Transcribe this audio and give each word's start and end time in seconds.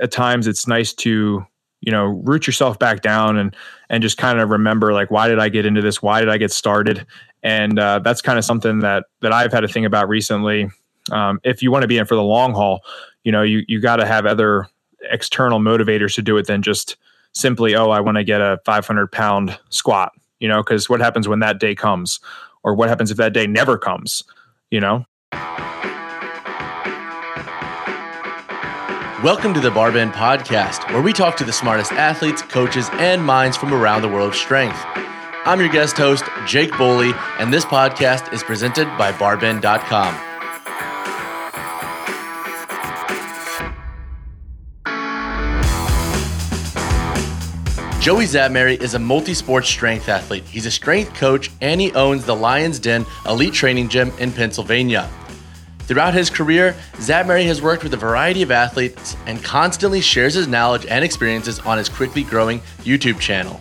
at 0.00 0.12
times 0.12 0.46
it's 0.46 0.66
nice 0.66 0.92
to 0.92 1.44
you 1.80 1.92
know 1.92 2.04
root 2.04 2.46
yourself 2.46 2.78
back 2.78 3.02
down 3.02 3.36
and 3.36 3.54
and 3.90 4.02
just 4.02 4.16
kind 4.16 4.40
of 4.40 4.50
remember 4.50 4.92
like 4.92 5.10
why 5.10 5.28
did 5.28 5.38
i 5.38 5.48
get 5.48 5.66
into 5.66 5.82
this? 5.82 6.02
Why 6.02 6.20
did 6.20 6.28
i 6.28 6.38
get 6.38 6.52
started? 6.52 7.06
And 7.42 7.78
uh, 7.78 7.98
that's 7.98 8.22
kind 8.22 8.38
of 8.38 8.44
something 8.44 8.80
that 8.80 9.04
that 9.20 9.32
i've 9.32 9.52
had 9.52 9.60
to 9.60 9.68
think 9.68 9.86
about 9.86 10.08
recently. 10.08 10.70
Um, 11.12 11.38
if 11.44 11.62
you 11.62 11.70
want 11.70 11.82
to 11.82 11.88
be 11.88 11.98
in 11.98 12.06
for 12.06 12.14
the 12.14 12.22
long 12.22 12.54
haul 12.54 12.80
you 13.24 13.32
know 13.32 13.42
you 13.42 13.62
you 13.68 13.80
got 13.80 13.96
to 13.96 14.06
have 14.06 14.24
other 14.24 14.66
external 15.10 15.60
motivators 15.60 16.14
to 16.14 16.22
do 16.22 16.36
it 16.38 16.46
than 16.46 16.62
just 16.62 16.96
simply 17.32 17.74
oh 17.74 17.90
i 17.90 18.00
want 18.00 18.16
to 18.16 18.24
get 18.24 18.40
a 18.40 18.58
500 18.64 19.12
pound 19.12 19.58
squat 19.68 20.12
you 20.40 20.48
know 20.48 20.62
because 20.62 20.88
what 20.88 21.00
happens 21.00 21.28
when 21.28 21.40
that 21.40 21.58
day 21.58 21.74
comes? 21.74 22.20
Or 22.62 22.74
what 22.74 22.88
happens 22.88 23.10
if 23.10 23.18
that 23.18 23.34
day 23.34 23.46
never 23.46 23.76
comes? 23.76 24.22
You 24.70 24.80
know 24.80 25.06
Welcome 29.24 29.54
to 29.54 29.60
the 29.60 29.70
Barbend 29.70 30.12
Podcast, 30.12 30.92
where 30.92 31.00
we 31.00 31.14
talk 31.14 31.34
to 31.38 31.44
the 31.44 31.52
smartest 31.52 31.92
athletes, 31.92 32.42
coaches, 32.42 32.90
and 32.92 33.24
minds 33.24 33.56
from 33.56 33.72
around 33.72 34.02
the 34.02 34.08
world 34.08 34.28
of 34.28 34.36
strength. 34.36 34.78
I'm 35.46 35.60
your 35.60 35.70
guest 35.70 35.96
host, 35.96 36.24
Jake 36.46 36.72
Boly, 36.72 37.18
and 37.38 37.50
this 37.50 37.64
podcast 37.64 38.34
is 38.34 38.42
presented 38.42 38.84
by 38.98 39.12
Barbend.com. 39.12 40.14
Joey 48.02 48.26
Szatmary 48.26 48.78
is 48.82 48.92
a 48.92 48.98
multi 48.98 49.32
sport 49.32 49.64
strength 49.64 50.10
athlete. 50.10 50.44
He's 50.44 50.66
a 50.66 50.70
strength 50.70 51.14
coach 51.14 51.50
and 51.62 51.80
he 51.80 51.90
owns 51.92 52.26
the 52.26 52.36
Lion's 52.36 52.78
Den 52.78 53.06
Elite 53.24 53.54
Training 53.54 53.88
Gym 53.88 54.12
in 54.18 54.32
Pennsylvania. 54.32 55.08
Throughout 55.86 56.14
his 56.14 56.30
career, 56.30 56.74
Szatmary 56.94 57.44
has 57.44 57.60
worked 57.60 57.82
with 57.82 57.92
a 57.92 57.98
variety 57.98 58.40
of 58.40 58.50
athletes 58.50 59.18
and 59.26 59.44
constantly 59.44 60.00
shares 60.00 60.32
his 60.32 60.48
knowledge 60.48 60.86
and 60.86 61.04
experiences 61.04 61.58
on 61.60 61.76
his 61.76 61.90
quickly 61.90 62.22
growing 62.22 62.60
YouTube 62.84 63.20
channel. 63.20 63.60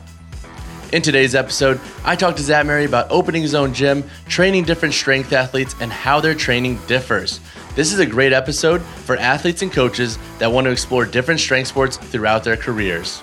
In 0.93 1.01
today's 1.01 1.35
episode, 1.35 1.81
I 2.05 2.15
talked 2.15 2.37
to 2.37 2.43
Szatmary 2.43 2.85
about 2.85 3.07
opening 3.09 3.41
his 3.41 3.55
own 3.55 3.73
gym, 3.73 4.05
training 4.29 4.63
different 4.63 4.93
strength 4.93 5.33
athletes, 5.33 5.75
and 5.81 5.91
how 5.91 6.21
their 6.21 6.35
training 6.35 6.79
differs. 6.87 7.41
This 7.75 7.91
is 7.91 7.99
a 7.99 8.05
great 8.05 8.31
episode 8.31 8.81
for 8.81 9.17
athletes 9.17 9.61
and 9.61 9.71
coaches 9.71 10.17
that 10.39 10.51
want 10.51 10.65
to 10.65 10.71
explore 10.71 11.05
different 11.05 11.41
strength 11.41 11.67
sports 11.67 11.97
throughout 11.97 12.45
their 12.45 12.55
careers. 12.55 13.21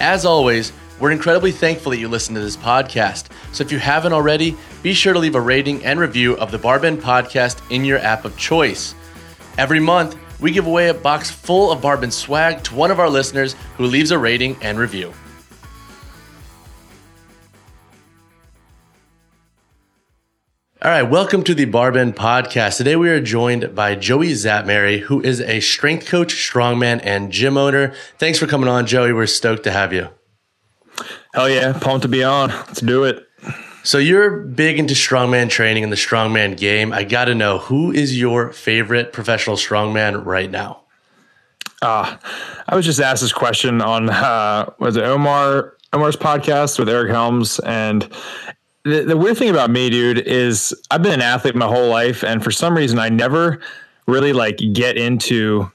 As 0.00 0.26
always, 0.26 0.72
we're 0.98 1.12
incredibly 1.12 1.52
thankful 1.52 1.90
that 1.92 1.98
you 1.98 2.08
listen 2.08 2.34
to 2.34 2.42
this 2.42 2.58
podcast. 2.58 3.28
So 3.52 3.64
if 3.64 3.72
you 3.72 3.78
haven't 3.78 4.12
already, 4.12 4.54
be 4.82 4.94
sure 4.94 5.12
to 5.12 5.18
leave 5.18 5.34
a 5.34 5.40
rating 5.40 5.84
and 5.84 6.00
review 6.00 6.36
of 6.38 6.50
the 6.50 6.58
Barbend 6.58 6.98
podcast 6.98 7.60
in 7.70 7.84
your 7.84 7.98
app 7.98 8.24
of 8.24 8.36
choice. 8.36 8.94
Every 9.58 9.80
month, 9.80 10.16
we 10.40 10.52
give 10.52 10.66
away 10.66 10.88
a 10.88 10.94
box 10.94 11.30
full 11.30 11.70
of 11.70 11.82
Barbend 11.82 12.12
swag 12.12 12.64
to 12.64 12.74
one 12.74 12.90
of 12.90 12.98
our 12.98 13.10
listeners 13.10 13.54
who 13.76 13.84
leaves 13.84 14.10
a 14.10 14.18
rating 14.18 14.56
and 14.62 14.78
review. 14.78 15.12
All 20.82 20.90
right, 20.90 21.02
welcome 21.02 21.44
to 21.44 21.54
the 21.54 21.66
Barbend 21.66 22.14
podcast. 22.14 22.78
Today 22.78 22.96
we 22.96 23.10
are 23.10 23.20
joined 23.20 23.74
by 23.74 23.94
Joey 23.96 24.32
Szatmary, 24.32 25.00
who 25.00 25.20
is 25.20 25.42
a 25.42 25.60
strength 25.60 26.06
coach, 26.06 26.32
strongman, 26.32 27.02
and 27.04 27.30
gym 27.30 27.58
owner. 27.58 27.92
Thanks 28.16 28.38
for 28.38 28.46
coming 28.46 28.66
on, 28.66 28.86
Joey. 28.86 29.12
We're 29.12 29.26
stoked 29.26 29.64
to 29.64 29.72
have 29.72 29.92
you. 29.92 30.08
Hell 31.34 31.50
yeah, 31.50 31.78
pumped 31.78 32.02
to 32.02 32.08
be 32.08 32.24
on. 32.24 32.48
Let's 32.48 32.80
do 32.80 33.04
it. 33.04 33.26
So 33.82 33.98
you're 33.98 34.30
big 34.30 34.78
into 34.78 34.94
strongman 34.94 35.48
training 35.48 35.84
and 35.84 35.92
the 35.92 35.96
strongman 35.96 36.56
game. 36.56 36.92
I 36.92 37.04
got 37.04 37.26
to 37.26 37.34
know 37.34 37.58
who 37.58 37.92
is 37.92 38.18
your 38.18 38.52
favorite 38.52 39.12
professional 39.12 39.56
strongman 39.56 40.24
right 40.24 40.50
now? 40.50 40.82
Uh, 41.80 42.18
I 42.68 42.76
was 42.76 42.84
just 42.84 43.00
asked 43.00 43.22
this 43.22 43.32
question 43.32 43.80
on 43.80 44.10
uh, 44.10 44.70
was 44.78 44.96
it 44.96 45.04
Omar 45.04 45.76
Omar's 45.94 46.16
podcast 46.16 46.78
with 46.78 46.90
Eric 46.90 47.10
Helms, 47.10 47.58
and 47.60 48.02
the, 48.84 49.02
the 49.02 49.16
weird 49.16 49.38
thing 49.38 49.48
about 49.48 49.70
me, 49.70 49.88
dude, 49.88 50.18
is 50.18 50.74
I've 50.90 51.02
been 51.02 51.14
an 51.14 51.22
athlete 51.22 51.54
my 51.54 51.66
whole 51.66 51.88
life, 51.88 52.22
and 52.22 52.44
for 52.44 52.50
some 52.50 52.76
reason, 52.76 52.98
I 52.98 53.08
never 53.08 53.60
really 54.06 54.34
like 54.34 54.58
get 54.74 54.98
into 54.98 55.72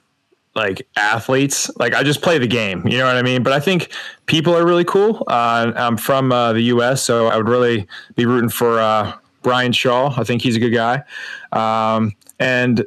like 0.55 0.87
athletes. 0.95 1.69
Like 1.77 1.93
I 1.93 2.03
just 2.03 2.21
play 2.21 2.37
the 2.37 2.47
game, 2.47 2.87
you 2.87 2.97
know 2.97 3.05
what 3.05 3.17
I 3.17 3.21
mean? 3.21 3.43
But 3.43 3.53
I 3.53 3.59
think 3.59 3.91
people 4.25 4.55
are 4.55 4.65
really 4.65 4.85
cool. 4.85 5.23
Uh, 5.27 5.73
I'm 5.75 5.97
from 5.97 6.31
uh, 6.31 6.53
the 6.53 6.61
U.S., 6.61 7.03
so 7.03 7.27
I 7.27 7.37
would 7.37 7.49
really 7.49 7.87
be 8.15 8.25
rooting 8.25 8.49
for 8.49 8.79
uh, 8.79 9.13
Brian 9.41 9.71
Shaw. 9.71 10.13
I 10.17 10.23
think 10.23 10.41
he's 10.41 10.55
a 10.55 10.59
good 10.59 10.73
guy, 10.73 11.03
um, 11.51 12.13
and 12.39 12.85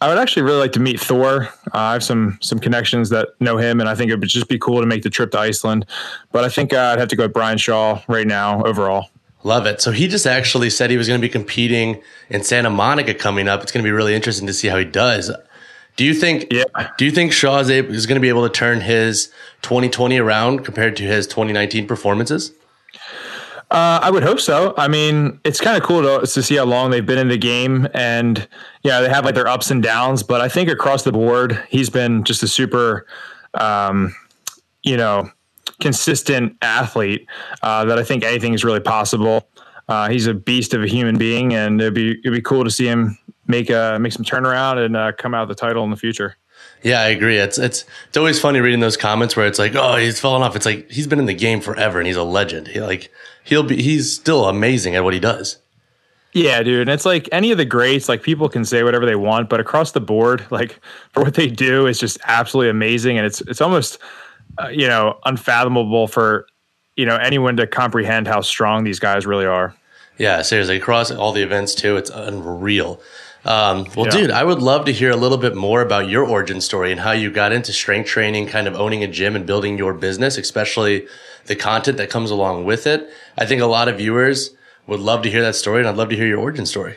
I 0.00 0.08
would 0.08 0.18
actually 0.18 0.42
really 0.42 0.58
like 0.58 0.72
to 0.72 0.80
meet 0.80 1.00
Thor. 1.00 1.44
Uh, 1.44 1.48
I 1.72 1.92
have 1.92 2.04
some 2.04 2.38
some 2.42 2.58
connections 2.58 3.10
that 3.10 3.28
know 3.40 3.56
him, 3.56 3.80
and 3.80 3.88
I 3.88 3.94
think 3.94 4.10
it 4.10 4.18
would 4.18 4.28
just 4.28 4.48
be 4.48 4.58
cool 4.58 4.80
to 4.80 4.86
make 4.86 5.02
the 5.02 5.10
trip 5.10 5.30
to 5.32 5.38
Iceland. 5.38 5.86
But 6.32 6.44
I 6.44 6.48
think 6.48 6.72
uh, 6.72 6.92
I'd 6.92 6.98
have 6.98 7.08
to 7.08 7.16
go 7.16 7.24
with 7.24 7.32
Brian 7.32 7.58
Shaw 7.58 8.02
right 8.08 8.26
now 8.26 8.62
overall. 8.64 9.10
Love 9.44 9.64
it. 9.66 9.80
So 9.80 9.92
he 9.92 10.08
just 10.08 10.26
actually 10.26 10.70
said 10.70 10.90
he 10.90 10.96
was 10.96 11.06
going 11.06 11.20
to 11.20 11.24
be 11.24 11.30
competing 11.30 12.02
in 12.30 12.42
Santa 12.42 12.68
Monica 12.68 13.14
coming 13.14 13.46
up. 13.46 13.62
It's 13.62 13.70
going 13.70 13.84
to 13.84 13.86
be 13.86 13.92
really 13.92 14.12
interesting 14.12 14.46
to 14.48 14.52
see 14.52 14.66
how 14.66 14.76
he 14.76 14.84
does. 14.84 15.30
Do 15.96 16.04
you 16.04 16.14
think? 16.14 16.46
Yeah. 16.50 16.64
Do 16.98 17.04
you 17.04 17.10
think 17.10 17.32
Shaw 17.32 17.58
is, 17.58 17.70
able, 17.70 17.94
is 17.94 18.06
going 18.06 18.16
to 18.16 18.20
be 18.20 18.28
able 18.28 18.46
to 18.46 18.52
turn 18.52 18.80
his 18.80 19.32
2020 19.62 20.18
around 20.18 20.64
compared 20.64 20.96
to 20.96 21.02
his 21.02 21.26
2019 21.26 21.86
performances? 21.86 22.52
Uh, 23.70 23.98
I 24.00 24.10
would 24.10 24.22
hope 24.22 24.38
so. 24.38 24.74
I 24.76 24.86
mean, 24.86 25.40
it's 25.42 25.60
kind 25.60 25.76
of 25.76 25.82
cool 25.82 26.02
to, 26.02 26.24
to 26.24 26.42
see 26.42 26.54
how 26.54 26.64
long 26.64 26.90
they've 26.90 27.04
been 27.04 27.18
in 27.18 27.28
the 27.28 27.38
game, 27.38 27.88
and 27.94 28.46
yeah, 28.84 29.00
they 29.00 29.08
have 29.08 29.24
like 29.24 29.34
their 29.34 29.48
ups 29.48 29.72
and 29.72 29.82
downs. 29.82 30.22
But 30.22 30.40
I 30.40 30.48
think 30.48 30.68
across 30.68 31.02
the 31.02 31.10
board, 31.10 31.60
he's 31.68 31.90
been 31.90 32.22
just 32.22 32.44
a 32.44 32.48
super, 32.48 33.06
um, 33.54 34.14
you 34.84 34.96
know, 34.96 35.30
consistent 35.80 36.56
athlete. 36.62 37.26
Uh, 37.62 37.84
that 37.86 37.98
I 37.98 38.04
think 38.04 38.22
anything 38.22 38.54
is 38.54 38.64
really 38.64 38.80
possible. 38.80 39.48
Uh, 39.88 40.08
he's 40.08 40.28
a 40.28 40.34
beast 40.34 40.72
of 40.72 40.82
a 40.84 40.86
human 40.86 41.18
being, 41.18 41.52
and 41.52 41.80
it'd 41.80 41.94
be 41.94 42.12
it'd 42.20 42.32
be 42.32 42.42
cool 42.42 42.62
to 42.62 42.70
see 42.70 42.86
him 42.86 43.18
make 43.46 43.70
a 43.70 43.98
make 44.00 44.12
some 44.12 44.24
turnaround 44.24 44.84
and 44.84 44.96
uh, 44.96 45.12
come 45.12 45.34
out 45.34 45.42
of 45.42 45.48
the 45.48 45.54
title 45.54 45.84
in 45.84 45.90
the 45.90 45.96
future. 45.96 46.36
Yeah, 46.82 47.00
I 47.00 47.08
agree. 47.08 47.38
It's 47.38 47.58
it's 47.58 47.84
it's 48.08 48.16
always 48.16 48.40
funny 48.40 48.60
reading 48.60 48.80
those 48.80 48.96
comments 48.96 49.36
where 49.36 49.46
it's 49.46 49.58
like, 49.58 49.74
oh, 49.74 49.96
he's 49.96 50.20
fallen 50.20 50.42
off. 50.42 50.56
It's 50.56 50.66
like 50.66 50.90
he's 50.90 51.06
been 51.06 51.18
in 51.18 51.26
the 51.26 51.34
game 51.34 51.60
forever 51.60 51.98
and 51.98 52.06
he's 52.06 52.16
a 52.16 52.22
legend. 52.22 52.68
He 52.68 52.80
like 52.80 53.10
he'll 53.44 53.62
be 53.62 53.82
he's 53.82 54.14
still 54.14 54.46
amazing 54.46 54.94
at 54.94 55.04
what 55.04 55.14
he 55.14 55.20
does. 55.20 55.58
Yeah, 56.32 56.62
dude. 56.62 56.82
And 56.82 56.90
it's 56.90 57.06
like 57.06 57.28
any 57.32 57.50
of 57.50 57.56
the 57.56 57.64
greats, 57.64 58.10
like 58.10 58.22
people 58.22 58.50
can 58.50 58.64
say 58.64 58.82
whatever 58.82 59.06
they 59.06 59.16
want, 59.16 59.48
but 59.48 59.58
across 59.58 59.92
the 59.92 60.00
board, 60.00 60.46
like 60.50 60.78
for 61.12 61.22
what 61.22 61.34
they 61.34 61.48
do 61.48 61.86
is 61.86 61.98
just 61.98 62.18
absolutely 62.24 62.70
amazing. 62.70 63.16
And 63.16 63.26
it's 63.26 63.40
it's 63.42 63.60
almost 63.60 63.98
uh, 64.58 64.68
you 64.68 64.86
know 64.86 65.18
unfathomable 65.24 66.08
for 66.08 66.46
you 66.94 67.06
know 67.06 67.16
anyone 67.16 67.56
to 67.56 67.66
comprehend 67.66 68.28
how 68.28 68.42
strong 68.42 68.84
these 68.84 68.98
guys 68.98 69.26
really 69.26 69.46
are. 69.46 69.74
Yeah, 70.18 70.42
seriously, 70.42 70.76
across 70.76 71.10
all 71.10 71.32
the 71.32 71.42
events 71.42 71.74
too, 71.74 71.96
it's 71.96 72.10
unreal. 72.10 73.00
Um, 73.46 73.86
well, 73.94 74.06
yeah. 74.06 74.10
dude, 74.10 74.30
I 74.32 74.42
would 74.42 74.58
love 74.58 74.86
to 74.86 74.92
hear 74.92 75.10
a 75.10 75.16
little 75.16 75.38
bit 75.38 75.54
more 75.54 75.80
about 75.80 76.08
your 76.08 76.24
origin 76.24 76.60
story 76.60 76.90
and 76.90 77.00
how 77.00 77.12
you 77.12 77.30
got 77.30 77.52
into 77.52 77.72
strength 77.72 78.08
training, 78.08 78.48
kind 78.48 78.66
of 78.66 78.74
owning 78.74 79.04
a 79.04 79.06
gym 79.06 79.36
and 79.36 79.46
building 79.46 79.78
your 79.78 79.94
business, 79.94 80.36
especially 80.36 81.06
the 81.46 81.54
content 81.54 81.96
that 81.98 82.10
comes 82.10 82.32
along 82.32 82.64
with 82.64 82.88
it. 82.88 83.08
I 83.38 83.46
think 83.46 83.62
a 83.62 83.66
lot 83.66 83.86
of 83.86 83.98
viewers 83.98 84.50
would 84.88 84.98
love 84.98 85.22
to 85.22 85.30
hear 85.30 85.42
that 85.42 85.54
story, 85.54 85.78
and 85.78 85.88
I'd 85.88 85.96
love 85.96 86.08
to 86.08 86.16
hear 86.16 86.26
your 86.26 86.40
origin 86.40 86.66
story. 86.66 86.96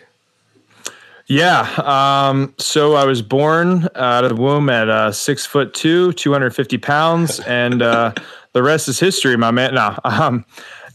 Yeah. 1.28 1.62
Um, 1.78 2.56
so 2.58 2.96
I 2.96 3.06
was 3.06 3.22
born 3.22 3.88
out 3.94 4.24
of 4.24 4.36
the 4.36 4.42
womb 4.42 4.68
at 4.72 4.90
uh, 4.90 5.12
six 5.12 5.46
foot 5.46 5.76
two, 5.76 6.12
250 6.14 6.80
pounds, 6.80 7.40
and 7.42 7.84
uh, 7.84 8.14
the 8.54 8.64
rest 8.64 8.88
is 8.88 9.00
history, 9.00 9.38
my 9.38 9.52
man. 9.52 9.76
No, 9.76 9.96
um, 10.04 10.44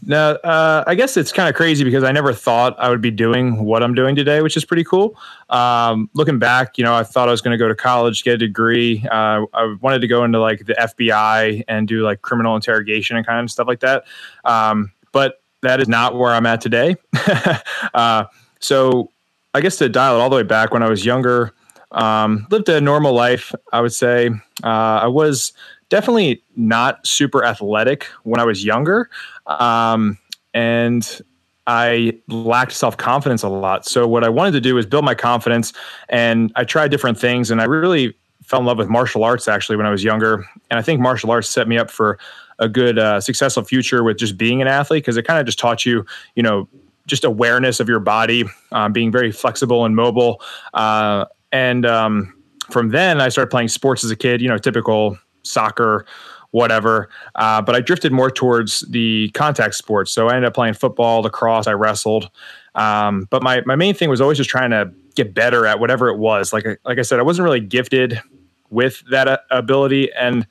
now, 0.03 0.31
uh, 0.31 0.83
I 0.87 0.95
guess 0.95 1.17
it's 1.17 1.31
kind 1.31 1.49
of 1.49 1.55
crazy 1.55 1.83
because 1.83 2.03
I 2.03 2.11
never 2.11 2.33
thought 2.33 2.75
I 2.79 2.89
would 2.89 3.01
be 3.01 3.11
doing 3.11 3.63
what 3.63 3.83
I'm 3.83 3.93
doing 3.93 4.15
today, 4.15 4.41
which 4.41 4.57
is 4.57 4.65
pretty 4.65 4.83
cool. 4.83 5.17
Um, 5.49 6.09
looking 6.13 6.39
back, 6.39 6.77
you 6.77 6.83
know, 6.83 6.93
I 6.93 7.03
thought 7.03 7.27
I 7.27 7.31
was 7.31 7.41
going 7.41 7.51
to 7.51 7.57
go 7.57 7.67
to 7.67 7.75
college, 7.75 8.23
get 8.23 8.35
a 8.35 8.37
degree. 8.37 9.05
Uh, 9.11 9.45
I 9.53 9.75
wanted 9.81 9.99
to 9.99 10.07
go 10.07 10.23
into 10.23 10.39
like 10.39 10.65
the 10.65 10.73
FBI 10.73 11.63
and 11.67 11.87
do 11.87 12.03
like 12.03 12.21
criminal 12.21 12.55
interrogation 12.55 13.17
and 13.17 13.25
kind 13.25 13.43
of 13.43 13.51
stuff 13.51 13.67
like 13.67 13.79
that. 13.81 14.05
Um, 14.43 14.91
but 15.11 15.41
that 15.61 15.79
is 15.79 15.87
not 15.87 16.15
where 16.15 16.33
I'm 16.33 16.45
at 16.45 16.61
today. 16.61 16.95
uh, 17.93 18.25
so, 18.59 19.11
I 19.53 19.61
guess 19.61 19.77
to 19.77 19.87
dial 19.87 20.17
it 20.17 20.19
all 20.19 20.29
the 20.29 20.35
way 20.35 20.43
back, 20.43 20.73
when 20.73 20.83
I 20.83 20.89
was 20.89 21.05
younger, 21.05 21.53
um, 21.91 22.45
lived 22.51 22.67
a 22.67 22.81
normal 22.81 23.13
life. 23.13 23.53
I 23.71 23.79
would 23.79 23.93
say 23.93 24.29
uh, 24.63 24.99
I 25.03 25.07
was 25.07 25.53
definitely 25.89 26.43
not 26.55 27.05
super 27.05 27.45
athletic 27.45 28.05
when 28.23 28.39
I 28.39 28.43
was 28.43 28.65
younger. 28.65 29.09
Um, 29.47 30.17
and 30.53 31.21
I 31.67 32.19
lacked 32.27 32.73
self 32.73 32.97
confidence 32.97 33.43
a 33.43 33.49
lot. 33.49 33.85
So, 33.85 34.07
what 34.07 34.23
I 34.23 34.29
wanted 34.29 34.51
to 34.51 34.61
do 34.61 34.75
was 34.75 34.85
build 34.85 35.05
my 35.05 35.15
confidence, 35.15 35.73
and 36.09 36.51
I 36.55 36.63
tried 36.63 36.91
different 36.91 37.19
things. 37.19 37.51
And 37.51 37.61
I 37.61 37.65
really 37.65 38.15
fell 38.43 38.59
in 38.59 38.65
love 38.65 38.77
with 38.77 38.87
martial 38.87 39.23
arts 39.23 39.47
actually 39.47 39.75
when 39.75 39.85
I 39.85 39.89
was 39.89 40.03
younger. 40.03 40.45
And 40.69 40.77
I 40.77 40.81
think 40.81 41.01
martial 41.01 41.31
arts 41.31 41.49
set 41.49 41.67
me 41.67 41.77
up 41.77 41.89
for 41.89 42.19
a 42.59 42.69
good, 42.69 42.99
uh, 42.99 43.19
successful 43.19 43.63
future 43.63 44.03
with 44.03 44.17
just 44.17 44.37
being 44.37 44.61
an 44.61 44.67
athlete 44.67 45.03
because 45.03 45.17
it 45.17 45.23
kind 45.23 45.39
of 45.39 45.45
just 45.45 45.57
taught 45.57 45.85
you, 45.85 46.05
you 46.35 46.43
know, 46.43 46.69
just 47.07 47.23
awareness 47.23 47.79
of 47.79 47.89
your 47.89 47.99
body, 47.99 48.45
um, 48.71 48.93
being 48.93 49.11
very 49.11 49.31
flexible 49.31 49.83
and 49.83 49.95
mobile. 49.95 50.41
Uh, 50.73 51.25
and 51.51 51.85
um, 51.85 52.33
from 52.69 52.89
then, 52.89 53.19
I 53.19 53.29
started 53.29 53.49
playing 53.49 53.69
sports 53.69 54.03
as 54.03 54.11
a 54.11 54.15
kid. 54.15 54.41
You 54.41 54.47
know, 54.47 54.57
typical 54.57 55.17
soccer, 55.43 56.05
whatever. 56.55 57.09
Uh, 57.35 57.61
but 57.61 57.75
I 57.75 57.81
drifted 57.81 58.13
more 58.13 58.31
towards 58.31 58.79
the 58.89 59.29
contact 59.33 59.75
sports. 59.75 60.13
So 60.13 60.29
I 60.29 60.35
ended 60.35 60.47
up 60.47 60.53
playing 60.53 60.75
football, 60.75 61.21
lacrosse. 61.21 61.67
I 61.67 61.73
wrestled. 61.73 62.29
Um, 62.75 63.27
but 63.29 63.43
my 63.43 63.61
my 63.65 63.75
main 63.75 63.93
thing 63.93 64.09
was 64.09 64.21
always 64.21 64.37
just 64.37 64.49
trying 64.49 64.69
to 64.69 64.89
get 65.15 65.33
better 65.33 65.65
at 65.65 65.81
whatever 65.81 66.07
it 66.07 66.17
was. 66.17 66.53
Like 66.53 66.65
like 66.85 66.97
I 66.97 67.01
said, 67.01 67.19
I 67.19 67.23
wasn't 67.23 67.43
really 67.43 67.59
gifted 67.59 68.21
with 68.69 69.03
that 69.11 69.27
uh, 69.27 69.37
ability, 69.51 70.13
and 70.13 70.47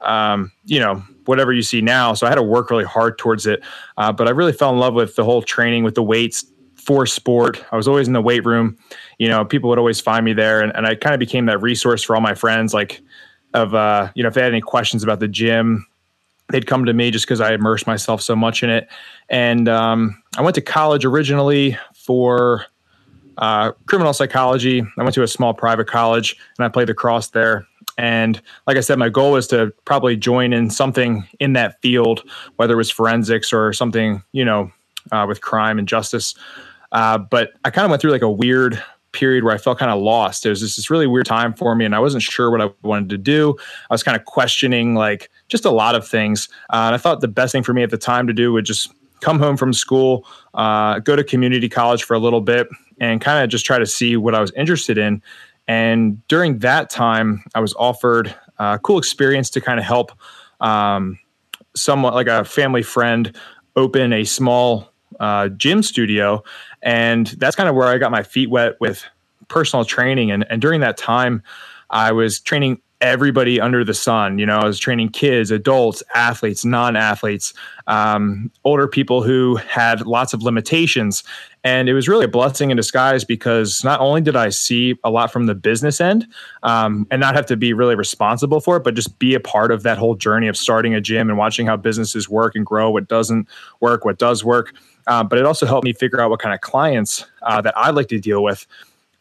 um, 0.00 0.50
you 0.64 0.80
know 0.80 1.04
whatever 1.26 1.52
you 1.52 1.62
see 1.62 1.80
now. 1.80 2.14
So 2.14 2.26
I 2.26 2.30
had 2.30 2.34
to 2.34 2.42
work 2.42 2.68
really 2.70 2.84
hard 2.84 3.16
towards 3.16 3.46
it. 3.46 3.62
Uh, 3.96 4.12
but 4.12 4.26
I 4.26 4.32
really 4.32 4.52
fell 4.52 4.70
in 4.72 4.78
love 4.78 4.94
with 4.94 5.14
the 5.14 5.24
whole 5.24 5.40
training 5.40 5.84
with 5.84 5.94
the 5.94 6.02
weights 6.02 6.44
for 6.74 7.06
sport. 7.06 7.64
I 7.70 7.76
was 7.76 7.86
always 7.86 8.08
in 8.08 8.12
the 8.12 8.20
weight 8.20 8.44
room. 8.44 8.76
You 9.18 9.28
know, 9.28 9.44
people 9.44 9.70
would 9.70 9.78
always 9.78 10.00
find 10.00 10.24
me 10.24 10.32
there, 10.32 10.60
and, 10.60 10.74
and 10.76 10.84
I 10.84 10.96
kind 10.96 11.14
of 11.14 11.20
became 11.20 11.46
that 11.46 11.62
resource 11.62 12.02
for 12.02 12.16
all 12.16 12.20
my 12.20 12.34
friends. 12.34 12.74
Like, 12.74 13.00
of 13.54 13.74
uh, 13.74 14.10
you 14.14 14.22
know, 14.22 14.28
if 14.28 14.34
they 14.34 14.42
had 14.42 14.52
any 14.52 14.60
questions 14.60 15.02
about 15.02 15.20
the 15.20 15.28
gym, 15.28 15.86
they'd 16.50 16.66
come 16.66 16.84
to 16.84 16.92
me 16.92 17.10
just 17.10 17.24
because 17.24 17.40
I 17.40 17.54
immersed 17.54 17.86
myself 17.86 18.20
so 18.20 18.36
much 18.36 18.62
in 18.62 18.70
it. 18.70 18.88
And 19.28 19.68
um, 19.68 20.22
I 20.36 20.42
went 20.42 20.54
to 20.56 20.60
college 20.60 21.04
originally 21.04 21.78
for 21.94 22.66
uh, 23.38 23.72
criminal 23.86 24.12
psychology. 24.12 24.82
I 24.98 25.02
went 25.02 25.14
to 25.14 25.22
a 25.22 25.28
small 25.28 25.54
private 25.54 25.86
college 25.86 26.36
and 26.58 26.64
I 26.64 26.68
played 26.68 26.88
lacrosse 26.88 27.28
there. 27.28 27.66
And 27.96 28.40
like 28.66 28.76
I 28.76 28.80
said, 28.80 28.98
my 28.98 29.08
goal 29.08 29.32
was 29.32 29.46
to 29.48 29.72
probably 29.84 30.16
join 30.16 30.52
in 30.52 30.68
something 30.68 31.26
in 31.38 31.52
that 31.54 31.80
field, 31.80 32.28
whether 32.56 32.74
it 32.74 32.78
was 32.78 32.90
forensics 32.90 33.52
or 33.52 33.72
something, 33.72 34.22
you 34.32 34.44
know, 34.44 34.70
uh, 35.12 35.24
with 35.28 35.40
crime 35.40 35.78
and 35.78 35.86
justice. 35.86 36.34
Uh, 36.92 37.18
but 37.18 37.52
I 37.64 37.70
kind 37.70 37.84
of 37.84 37.90
went 37.90 38.02
through 38.02 38.10
like 38.10 38.22
a 38.22 38.30
weird 38.30 38.82
period 39.14 39.44
where 39.44 39.54
I 39.54 39.58
felt 39.58 39.78
kind 39.78 39.90
of 39.90 40.02
lost. 40.02 40.44
It 40.44 40.50
was 40.50 40.60
just 40.60 40.76
this 40.76 40.90
really 40.90 41.06
weird 41.06 41.24
time 41.24 41.54
for 41.54 41.74
me, 41.74 41.86
and 41.86 41.94
I 41.94 42.00
wasn't 42.00 42.22
sure 42.22 42.50
what 42.50 42.60
I 42.60 42.68
wanted 42.82 43.08
to 43.10 43.18
do. 43.18 43.56
I 43.90 43.94
was 43.94 44.02
kind 44.02 44.16
of 44.16 44.26
questioning 44.26 44.94
like 44.94 45.30
just 45.48 45.64
a 45.64 45.70
lot 45.70 45.94
of 45.94 46.06
things. 46.06 46.48
Uh, 46.70 46.86
and 46.86 46.94
I 46.94 46.98
thought 46.98 47.20
the 47.20 47.28
best 47.28 47.52
thing 47.52 47.62
for 47.62 47.72
me 47.72 47.82
at 47.82 47.90
the 47.90 47.96
time 47.96 48.26
to 48.26 48.32
do 48.32 48.52
would 48.52 48.66
just 48.66 48.92
come 49.20 49.38
home 49.38 49.56
from 49.56 49.72
school, 49.72 50.26
uh, 50.52 50.98
go 50.98 51.16
to 51.16 51.24
community 51.24 51.68
college 51.68 52.04
for 52.04 52.14
a 52.14 52.18
little 52.18 52.42
bit, 52.42 52.68
and 53.00 53.20
kind 53.20 53.42
of 53.42 53.48
just 53.48 53.64
try 53.64 53.78
to 53.78 53.86
see 53.86 54.16
what 54.16 54.34
I 54.34 54.40
was 54.40 54.52
interested 54.52 54.98
in. 54.98 55.22
And 55.66 56.26
during 56.28 56.58
that 56.58 56.90
time, 56.90 57.42
I 57.54 57.60
was 57.60 57.74
offered 57.78 58.34
a 58.58 58.78
cool 58.78 58.98
experience 58.98 59.48
to 59.50 59.60
kind 59.60 59.78
of 59.78 59.86
help 59.86 60.12
um, 60.60 61.18
somewhat 61.74 62.14
like 62.14 62.26
a 62.26 62.44
family 62.44 62.82
friend 62.82 63.34
open 63.76 64.12
a 64.12 64.24
small 64.24 64.93
uh, 65.20 65.48
gym 65.48 65.82
studio. 65.82 66.42
And 66.82 67.28
that's 67.38 67.56
kind 67.56 67.68
of 67.68 67.74
where 67.74 67.88
I 67.88 67.98
got 67.98 68.10
my 68.10 68.22
feet 68.22 68.50
wet 68.50 68.80
with 68.80 69.04
personal 69.48 69.84
training. 69.84 70.30
And, 70.30 70.46
and 70.50 70.60
during 70.60 70.80
that 70.80 70.96
time, 70.96 71.42
I 71.90 72.12
was 72.12 72.40
training 72.40 72.80
everybody 73.00 73.60
under 73.60 73.84
the 73.84 73.94
sun. 73.94 74.38
You 74.38 74.46
know, 74.46 74.58
I 74.58 74.64
was 74.64 74.78
training 74.78 75.10
kids, 75.10 75.50
adults, 75.50 76.02
athletes, 76.14 76.64
non 76.64 76.96
athletes, 76.96 77.52
um, 77.86 78.50
older 78.64 78.88
people 78.88 79.22
who 79.22 79.56
had 79.56 80.06
lots 80.06 80.32
of 80.32 80.42
limitations. 80.42 81.22
And 81.64 81.88
it 81.88 81.94
was 81.94 82.08
really 82.08 82.26
a 82.26 82.28
blessing 82.28 82.70
in 82.70 82.76
disguise 82.76 83.24
because 83.24 83.82
not 83.82 83.98
only 83.98 84.20
did 84.20 84.36
I 84.36 84.50
see 84.50 84.98
a 85.02 85.10
lot 85.10 85.32
from 85.32 85.46
the 85.46 85.54
business 85.54 85.98
end 85.98 86.26
um, 86.62 87.06
and 87.10 87.20
not 87.20 87.34
have 87.34 87.46
to 87.46 87.56
be 87.56 87.72
really 87.72 87.94
responsible 87.94 88.60
for 88.60 88.76
it, 88.76 88.84
but 88.84 88.94
just 88.94 89.18
be 89.18 89.34
a 89.34 89.40
part 89.40 89.72
of 89.72 89.82
that 89.82 89.96
whole 89.96 90.14
journey 90.14 90.46
of 90.46 90.58
starting 90.58 90.94
a 90.94 91.00
gym 91.00 91.30
and 91.30 91.38
watching 91.38 91.66
how 91.66 91.78
businesses 91.78 92.28
work 92.28 92.54
and 92.54 92.66
grow, 92.66 92.90
what 92.90 93.08
doesn't 93.08 93.48
work, 93.80 94.04
what 94.04 94.18
does 94.18 94.44
work. 94.44 94.74
Uh, 95.06 95.24
but 95.24 95.38
it 95.38 95.46
also 95.46 95.64
helped 95.64 95.86
me 95.86 95.94
figure 95.94 96.20
out 96.20 96.28
what 96.28 96.38
kind 96.38 96.54
of 96.54 96.60
clients 96.60 97.24
uh, 97.42 97.62
that 97.62 97.76
I 97.78 97.90
like 97.90 98.08
to 98.08 98.20
deal 98.20 98.42
with. 98.42 98.66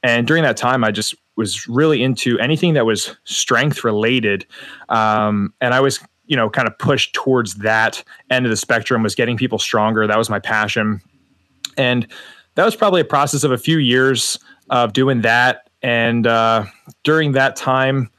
And 0.03 0.27
during 0.27 0.43
that 0.43 0.57
time, 0.57 0.83
I 0.83 0.91
just 0.91 1.15
was 1.37 1.67
really 1.67 2.03
into 2.03 2.37
anything 2.39 2.73
that 2.73 2.85
was 2.85 3.15
strength 3.23 3.85
related. 3.85 4.45
Um, 4.89 5.53
and 5.61 5.73
I 5.73 5.79
was, 5.79 5.99
you 6.25 6.35
know, 6.35 6.49
kind 6.49 6.67
of 6.67 6.77
pushed 6.77 7.13
towards 7.13 7.55
that 7.55 8.03
end 8.29 8.45
of 8.45 8.49
the 8.49 8.57
spectrum 8.57 9.01
was 9.01 9.15
getting 9.15 9.37
people 9.37 9.59
stronger. 9.59 10.05
That 10.05 10.17
was 10.17 10.29
my 10.29 10.39
passion. 10.39 11.01
And 11.77 12.07
that 12.55 12.65
was 12.65 12.75
probably 12.75 13.01
a 13.01 13.05
process 13.05 13.43
of 13.43 13.51
a 13.51 13.57
few 13.57 13.77
years 13.77 14.39
of 14.69 14.93
doing 14.93 15.21
that. 15.21 15.69
And 15.81 16.27
uh, 16.27 16.65
during 17.03 17.33
that 17.33 17.55
time, 17.55 18.09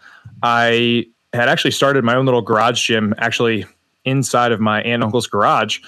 I 0.43 1.07
had 1.33 1.49
actually 1.49 1.71
started 1.71 2.05
my 2.05 2.15
own 2.15 2.27
little 2.27 2.43
garage 2.43 2.85
gym, 2.87 3.15
actually 3.19 3.65
inside 4.05 4.53
of 4.53 4.61
my 4.61 4.79
aunt 4.79 4.95
and 4.95 5.05
uncle's 5.05 5.27
garage, 5.27 5.81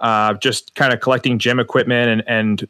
uh, 0.00 0.34
just 0.34 0.74
kind 0.74 0.92
of 0.92 1.00
collecting 1.00 1.38
gym 1.38 1.58
equipment 1.58 2.08
and, 2.10 2.22
and 2.28 2.68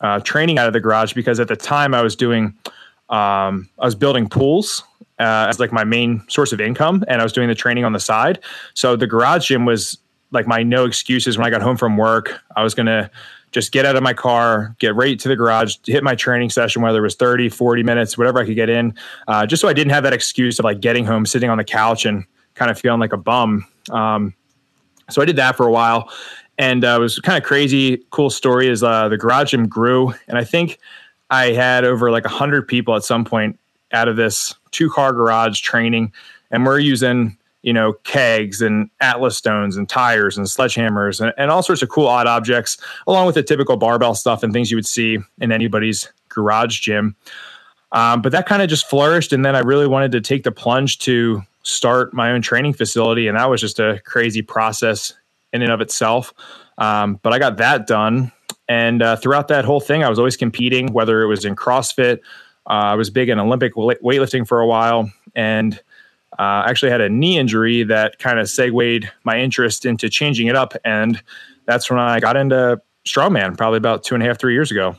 uh, 0.00 0.20
training 0.20 0.58
out 0.58 0.66
of 0.66 0.72
the 0.72 0.80
garage 0.80 1.12
because 1.12 1.40
at 1.40 1.48
the 1.48 1.56
time 1.56 1.94
I 1.94 2.02
was 2.02 2.14
doing, 2.14 2.54
um, 3.10 3.68
I 3.78 3.84
was 3.84 3.94
building 3.94 4.28
pools 4.28 4.82
uh, 5.18 5.46
as 5.48 5.60
like 5.60 5.72
my 5.72 5.84
main 5.84 6.22
source 6.28 6.52
of 6.52 6.60
income, 6.60 7.04
and 7.08 7.20
I 7.20 7.24
was 7.24 7.32
doing 7.32 7.48
the 7.48 7.54
training 7.54 7.84
on 7.84 7.92
the 7.92 8.00
side. 8.00 8.40
So 8.74 8.96
the 8.96 9.06
garage 9.06 9.48
gym 9.48 9.64
was 9.64 9.98
like 10.30 10.46
my 10.46 10.62
no 10.62 10.84
excuses 10.84 11.38
when 11.38 11.46
I 11.46 11.50
got 11.50 11.62
home 11.62 11.76
from 11.76 11.96
work. 11.96 12.40
I 12.56 12.62
was 12.62 12.74
gonna 12.74 13.10
just 13.54 13.70
get 13.70 13.86
out 13.86 13.94
of 13.94 14.02
my 14.02 14.12
car, 14.12 14.74
get 14.80 14.96
right 14.96 15.16
to 15.20 15.28
the 15.28 15.36
garage, 15.36 15.76
hit 15.86 16.02
my 16.02 16.16
training 16.16 16.50
session, 16.50 16.82
whether 16.82 16.98
it 16.98 17.02
was 17.02 17.14
30, 17.14 17.48
40 17.48 17.84
minutes, 17.84 18.18
whatever 18.18 18.40
I 18.40 18.44
could 18.44 18.56
get 18.56 18.68
in, 18.68 18.92
uh, 19.28 19.46
just 19.46 19.60
so 19.60 19.68
I 19.68 19.72
didn't 19.72 19.92
have 19.92 20.02
that 20.02 20.12
excuse 20.12 20.58
of 20.58 20.64
like 20.64 20.80
getting 20.80 21.04
home, 21.04 21.24
sitting 21.24 21.48
on 21.48 21.56
the 21.56 21.64
couch 21.64 22.04
and 22.04 22.24
kind 22.54 22.68
of 22.68 22.78
feeling 22.78 22.98
like 22.98 23.12
a 23.12 23.16
bum. 23.16 23.64
Um, 23.90 24.34
so 25.08 25.22
I 25.22 25.24
did 25.24 25.36
that 25.36 25.56
for 25.56 25.66
a 25.66 25.70
while. 25.70 26.10
And 26.58 26.84
uh, 26.84 26.96
it 26.96 26.98
was 26.98 27.20
kind 27.20 27.38
of 27.38 27.44
crazy. 27.44 28.04
Cool 28.10 28.28
story 28.28 28.68
is 28.68 28.82
uh, 28.82 29.08
the 29.08 29.16
garage 29.16 29.52
gym 29.52 29.68
grew. 29.68 30.12
And 30.26 30.36
I 30.36 30.42
think 30.42 30.80
I 31.30 31.52
had 31.52 31.84
over 31.84 32.10
like 32.10 32.24
100 32.24 32.66
people 32.66 32.96
at 32.96 33.04
some 33.04 33.24
point 33.24 33.58
out 33.92 34.08
of 34.08 34.16
this 34.16 34.52
two 34.72 34.90
car 34.90 35.12
garage 35.12 35.60
training. 35.60 36.12
And 36.50 36.66
we're 36.66 36.80
using 36.80 37.38
you 37.64 37.72
know, 37.72 37.94
kegs 38.04 38.60
and 38.60 38.90
Atlas 39.00 39.38
stones 39.38 39.74
and 39.78 39.88
tires 39.88 40.36
and 40.36 40.46
sledgehammers 40.46 41.18
and, 41.18 41.32
and 41.38 41.50
all 41.50 41.62
sorts 41.62 41.80
of 41.80 41.88
cool 41.88 42.06
odd 42.06 42.26
objects, 42.26 42.76
along 43.06 43.24
with 43.24 43.36
the 43.36 43.42
typical 43.42 43.78
barbell 43.78 44.14
stuff 44.14 44.42
and 44.42 44.52
things 44.52 44.70
you 44.70 44.76
would 44.76 44.86
see 44.86 45.18
in 45.40 45.50
anybody's 45.50 46.12
garage 46.28 46.80
gym. 46.80 47.16
Um, 47.92 48.20
but 48.20 48.32
that 48.32 48.44
kind 48.44 48.60
of 48.60 48.68
just 48.68 48.86
flourished. 48.86 49.32
And 49.32 49.46
then 49.46 49.56
I 49.56 49.60
really 49.60 49.86
wanted 49.86 50.12
to 50.12 50.20
take 50.20 50.42
the 50.42 50.52
plunge 50.52 50.98
to 51.00 51.42
start 51.62 52.12
my 52.12 52.32
own 52.32 52.42
training 52.42 52.74
facility. 52.74 53.28
And 53.28 53.38
that 53.38 53.48
was 53.48 53.62
just 53.62 53.80
a 53.80 54.02
crazy 54.04 54.42
process 54.42 55.14
in 55.54 55.62
and 55.62 55.72
of 55.72 55.80
itself. 55.80 56.34
Um, 56.76 57.18
but 57.22 57.32
I 57.32 57.38
got 57.38 57.56
that 57.56 57.86
done. 57.86 58.30
And 58.68 59.00
uh, 59.00 59.16
throughout 59.16 59.48
that 59.48 59.64
whole 59.64 59.80
thing, 59.80 60.04
I 60.04 60.10
was 60.10 60.18
always 60.18 60.36
competing, 60.36 60.92
whether 60.92 61.22
it 61.22 61.28
was 61.28 61.46
in 61.46 61.56
CrossFit. 61.56 62.18
Uh, 62.68 62.92
I 62.92 62.94
was 62.94 63.08
big 63.08 63.30
in 63.30 63.38
Olympic 63.38 63.74
weightlifting 63.74 64.46
for 64.46 64.60
a 64.60 64.66
while. 64.66 65.10
And 65.34 65.80
uh, 66.38 66.64
actually 66.66 66.90
had 66.90 67.00
a 67.00 67.08
knee 67.08 67.38
injury 67.38 67.82
that 67.84 68.18
kind 68.18 68.38
of 68.38 68.48
segued 68.48 69.10
my 69.24 69.38
interest 69.38 69.86
into 69.86 70.08
changing 70.08 70.46
it 70.46 70.56
up. 70.56 70.74
And 70.84 71.22
that's 71.66 71.90
when 71.90 71.98
I 71.98 72.20
got 72.20 72.36
into 72.36 72.80
strongman, 73.06 73.56
probably 73.56 73.78
about 73.78 74.04
two 74.04 74.14
and 74.14 74.22
a 74.22 74.26
half, 74.26 74.38
three 74.38 74.54
years 74.54 74.70
ago. 74.70 74.96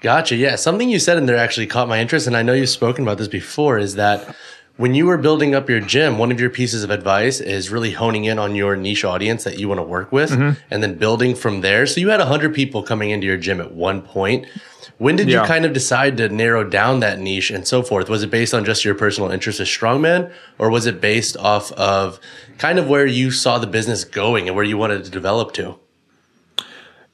Gotcha. 0.00 0.36
Yeah. 0.36 0.56
Something 0.56 0.88
you 0.88 0.98
said 0.98 1.18
in 1.18 1.26
there 1.26 1.36
actually 1.36 1.66
caught 1.66 1.88
my 1.88 2.00
interest. 2.00 2.26
And 2.26 2.36
I 2.36 2.42
know 2.42 2.54
you've 2.54 2.70
spoken 2.70 3.04
about 3.04 3.18
this 3.18 3.28
before 3.28 3.78
is 3.78 3.96
that 3.96 4.34
when 4.76 4.94
you 4.94 5.06
were 5.06 5.18
building 5.18 5.54
up 5.54 5.68
your 5.68 5.80
gym, 5.80 6.16
one 6.16 6.32
of 6.32 6.40
your 6.40 6.50
pieces 6.50 6.82
of 6.82 6.90
advice 6.90 7.40
is 7.40 7.70
really 7.70 7.92
honing 7.92 8.24
in 8.24 8.38
on 8.38 8.54
your 8.54 8.76
niche 8.76 9.04
audience 9.04 9.44
that 9.44 9.58
you 9.58 9.68
want 9.68 9.78
to 9.78 9.84
work 9.84 10.10
with 10.10 10.30
mm-hmm. 10.30 10.58
and 10.70 10.82
then 10.82 10.94
building 10.94 11.34
from 11.34 11.60
there. 11.60 11.86
So 11.86 12.00
you 12.00 12.08
had 12.08 12.20
100 12.20 12.54
people 12.54 12.82
coming 12.82 13.10
into 13.10 13.26
your 13.26 13.36
gym 13.36 13.60
at 13.60 13.72
one 13.72 14.00
point. 14.00 14.46
When 14.96 15.16
did 15.16 15.28
yeah. 15.28 15.42
you 15.42 15.46
kind 15.46 15.64
of 15.64 15.72
decide 15.72 16.16
to 16.18 16.28
narrow 16.28 16.64
down 16.64 17.00
that 17.00 17.18
niche 17.18 17.50
and 17.50 17.66
so 17.66 17.82
forth? 17.82 18.08
Was 18.08 18.22
it 18.22 18.30
based 18.30 18.52
on 18.52 18.64
just 18.64 18.84
your 18.84 18.94
personal 18.94 19.30
interest 19.30 19.60
as 19.60 19.68
strongman, 19.68 20.32
or 20.58 20.70
was 20.70 20.86
it 20.86 21.00
based 21.00 21.36
off 21.38 21.72
of 21.72 22.20
kind 22.58 22.78
of 22.78 22.86
where 22.88 23.06
you 23.06 23.30
saw 23.30 23.58
the 23.58 23.66
business 23.66 24.04
going 24.04 24.46
and 24.46 24.54
where 24.54 24.64
you 24.64 24.76
wanted 24.76 25.04
to 25.04 25.10
develop 25.10 25.52
to? 25.54 25.78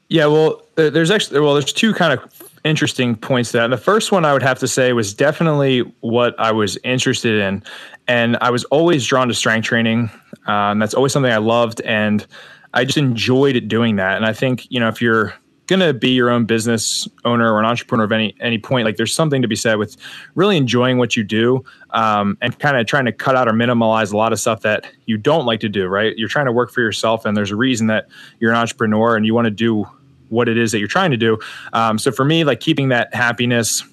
Yeah, 0.09 0.27
well, 0.27 0.63
there's 0.75 1.11
actually 1.11 1.39
well, 1.39 1.53
there's 1.53 1.73
two 1.73 1.93
kind 1.93 2.19
of 2.19 2.46
interesting 2.63 3.15
points 3.15 3.51
to 3.51 3.57
that. 3.57 3.63
And 3.65 3.73
the 3.73 3.77
first 3.77 4.11
one 4.11 4.25
I 4.25 4.33
would 4.33 4.43
have 4.43 4.59
to 4.59 4.67
say 4.67 4.93
was 4.93 5.13
definitely 5.13 5.79
what 6.01 6.35
I 6.39 6.51
was 6.51 6.77
interested 6.83 7.39
in, 7.39 7.63
and 8.07 8.37
I 8.41 8.49
was 8.49 8.63
always 8.65 9.05
drawn 9.05 9.27
to 9.27 9.33
strength 9.33 9.65
training. 9.65 10.09
Um, 10.45 10.79
that's 10.79 10.93
always 10.93 11.13
something 11.13 11.31
I 11.31 11.37
loved, 11.37 11.81
and 11.81 12.25
I 12.73 12.85
just 12.85 12.97
enjoyed 12.97 13.67
doing 13.67 13.95
that. 13.97 14.17
And 14.17 14.25
I 14.25 14.33
think 14.33 14.69
you 14.69 14.79
know 14.79 14.87
if 14.87 15.01
you're 15.01 15.33
going 15.67 15.81
to 15.81 15.93
be 15.93 16.09
your 16.09 16.29
own 16.29 16.45
business 16.45 17.07
owner 17.25 17.53
or 17.53 17.59
an 17.59 17.65
entrepreneur 17.65 18.05
of 18.05 18.11
any 18.11 18.35
any 18.39 18.57
point, 18.57 18.85
like 18.85 18.95
there's 18.95 19.13
something 19.13 19.41
to 19.41 19.47
be 19.47 19.55
said 19.55 19.75
with 19.75 19.97
really 20.35 20.57
enjoying 20.57 20.97
what 20.97 21.15
you 21.15 21.23
do 21.23 21.63
um, 21.91 22.37
and 22.41 22.57
kind 22.59 22.77
of 22.77 22.87
trying 22.87 23.05
to 23.05 23.11
cut 23.11 23.35
out 23.35 23.47
or 23.47 23.53
minimize 23.53 24.11
a 24.11 24.17
lot 24.17 24.31
of 24.31 24.39
stuff 24.39 24.61
that 24.61 24.89
you 25.05 25.17
don't 25.17 25.45
like 25.45 25.59
to 25.59 25.69
do. 25.69 25.87
Right? 25.87 26.17
You're 26.17 26.29
trying 26.29 26.45
to 26.47 26.51
work 26.51 26.71
for 26.71 26.81
yourself, 26.81 27.25
and 27.25 27.37
there's 27.37 27.51
a 27.51 27.55
reason 27.55 27.87
that 27.87 28.07
you're 28.39 28.51
an 28.51 28.57
entrepreneur 28.57 29.15
and 29.15 29.25
you 29.25 29.35
want 29.35 29.45
to 29.45 29.51
do 29.51 29.85
what 30.29 30.49
it 30.49 30.57
is 30.57 30.71
that 30.71 30.79
you're 30.79 30.87
trying 30.87 31.11
to 31.11 31.17
do. 31.17 31.37
Um, 31.73 31.97
so 31.97 32.11
for 32.11 32.25
me, 32.25 32.43
like 32.43 32.59
keeping 32.59 32.89
that 32.89 33.13
happiness 33.13 33.83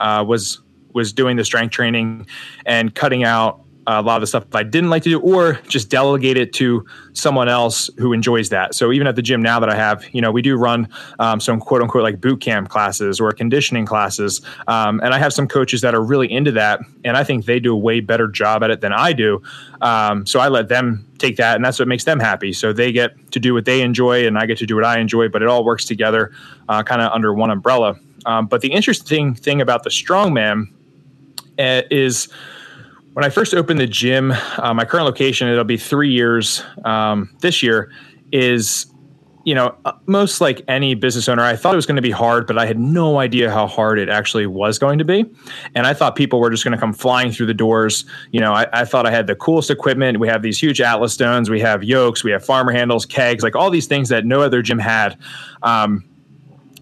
uh, 0.00 0.24
was 0.26 0.60
was 0.92 1.12
doing 1.12 1.36
the 1.36 1.44
strength 1.44 1.72
training 1.72 2.26
and 2.66 2.94
cutting 2.94 3.24
out 3.24 3.63
a 3.86 4.02
lot 4.02 4.16
of 4.16 4.20
the 4.20 4.26
stuff 4.26 4.44
I 4.54 4.62
didn't 4.62 4.90
like 4.90 5.02
to 5.04 5.10
do, 5.10 5.20
or 5.20 5.60
just 5.68 5.90
delegate 5.90 6.36
it 6.36 6.52
to 6.54 6.84
someone 7.12 7.48
else 7.48 7.90
who 7.98 8.12
enjoys 8.12 8.48
that. 8.48 8.74
So 8.74 8.92
even 8.92 9.06
at 9.06 9.16
the 9.16 9.22
gym 9.22 9.42
now 9.42 9.60
that 9.60 9.68
I 9.68 9.74
have, 9.74 10.04
you 10.12 10.20
know, 10.20 10.30
we 10.30 10.42
do 10.42 10.56
run 10.56 10.88
um, 11.18 11.40
some 11.40 11.60
quote 11.60 11.82
unquote 11.82 12.02
like 12.02 12.20
boot 12.20 12.40
camp 12.40 12.68
classes 12.68 13.20
or 13.20 13.30
conditioning 13.32 13.86
classes, 13.86 14.40
um, 14.68 15.00
and 15.02 15.12
I 15.14 15.18
have 15.18 15.32
some 15.32 15.48
coaches 15.48 15.80
that 15.82 15.94
are 15.94 16.02
really 16.02 16.30
into 16.30 16.52
that, 16.52 16.80
and 17.04 17.16
I 17.16 17.24
think 17.24 17.44
they 17.44 17.60
do 17.60 17.72
a 17.72 17.78
way 17.78 18.00
better 18.00 18.28
job 18.28 18.62
at 18.62 18.70
it 18.70 18.80
than 18.80 18.92
I 18.92 19.12
do. 19.12 19.42
Um, 19.80 20.26
so 20.26 20.40
I 20.40 20.48
let 20.48 20.68
them 20.68 21.06
take 21.18 21.36
that, 21.36 21.56
and 21.56 21.64
that's 21.64 21.78
what 21.78 21.88
makes 21.88 22.04
them 22.04 22.20
happy. 22.20 22.52
So 22.52 22.72
they 22.72 22.92
get 22.92 23.32
to 23.32 23.40
do 23.40 23.54
what 23.54 23.64
they 23.64 23.82
enjoy, 23.82 24.26
and 24.26 24.38
I 24.38 24.46
get 24.46 24.58
to 24.58 24.66
do 24.66 24.74
what 24.74 24.84
I 24.84 24.98
enjoy, 24.98 25.28
but 25.28 25.42
it 25.42 25.48
all 25.48 25.64
works 25.64 25.84
together, 25.84 26.32
uh, 26.68 26.82
kind 26.82 27.02
of 27.02 27.12
under 27.12 27.32
one 27.34 27.50
umbrella. 27.50 27.96
Um, 28.26 28.46
but 28.46 28.62
the 28.62 28.72
interesting 28.72 29.34
thing 29.34 29.60
about 29.60 29.82
the 29.82 29.90
strongman 29.90 30.68
uh, 31.58 31.82
is 31.90 32.28
when 33.14 33.24
I 33.24 33.30
first 33.30 33.54
opened 33.54 33.78
the 33.78 33.86
gym, 33.86 34.32
uh, 34.58 34.74
my 34.74 34.84
current 34.84 35.06
location, 35.06 35.48
it'll 35.48 35.64
be 35.64 35.76
three 35.76 36.10
years 36.10 36.64
um, 36.84 37.34
this 37.40 37.62
year, 37.62 37.92
is, 38.32 38.86
you 39.44 39.54
know, 39.54 39.76
uh, 39.84 39.92
most 40.06 40.40
like 40.40 40.62
any 40.66 40.96
business 40.96 41.28
owner, 41.28 41.44
I 41.44 41.54
thought 41.54 41.74
it 41.74 41.76
was 41.76 41.86
going 41.86 41.94
to 41.94 42.02
be 42.02 42.10
hard, 42.10 42.48
but 42.48 42.58
I 42.58 42.66
had 42.66 42.76
no 42.76 43.20
idea 43.20 43.52
how 43.52 43.68
hard 43.68 44.00
it 44.00 44.08
actually 44.08 44.48
was 44.48 44.80
going 44.80 44.98
to 44.98 45.04
be. 45.04 45.24
And 45.76 45.86
I 45.86 45.94
thought 45.94 46.16
people 46.16 46.40
were 46.40 46.50
just 46.50 46.64
going 46.64 46.72
to 46.72 46.78
come 46.78 46.92
flying 46.92 47.30
through 47.30 47.46
the 47.46 47.54
doors. 47.54 48.04
You 48.32 48.40
know, 48.40 48.52
I, 48.52 48.66
I, 48.72 48.84
thought 48.84 49.06
I 49.06 49.12
had 49.12 49.28
the 49.28 49.36
coolest 49.36 49.70
equipment. 49.70 50.18
We 50.18 50.26
have 50.26 50.42
these 50.42 50.60
huge 50.60 50.80
Atlas 50.80 51.12
stones, 51.12 51.48
we 51.48 51.60
have 51.60 51.84
yokes, 51.84 52.24
we 52.24 52.32
have 52.32 52.44
farmer 52.44 52.72
handles, 52.72 53.06
kegs, 53.06 53.44
like 53.44 53.54
all 53.54 53.70
these 53.70 53.86
things 53.86 54.08
that 54.08 54.26
no 54.26 54.42
other 54.42 54.60
gym 54.60 54.80
had. 54.80 55.16
Um, 55.62 56.04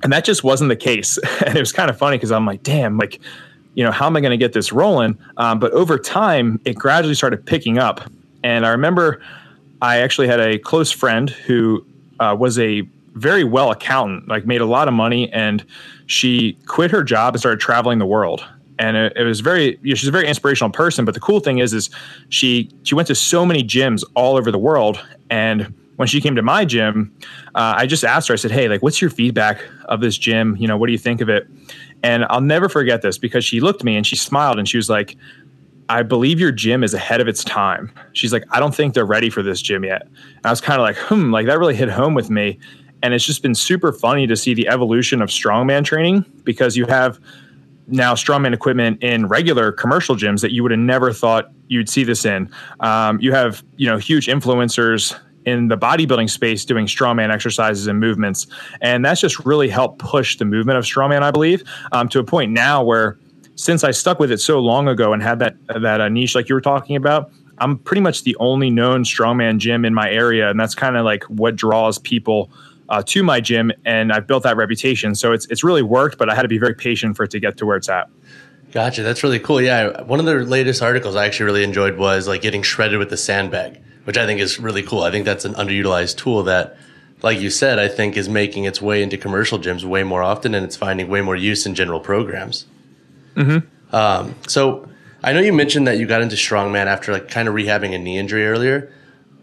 and 0.03 0.11
that 0.15 0.25
just 0.25 0.43
wasn't 0.45 0.71
the 0.71 0.77
case. 0.77 1.19
and 1.47 1.55
it 1.55 1.61
was 1.61 1.73
kind 1.73 1.91
of 1.91 1.99
funny 1.99 2.17
because 2.17 2.33
I'm 2.33 2.47
like, 2.47 2.62
damn, 2.62 2.97
like, 2.97 3.21
you 3.75 3.85
know, 3.85 3.91
how 3.91 4.07
am 4.07 4.17
I 4.17 4.21
going 4.21 4.33
to 4.33 4.37
get 4.37 4.52
this 4.52 4.73
rolling? 4.73 5.19
Um, 5.37 5.59
but 5.59 5.73
over 5.73 5.99
time, 5.99 6.61
it 6.64 6.75
gradually 6.75 7.14
started 7.14 7.45
picking 7.45 7.79
up. 7.79 8.02
And 8.45 8.67
I 8.67 8.71
remember 8.71 9.23
I 9.81 9.99
actually 9.99 10.29
had 10.29 10.41
a 10.41 10.59
close 10.59 10.91
friend 10.91 11.31
who 11.31 11.85
uh, 12.21 12.37
was 12.38 12.59
a 12.59 12.83
very 13.14 13.45
well 13.45 13.71
accountant, 13.71 14.29
like 14.29 14.47
made 14.47 14.61
a 14.61 14.67
lot 14.67 14.88
of 14.88 14.95
money, 14.95 15.31
and 15.33 15.64
she 16.07 16.55
quit 16.67 16.91
her 16.91 17.02
job 17.02 17.35
and 17.35 17.41
started 17.41 17.61
traveling 17.61 17.99
the 17.99 18.07
world. 18.07 18.45
And 18.79 18.97
it, 18.97 19.12
it 19.17 19.25
was 19.25 19.41
very, 19.41 19.79
you 19.83 19.91
know, 19.91 19.95
she's 19.95 20.09
a 20.09 20.12
very 20.12 20.26
inspirational 20.26 20.71
person. 20.71 21.05
But 21.05 21.14
the 21.14 21.21
cool 21.21 21.41
thing 21.41 21.59
is, 21.59 21.73
is 21.73 21.91
she 22.31 22.71
she 22.85 22.95
went 22.95 23.09
to 23.09 23.14
so 23.14 23.45
many 23.45 23.62
gyms 23.62 24.02
all 24.14 24.37
over 24.37 24.50
the 24.50 24.59
world, 24.59 25.05
and 25.31 25.75
when 25.97 26.09
she 26.09 26.21
came 26.21 26.35
to 26.35 26.43
my 26.43 26.64
gym, 26.64 27.14
uh, 27.55 27.75
I 27.76 27.87
just 27.87 28.02
asked 28.02 28.29
her. 28.29 28.35
I 28.35 28.37
said, 28.37 28.50
"Hey, 28.50 28.69
like, 28.69 28.83
what's 28.83 29.00
your 29.00 29.11
feedback 29.11 29.61
of 29.87 30.00
this 30.00 30.17
gym? 30.17 30.57
You 30.57 30.67
know, 30.67 30.76
what 30.76 30.87
do 30.87 30.93
you 30.93 30.99
think 30.99 31.21
of 31.21 31.29
it?" 31.29 31.47
And 32.03 32.25
I'll 32.31 32.41
never 32.41 32.69
forget 32.69 33.03
this 33.03 33.19
because 33.19 33.45
she 33.45 33.61
looked 33.61 33.81
at 33.81 33.85
me 33.85 33.97
and 33.97 34.07
she 34.07 34.17
smiled 34.17 34.59
and 34.59 34.69
she 34.69 34.77
was 34.77 34.91
like, 34.91 35.17
I 35.89 36.03
believe 36.03 36.41
your 36.41 36.53
gym 36.53 36.83
is 36.83 36.95
ahead 36.95 37.21
of 37.21 37.29
its 37.29 37.45
time. 37.45 37.93
She's 38.13 38.33
like, 38.33 38.45
I 38.51 38.61
don't 38.61 38.75
think 38.75 38.95
they're 38.95 39.05
ready 39.05 39.31
for 39.31 39.43
this 39.43 39.61
gym 39.61 39.85
yet. 39.85 40.03
And 40.03 40.47
I 40.47 40.51
was 40.51 40.61
kind 40.61 40.81
of 40.81 40.85
like, 40.85 40.97
hmm, 40.97 41.33
like 41.33 41.47
that 41.47 41.59
really 41.59 41.75
hit 41.75 41.91
home 41.91 42.15
with 42.15 42.31
me. 42.31 42.59
And 43.03 43.15
it's 43.15 43.27
just 43.27 43.43
been 43.43 43.55
super 43.55 43.93
funny 43.93 44.27
to 44.27 44.37
see 44.37 44.55
the 44.55 44.69
evolution 44.69 45.21
of 45.21 45.29
strongman 45.29 45.85
training 45.85 46.25
because 46.45 46.77
you 46.77 46.87
have 46.87 47.19
now 47.89 48.15
strongman 48.15 48.55
equipment 48.55 49.03
in 49.03 49.27
regular 49.27 49.73
commercial 49.73 50.17
gyms 50.17 50.41
that 50.41 50.53
you 50.53 50.63
would 50.63 50.71
have 50.71 50.81
never 50.81 51.13
thought 51.13 51.51
you'd 51.69 51.89
see 51.89 52.05
this 52.05 52.25
in. 52.25 52.51
Um, 52.81 53.21
you 53.21 53.33
have, 53.33 53.65
you 53.77 53.87
know, 53.87 53.99
huge 53.99 54.29
influencers 54.29 55.19
in 55.45 55.69
the 55.69 55.77
bodybuilding 55.77 56.31
space 56.31 56.65
doing 56.65 56.87
strongman 56.87 57.33
exercises 57.33 57.87
and 57.87 58.01
movements. 58.01 58.47
And 58.81 59.05
that's 59.05 59.21
just 59.21 59.45
really 59.45 59.69
helped 59.69 59.99
push 59.99 60.37
the 60.37 60.45
movement 60.45 60.79
of 60.79 60.85
strongman, 60.85 61.23
I 61.23 61.31
believe, 61.31 61.65
um, 61.93 62.09
to 62.11 62.19
a 62.19 62.25
point 62.25 62.53
now 62.53 62.83
where 62.83 63.19
since 63.55 63.85
I 63.85 63.91
stuck 63.91 64.19
with 64.19 64.31
it 64.31 64.39
so 64.39 64.59
long 64.61 64.89
ago 64.89 65.13
and 65.13 65.23
had 65.23 65.39
that 65.41 65.57
that 65.69 66.01
uh, 66.01 66.09
niche 66.09 66.35
like 66.35 66.49
you 66.49 66.55
were 66.55 66.61
talking 66.61 66.97
about, 66.97 67.31
I'm 67.59 67.79
pretty 67.79 68.01
much 68.01 68.25
the 68.25 68.37
only 68.41 68.71
known 68.71 69.05
strongman 69.05 69.59
gym 69.59 69.85
in 69.85 69.95
my 69.95 70.11
area, 70.11 70.51
and 70.51 70.59
that's 70.59 70.75
kind 70.75 70.97
of 70.97 71.05
like 71.05 71.25
what 71.25 71.57
draws 71.57 71.99
people 71.99 72.51
uh, 72.89 73.03
to 73.07 73.23
my 73.23 73.41
gym. 73.41 73.73
And 73.85 74.13
I've 74.13 74.27
built 74.27 74.43
that 74.45 74.57
reputation, 74.57 75.15
so 75.15 75.33
it's 75.33 75.47
it's 75.47 75.63
really 75.63 75.83
worked. 75.83 76.19
But 76.19 76.31
I 76.31 76.35
had 76.35 76.43
to 76.43 76.49
be 76.49 76.59
very 76.59 76.75
patient 76.75 77.17
for 77.17 77.25
it 77.25 77.31
to 77.33 77.41
get 77.41 77.57
to 77.59 77.67
where 77.67 77.77
it's 77.77 77.89
at. 77.89 78.09
Gotcha. 78.73 79.03
That's 79.03 79.23
really 79.23 79.39
cool. 79.39 79.61
Yeah, 79.61 80.03
one 80.03 80.19
of 80.19 80.25
the 80.25 80.35
latest 80.47 80.81
articles 80.81 81.15
I 81.15 81.27
actually 81.27 81.45
really 81.45 81.63
enjoyed 81.63 81.99
was 81.99 82.27
like 82.27 82.41
getting 82.41 82.63
shredded 82.63 82.99
with 82.99 83.11
the 83.11 83.19
sandbag 83.19 83.79
which 84.05 84.19
I 84.19 84.27
think 84.27 84.41
is 84.41 84.59
really 84.59 84.83
cool. 84.83 85.03
I 85.03 85.11
think 85.11 85.25
that's 85.25 85.45
an 85.45 85.55
underutilized 85.55 86.17
tool 86.17 86.43
that, 86.45 86.77
like 87.23 87.41
you 87.41 87.51
said, 87.51 87.79
I 87.79 87.89
think 87.89 88.17
is 88.17 88.29
making 88.29 88.65
its 88.65 88.83
way 88.83 89.03
into 89.03 89.17
commercial 89.17 89.59
gyms 89.59 89.85
way 89.85 90.03
more 90.03 90.23
often, 90.23 90.55
and 90.55 90.65
it's 90.65 90.77
finding 90.77 91.09
way 91.09 91.21
more 91.21 91.37
use 91.37 91.67
in 91.67 91.75
general 91.75 92.01
programs. 92.01 92.67
Mm-hmm. 93.35 93.95
Um, 93.95 94.35
so 94.47 94.89
I 95.23 95.33
know 95.33 95.41
you 95.41 95.53
mentioned 95.53 95.87
that 95.87 95.99
you 95.99 96.07
got 96.07 96.23
into 96.23 96.37
strongman 96.37 96.87
after 96.87 97.13
like 97.13 97.29
kind 97.29 97.49
of 97.49 97.55
rehabbing 97.55 97.95
a 97.95 97.99
knee 97.99 98.19
injury 98.19 98.47
earlier. 98.47 98.93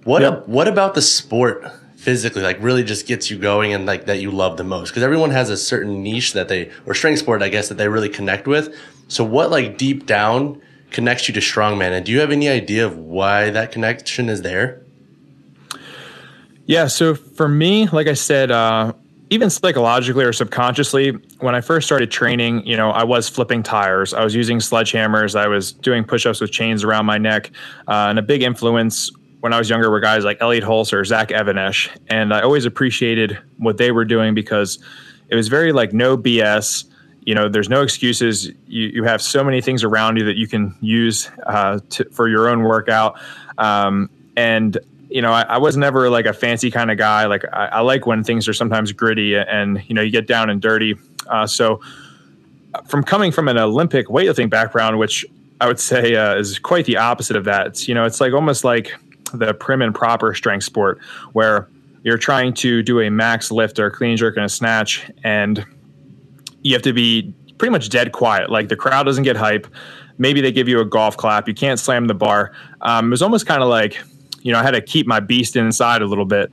What 0.03 0.21
yep. 0.21 0.47
what 0.47 0.67
about 0.67 0.95
the 0.95 1.01
sport 1.01 1.65
physically 1.95 2.41
like 2.41 2.57
really 2.61 2.83
just 2.83 3.07
gets 3.07 3.29
you 3.29 3.37
going 3.37 3.73
and 3.73 3.85
like 3.85 4.05
that 4.05 4.19
you 4.19 4.31
love 4.31 4.57
the 4.57 4.63
most? 4.63 4.89
Because 4.89 5.03
everyone 5.03 5.31
has 5.31 5.49
a 5.49 5.57
certain 5.57 6.03
niche 6.03 6.33
that 6.33 6.47
they 6.47 6.71
or 6.85 6.93
strength 6.93 7.19
sport, 7.19 7.41
I 7.41 7.49
guess, 7.49 7.69
that 7.69 7.75
they 7.75 7.87
really 7.87 8.09
connect 8.09 8.47
with. 8.47 8.75
So 9.07 9.23
what 9.23 9.51
like 9.51 9.77
deep 9.77 10.05
down 10.05 10.61
connects 10.91 11.27
you 11.27 11.33
to 11.33 11.39
strongman 11.39 11.91
and 11.91 12.05
do 12.05 12.11
you 12.11 12.19
have 12.19 12.31
any 12.31 12.49
idea 12.49 12.85
of 12.85 12.97
why 12.97 13.49
that 13.49 13.71
connection 13.71 14.29
is 14.29 14.41
there? 14.41 14.81
Yeah 16.65 16.87
so 16.87 17.15
for 17.15 17.47
me 17.47 17.87
like 17.87 18.07
i 18.07 18.13
said 18.13 18.51
uh, 18.51 18.93
even 19.31 19.49
psychologically 19.49 20.23
or 20.23 20.33
subconsciously 20.33 21.11
when 21.39 21.55
i 21.55 21.61
first 21.61 21.87
started 21.87 22.11
training 22.11 22.65
you 22.65 22.77
know 22.77 22.91
i 22.91 23.03
was 23.03 23.29
flipping 23.29 23.63
tires. 23.63 24.13
I 24.13 24.23
was 24.23 24.35
using 24.35 24.59
sledgehammers. 24.59 25.39
I 25.39 25.47
was 25.47 25.71
doing 25.71 26.03
push-ups 26.03 26.41
with 26.41 26.51
chains 26.51 26.83
around 26.83 27.05
my 27.05 27.17
neck. 27.17 27.51
Uh, 27.87 28.07
and 28.09 28.19
a 28.19 28.23
big 28.23 28.41
influence 28.41 29.11
when 29.39 29.53
i 29.53 29.57
was 29.57 29.69
younger 29.69 29.89
were 29.89 29.99
guys 29.99 30.23
like 30.23 30.37
elliott 30.41 30.63
hulse 30.63 30.93
or 30.93 31.03
zach 31.05 31.31
even-esh. 31.31 31.89
And 32.07 32.33
i 32.33 32.41
always 32.41 32.65
appreciated 32.65 33.37
what 33.57 33.77
they 33.77 33.91
were 33.91 34.05
doing 34.05 34.33
because 34.33 34.79
it 35.29 35.35
was 35.35 35.47
very 35.47 35.71
like 35.71 35.93
no 35.93 36.17
bs 36.17 36.85
you 37.29 37.35
know 37.35 37.47
there's 37.47 37.69
no 37.69 37.83
excuses. 37.83 38.47
You, 38.65 38.87
you 38.87 39.03
have 39.03 39.21
so 39.21 39.43
many 39.43 39.61
things 39.61 39.83
around 39.83 40.17
you 40.17 40.25
that 40.25 40.35
you 40.35 40.47
can 40.47 40.75
use 40.81 41.29
uh, 41.45 41.79
to, 41.91 42.05
for 42.05 42.27
your 42.27 42.49
own 42.49 42.63
workout. 42.63 43.19
Um, 43.59 44.09
and 44.35 44.75
you 45.11 45.21
know 45.21 45.31
I, 45.31 45.43
I, 45.43 45.57
was 45.59 45.77
never 45.77 46.09
like 46.09 46.25
a 46.25 46.33
fancy 46.33 46.71
kind 46.71 46.89
of 46.89 46.97
guy. 46.97 47.27
Like 47.27 47.43
I, 47.53 47.67
I, 47.67 47.79
like 47.81 48.07
when 48.07 48.23
things 48.23 48.47
are 48.47 48.53
sometimes 48.53 48.91
gritty 48.93 49.35
and 49.35 49.79
you 49.87 49.93
know 49.93 50.01
you 50.01 50.09
get 50.09 50.25
down 50.25 50.49
and 50.49 50.59
dirty. 50.59 50.95
Uh, 51.27 51.45
so 51.45 51.81
from 52.87 53.03
coming 53.03 53.31
from 53.31 53.47
an 53.47 53.57
olympic 53.57 54.07
weightlifting 54.07 54.47
background 54.47 54.99
which 54.99 55.25
i 55.59 55.65
would 55.65 55.79
say 55.79 56.15
uh, 56.15 56.35
is 56.35 56.59
quite 56.59 56.85
the 56.85 56.95
opposite 56.95 57.35
of 57.35 57.43
that 57.43 57.65
it's 57.65 57.87
you 57.87 57.95
know 57.95 58.05
it's 58.05 58.21
like 58.21 58.31
almost 58.31 58.63
like 58.63 58.93
the 59.33 59.55
prim 59.55 59.81
and 59.81 59.95
proper 59.95 60.35
strength 60.35 60.63
sport 60.63 60.99
where 61.33 61.67
you're 62.03 62.17
trying 62.17 62.53
to 62.53 62.83
do 62.83 62.99
a 63.01 63.09
max 63.09 63.49
lift 63.49 63.79
or 63.79 63.87
a 63.87 63.91
clean 63.91 64.15
jerk 64.15 64.37
and 64.37 64.45
a 64.45 64.49
snatch 64.49 65.09
and 65.23 65.65
you 66.61 66.73
have 66.73 66.81
to 66.83 66.93
be 66.93 67.33
pretty 67.57 67.71
much 67.71 67.89
dead 67.89 68.11
quiet. 68.11 68.49
Like 68.49 68.69
the 68.69 68.75
crowd 68.75 69.03
doesn't 69.03 69.23
get 69.23 69.35
hype. 69.35 69.67
Maybe 70.17 70.41
they 70.41 70.51
give 70.51 70.67
you 70.67 70.79
a 70.79 70.85
golf 70.85 71.15
clap. 71.17 71.47
You 71.47 71.53
can't 71.53 71.79
slam 71.79 72.07
the 72.07 72.13
bar. 72.13 72.51
Um, 72.81 73.07
it 73.07 73.09
was 73.11 73.21
almost 73.21 73.45
kind 73.45 73.61
of 73.63 73.69
like, 73.69 74.01
you 74.41 74.51
know, 74.51 74.59
I 74.59 74.63
had 74.63 74.71
to 74.71 74.81
keep 74.81 75.07
my 75.07 75.19
beast 75.19 75.55
inside 75.55 76.01
a 76.01 76.05
little 76.05 76.25
bit. 76.25 76.51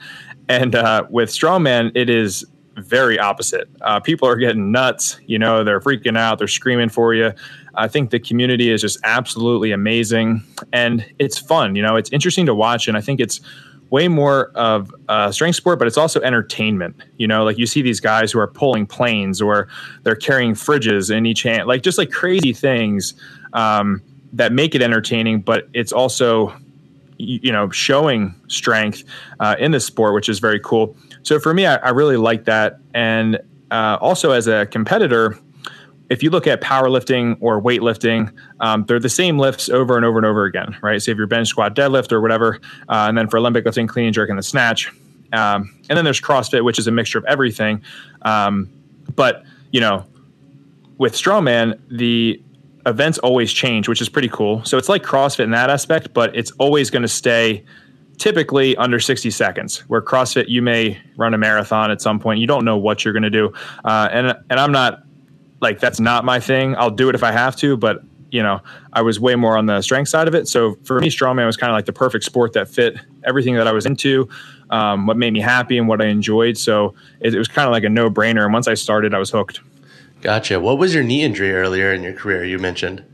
And 0.49 0.75
uh, 0.75 1.05
with 1.11 1.31
strongman, 1.31 1.93
it 1.95 2.09
is 2.09 2.45
very 2.77 3.19
opposite. 3.19 3.69
Uh, 3.81 4.01
people 4.01 4.29
are 4.29 4.37
getting 4.37 4.71
nuts. 4.71 5.19
You 5.27 5.39
know, 5.39 5.65
they're 5.65 5.81
freaking 5.81 6.17
out. 6.17 6.39
They're 6.39 6.49
screaming 6.49 6.89
for 6.89 7.15
you. 7.15 7.33
I 7.75 7.89
think 7.89 8.11
the 8.11 8.21
community 8.21 8.71
is 8.71 8.81
just 8.81 8.99
absolutely 9.05 9.73
amazing, 9.73 10.43
and 10.73 11.05
it's 11.19 11.39
fun. 11.39 11.77
You 11.77 11.83
know, 11.83 11.97
it's 11.97 12.11
interesting 12.11 12.47
to 12.47 12.55
watch, 12.55 12.89
and 12.89 12.97
I 12.97 13.01
think 13.01 13.21
it's 13.21 13.41
way 13.91 14.09
more 14.09 14.51
of 14.55 14.95
a 15.09 15.33
strength 15.33 15.57
sport, 15.57 15.79
but 15.79 15.87
it's 15.87 15.97
also 15.97 16.21
entertainment. 16.21 16.97
You 17.19 17.27
know, 17.27 17.45
like 17.45 17.59
you 17.59 17.67
see 17.67 17.83
these 17.83 18.01
guys 18.01 18.33
who 18.33 18.39
are 18.39 18.47
pulling 18.47 18.87
planes 18.87 19.41
or 19.41 19.69
they're 20.03 20.17
carrying 20.17 20.55
fridges 20.55 21.15
in 21.15 21.27
each 21.27 21.43
hand, 21.43 21.67
like 21.69 21.83
just 21.83 21.99
like 21.99 22.11
crazy 22.11 22.53
things 22.53 23.15
um, 23.53 24.03
that 24.33 24.53
make 24.53 24.75
it 24.75 24.83
entertaining, 24.83 25.41
but 25.41 25.69
it's 25.73 25.93
also 25.93 26.55
you 27.19 27.51
know 27.51 27.71
showing 27.71 28.35
strength 28.49 29.05
uh, 29.41 29.57
in 29.59 29.71
the 29.71 29.81
sport, 29.81 30.15
which 30.15 30.29
is 30.29 30.39
very 30.39 30.61
cool. 30.61 30.97
So 31.23 31.39
for 31.39 31.55
me, 31.55 31.67
I, 31.67 31.77
I 31.77 31.91
really 31.91 32.17
like 32.17 32.45
that, 32.45 32.79
and 32.95 33.39
uh, 33.71 33.99
also 34.01 34.33
as 34.33 34.47
a 34.47 34.67
competitor, 34.67 35.39
if 36.09 36.23
you 36.23 36.31
look 36.31 36.47
at 36.47 36.61
powerlifting 36.61 37.37
or 37.41 37.61
weightlifting, 37.61 38.33
um, 38.61 38.85
they're 38.87 39.01
the 39.01 39.09
same 39.09 39.39
lifts 39.39 39.69
over 39.69 39.97
and 39.97 40.05
over 40.05 40.19
and 40.19 40.27
over 40.27 40.45
again, 40.45 40.77
right? 40.83 41.03
So 41.03 41.11
if 41.11 41.19
you're 41.19 41.27
bench, 41.27 41.49
squat, 41.49 41.75
deadlift, 41.75 42.13
or 42.13 42.21
whatever, 42.21 42.61
uh, 42.89 43.07
and 43.09 43.19
then 43.19 43.29
for 43.29 43.39
Olympic 43.39 43.65
lifting, 43.65 43.87
clean 43.87 44.07
and 44.07 44.15
jerk, 44.15 44.29
and 44.31 44.39
the 44.39 44.43
snatch, 44.43 44.93
um, 45.33 45.75
and 45.89 45.97
then 45.97 46.05
there's 46.05 46.21
CrossFit, 46.21 46.65
which 46.65 46.79
is 46.79 46.87
a 46.87 46.93
mixture 46.93 47.19
of 47.19 47.25
everything. 47.25 47.83
Um, 48.23 48.71
but 49.15 49.45
you 49.73 49.81
know, 49.81 50.05
with 50.99 51.15
strongman, 51.15 51.79
the 51.91 52.41
events 52.87 53.19
always 53.19 53.53
change, 53.53 53.89
which 53.89 54.01
is 54.01 54.09
pretty 54.09 54.29
cool. 54.29 54.65
So 54.65 54.79
it's 54.79 54.89
like 54.89 55.03
CrossFit 55.03 55.45
in 55.45 55.51
that 55.51 55.71
aspect, 55.71 56.15
but 56.15 56.35
it's 56.37 56.53
always 56.53 56.91
going 56.91 57.03
to 57.03 57.09
stay 57.09 57.65
typically 58.17 58.77
under 58.77 59.01
60 59.01 59.31
seconds. 59.31 59.81
Where 59.89 60.01
CrossFit, 60.01 60.49
you 60.49 60.63
may 60.63 60.99
run 61.17 61.35
a 61.35 61.39
marathon 61.39 61.91
at 61.91 62.01
some 62.01 62.19
point. 62.19 62.41
You 62.41 62.47
don't 62.47 62.65
know 62.65 62.79
what 62.79 63.05
you're 63.05 63.13
going 63.13 63.25
to 63.25 63.31
do, 63.31 63.53
uh, 63.85 64.09
and 64.13 64.37
and 64.49 64.61
I'm 64.61 64.73
not 64.73 65.03
like 65.61 65.81
that's 65.81 66.01
not 66.01 66.25
my 66.25 66.41
thing. 66.41 66.77
I'll 66.77 66.91
do 66.91 67.09
it 67.09 67.15
if 67.15 67.23
I 67.23 67.33
have 67.33 67.57
to, 67.57 67.77
but 67.77 68.03
you 68.31 68.43
know, 68.43 68.61
I 68.93 69.03
was 69.03 69.21
way 69.21 69.35
more 69.35 69.57
on 69.57 69.67
the 69.67 69.81
strength 69.81 70.09
side 70.09 70.29
of 70.29 70.35
it. 70.35 70.49
So 70.49 70.77
for 70.85 71.01
me, 71.01 71.09
strongman 71.09 71.47
was 71.47 71.57
kind 71.57 71.71
of 71.71 71.75
like 71.75 71.87
the 71.87 71.93
perfect 71.93 72.25
sport 72.25 72.53
that 72.55 72.69
fit 72.69 72.99
everything 73.25 73.55
that 73.55 73.67
I 73.67 73.73
was 73.73 73.87
into, 73.87 74.29
um, 74.71 75.07
what 75.07 75.17
made 75.17 75.33
me 75.33 75.41
happy 75.41 75.79
and 75.79 75.89
what 75.89 76.03
I 76.03 76.07
enjoyed. 76.07 76.59
So 76.59 76.95
it, 77.21 77.35
it 77.35 77.39
was 77.39 77.49
kind 77.49 77.67
of 77.67 77.73
like 77.73 77.85
a 77.85 77.89
no 77.89 78.11
brainer. 78.11 78.45
And 78.45 78.53
once 78.53 78.69
I 78.69 78.75
started, 78.75 79.15
I 79.15 79.19
was 79.19 79.31
hooked. 79.31 79.61
Gotcha. 80.23 80.59
What 80.61 80.79
was 80.79 80.95
your 80.95 81.05
knee 81.05 81.23
injury 81.23 81.53
earlier 81.53 81.93
in 81.93 82.03
your 82.03 82.13
career? 82.13 82.45
You 82.45 82.59
mentioned. 82.59 83.05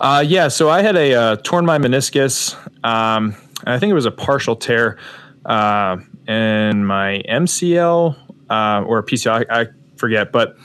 Uh, 0.00 0.24
yeah, 0.26 0.48
so 0.48 0.68
I 0.68 0.82
had 0.82 0.96
a 0.96 1.14
uh, 1.14 1.36
torn 1.36 1.64
my 1.64 1.78
meniscus. 1.78 2.56
Um, 2.84 3.36
I 3.64 3.78
think 3.78 3.90
it 3.90 3.94
was 3.94 4.06
a 4.06 4.10
partial 4.10 4.56
tear 4.56 4.98
uh, 5.44 5.98
in 6.26 6.84
my 6.84 7.22
MCL 7.28 8.16
uh, 8.50 8.82
or 8.84 9.02
PCL. 9.04 9.46
I, 9.48 9.60
I 9.60 9.66
forget, 9.96 10.32
but 10.32 10.56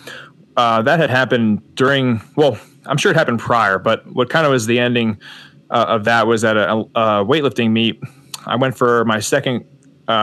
uh, 0.58 0.82
that 0.82 1.00
had 1.00 1.10
happened 1.10 1.76
during. 1.76 2.22
Well, 2.36 2.58
I'm 2.86 2.98
sure 2.98 3.12
it 3.12 3.16
happened 3.16 3.40
prior, 3.40 3.80
but 3.80 4.06
what 4.12 4.30
kind 4.30 4.46
of 4.46 4.52
was 4.52 4.66
the 4.66 4.80
ending 4.80 5.22
uh, 5.70 5.86
of 5.88 6.06
that 6.06 6.28
was 6.28 6.44
at 6.44 6.58
a, 6.58 6.72
a, 6.72 7.26
weightlifting 7.26 7.72
meet. 7.72 8.02
I 8.46 8.56
went 8.56 8.78
for 8.78 9.06
my 9.06 9.20
second 9.20 9.66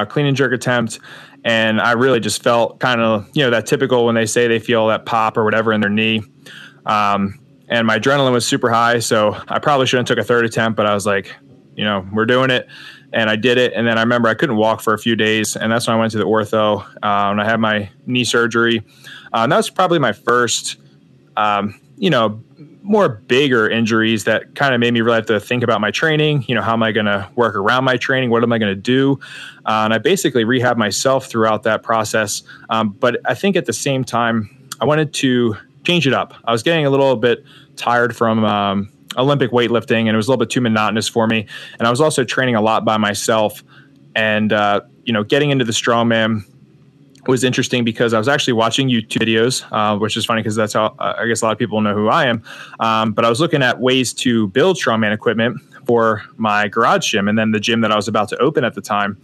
clean 0.08 0.26
and 0.26 0.36
jerk 0.36 0.52
attempt, 0.52 0.98
and 1.44 1.80
I 1.80 1.92
really 1.92 2.20
just 2.20 2.42
felt 2.42 2.80
kind 2.80 3.00
of 3.00 3.28
you 3.34 3.42
know 3.44 3.50
that 3.50 3.66
typical 3.66 4.06
when 4.06 4.14
they 4.14 4.26
say 4.26 4.48
they 4.48 4.58
feel 4.58 4.88
that 4.88 5.06
pop 5.06 5.36
or 5.36 5.44
whatever 5.44 5.72
in 5.72 5.80
their 5.80 5.90
knee. 5.90 6.22
Um, 6.86 7.38
and 7.68 7.86
my 7.86 7.98
adrenaline 7.98 8.32
was 8.32 8.46
super 8.46 8.70
high. 8.70 8.98
So 8.98 9.40
I 9.48 9.58
probably 9.58 9.86
shouldn't 9.86 10.08
took 10.08 10.18
a 10.18 10.24
third 10.24 10.44
attempt, 10.44 10.76
but 10.76 10.86
I 10.86 10.94
was 10.94 11.06
like, 11.06 11.34
you 11.74 11.84
know, 11.84 12.06
we're 12.12 12.26
doing 12.26 12.50
it, 12.50 12.68
and 13.12 13.30
I 13.30 13.36
did 13.36 13.58
it. 13.58 13.72
And 13.74 13.86
then 13.86 13.98
I 13.98 14.02
remember 14.02 14.28
I 14.28 14.34
couldn't 14.34 14.56
walk 14.56 14.80
for 14.80 14.94
a 14.94 14.98
few 14.98 15.16
days, 15.16 15.56
and 15.56 15.70
that's 15.70 15.86
when 15.86 15.96
I 15.96 16.00
went 16.00 16.12
to 16.12 16.18
the 16.18 16.26
ortho 16.26 16.82
uh, 16.82 17.30
and 17.30 17.40
I 17.40 17.44
had 17.44 17.60
my 17.60 17.90
knee 18.06 18.24
surgery. 18.24 18.82
And 19.42 19.52
that 19.52 19.56
was 19.56 19.70
probably 19.70 19.98
my 19.98 20.12
first, 20.12 20.76
um, 21.36 21.80
you 21.96 22.10
know, 22.10 22.42
more 22.82 23.08
bigger 23.08 23.68
injuries 23.68 24.24
that 24.24 24.54
kind 24.54 24.74
of 24.74 24.80
made 24.80 24.92
me 24.92 25.00
really 25.00 25.16
have 25.16 25.26
to 25.26 25.40
think 25.40 25.64
about 25.64 25.80
my 25.80 25.90
training. 25.90 26.44
You 26.46 26.54
know, 26.54 26.60
how 26.60 26.74
am 26.74 26.82
I 26.82 26.92
going 26.92 27.06
to 27.06 27.28
work 27.34 27.56
around 27.56 27.84
my 27.84 27.96
training? 27.96 28.30
What 28.30 28.42
am 28.42 28.52
I 28.52 28.58
going 28.58 28.74
to 28.74 28.80
do? 28.80 29.18
Uh, 29.64 29.82
and 29.84 29.94
I 29.94 29.98
basically 29.98 30.44
rehab 30.44 30.76
myself 30.76 31.26
throughout 31.26 31.62
that 31.62 31.82
process. 31.82 32.42
Um, 32.68 32.90
but 32.90 33.20
I 33.24 33.34
think 33.34 33.56
at 33.56 33.64
the 33.64 33.72
same 33.72 34.04
time, 34.04 34.50
I 34.80 34.84
wanted 34.84 35.14
to 35.14 35.56
change 35.84 36.06
it 36.06 36.12
up. 36.12 36.34
I 36.44 36.52
was 36.52 36.62
getting 36.62 36.84
a 36.84 36.90
little 36.90 37.16
bit 37.16 37.44
tired 37.76 38.14
from 38.14 38.44
um, 38.44 38.92
Olympic 39.16 39.50
weightlifting, 39.50 40.00
and 40.00 40.10
it 40.10 40.16
was 40.16 40.28
a 40.28 40.30
little 40.30 40.44
bit 40.44 40.50
too 40.50 40.60
monotonous 40.60 41.08
for 41.08 41.26
me. 41.26 41.46
And 41.78 41.88
I 41.88 41.90
was 41.90 42.00
also 42.00 42.22
training 42.22 42.54
a 42.54 42.60
lot 42.60 42.84
by 42.84 42.98
myself, 42.98 43.64
and 44.14 44.52
uh, 44.52 44.82
you 45.04 45.12
know, 45.12 45.24
getting 45.24 45.50
into 45.50 45.64
the 45.64 45.72
strongman 45.72 46.44
was 47.26 47.44
interesting 47.44 47.84
because 47.84 48.12
I 48.14 48.18
was 48.18 48.28
actually 48.28 48.54
watching 48.54 48.88
YouTube 48.88 49.22
videos, 49.22 49.64
uh, 49.72 49.98
which 49.98 50.16
is 50.16 50.24
funny 50.24 50.42
because 50.42 50.56
that's 50.56 50.72
how 50.72 50.94
uh, 50.98 51.14
I 51.18 51.26
guess 51.26 51.42
a 51.42 51.46
lot 51.46 51.52
of 51.52 51.58
people 51.58 51.80
know 51.80 51.94
who 51.94 52.08
I 52.08 52.26
am. 52.26 52.42
Um, 52.80 53.12
but 53.12 53.24
I 53.24 53.28
was 53.28 53.40
looking 53.40 53.62
at 53.62 53.80
ways 53.80 54.12
to 54.14 54.48
build 54.48 54.76
strongman 54.76 55.12
equipment 55.12 55.60
for 55.86 56.22
my 56.36 56.68
garage 56.68 57.10
gym 57.10 57.28
and 57.28 57.38
then 57.38 57.50
the 57.50 57.60
gym 57.60 57.80
that 57.82 57.92
I 57.92 57.96
was 57.96 58.08
about 58.08 58.28
to 58.30 58.38
open 58.38 58.64
at 58.64 58.74
the 58.74 58.80
time. 58.80 59.18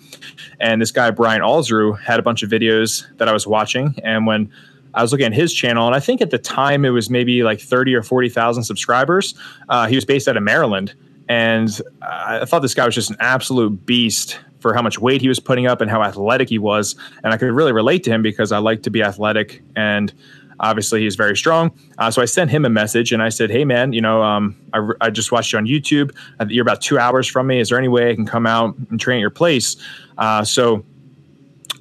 And 0.61 0.81
this 0.81 0.91
guy 0.91 1.11
Brian 1.11 1.41
Alsruhe 1.41 2.01
had 2.01 2.21
a 2.21 2.23
bunch 2.23 2.43
of 2.43 2.51
videos 2.51 3.07
that 3.19 3.29
I 3.29 3.33
was 3.33 3.47
watching, 3.47 3.95
and 4.05 4.27
when 4.27 4.51
I 4.95 5.03
was 5.03 5.13
looking 5.13 5.27
at 5.27 5.35
his 5.35 5.53
channel, 5.53 5.87
and 5.87 5.95
I 5.95 6.01
think 6.01 6.21
at 6.21 6.31
the 6.31 6.39
time 6.39 6.85
it 6.85 6.91
was 6.91 7.11
maybe 7.11 7.43
like 7.43 7.61
30 7.61 7.95
or 7.95 8.03
40,000 8.03 8.65
subscribers. 8.65 9.35
Uh, 9.69 9.87
he 9.87 9.95
was 9.95 10.05
based 10.05 10.27
out 10.29 10.37
of 10.37 10.43
Maryland. 10.43 10.95
And 11.29 11.81
I 12.03 12.45
thought 12.45 12.59
this 12.59 12.75
guy 12.75 12.87
was 12.87 12.97
just 12.97 13.09
an 13.09 13.17
absolute 13.21 13.87
beast 13.87 14.41
for 14.61 14.75
how 14.75 14.83
much 14.83 14.99
weight 14.99 15.21
he 15.21 15.29
was 15.29 15.41
putting 15.41 15.67
up 15.67 15.81
and 15.81 15.91
how 15.91 16.03
athletic 16.03 16.49
he 16.49 16.59
was. 16.59 16.95
And 17.25 17.33
I 17.33 17.37
could 17.37 17.51
really 17.53 17.73
relate 17.73 18.05
to 18.05 18.11
him 18.11 18.23
because 18.23 18.53
I 18.53 18.59
like 18.59 18.83
to 18.85 18.91
be 18.91 19.03
athletic. 19.03 19.63
And 19.75 20.13
obviously, 20.61 21.03
he's 21.03 21.17
very 21.17 21.37
strong. 21.37 21.73
Uh, 21.99 22.11
so 22.11 22.23
I 22.23 22.27
sent 22.27 22.51
him 22.51 22.65
a 22.65 22.71
message 22.71 23.13
and 23.13 23.23
I 23.23 23.31
said, 23.31 23.51
Hey, 23.51 23.65
man, 23.65 23.93
you 23.93 24.01
know, 24.01 24.23
um, 24.23 24.57
I, 24.73 24.89
I, 25.01 25.11
just 25.11 25.33
watched 25.33 25.53
you 25.53 25.59
on 25.59 25.67
YouTube. 25.67 26.15
You're 26.49 26.63
about 26.63 26.81
two 26.81 26.99
hours 26.99 27.27
from 27.27 27.47
me. 27.47 27.61
Is 27.61 27.71
there 27.71 27.79
any 27.79 27.89
way 27.89 28.11
I 28.11 28.15
can 28.15 28.27
come 28.27 28.47
out 28.47 28.77
and 28.91 29.01
train 29.01 29.19
at 29.19 29.21
your 29.21 29.31
place? 29.31 29.77
Uh, 30.19 30.45
so 30.45 30.85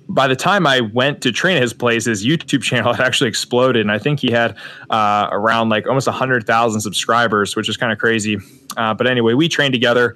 by 0.10 0.28
the 0.28 0.36
time 0.36 0.66
I 0.66 0.82
went 0.82 1.22
to 1.22 1.32
train 1.32 1.58
at 1.58 1.62
his 1.62 1.74
place, 1.74 2.06
his 2.06 2.26
YouTube 2.26 2.64
channel 2.64 2.94
had 2.94 3.06
actually 3.06 3.30
exploded, 3.30 3.82
and 3.82 3.92
I 3.92 4.00
think 4.00 4.20
he 4.20 4.32
had 4.32 4.58
uh, 4.90 5.30
around 5.32 5.70
like 5.70 5.88
almost 5.88 6.08
hundred 6.08 6.46
thousand 6.46 6.82
subscribers, 6.82 7.56
which 7.56 7.70
is 7.70 7.78
kind 7.78 7.94
of 7.94 8.00
crazy. 8.00 8.38
Uh, 8.76 8.94
but 8.94 9.08
anyway, 9.08 9.34
we 9.34 9.48
trained 9.48 9.74
together, 9.74 10.16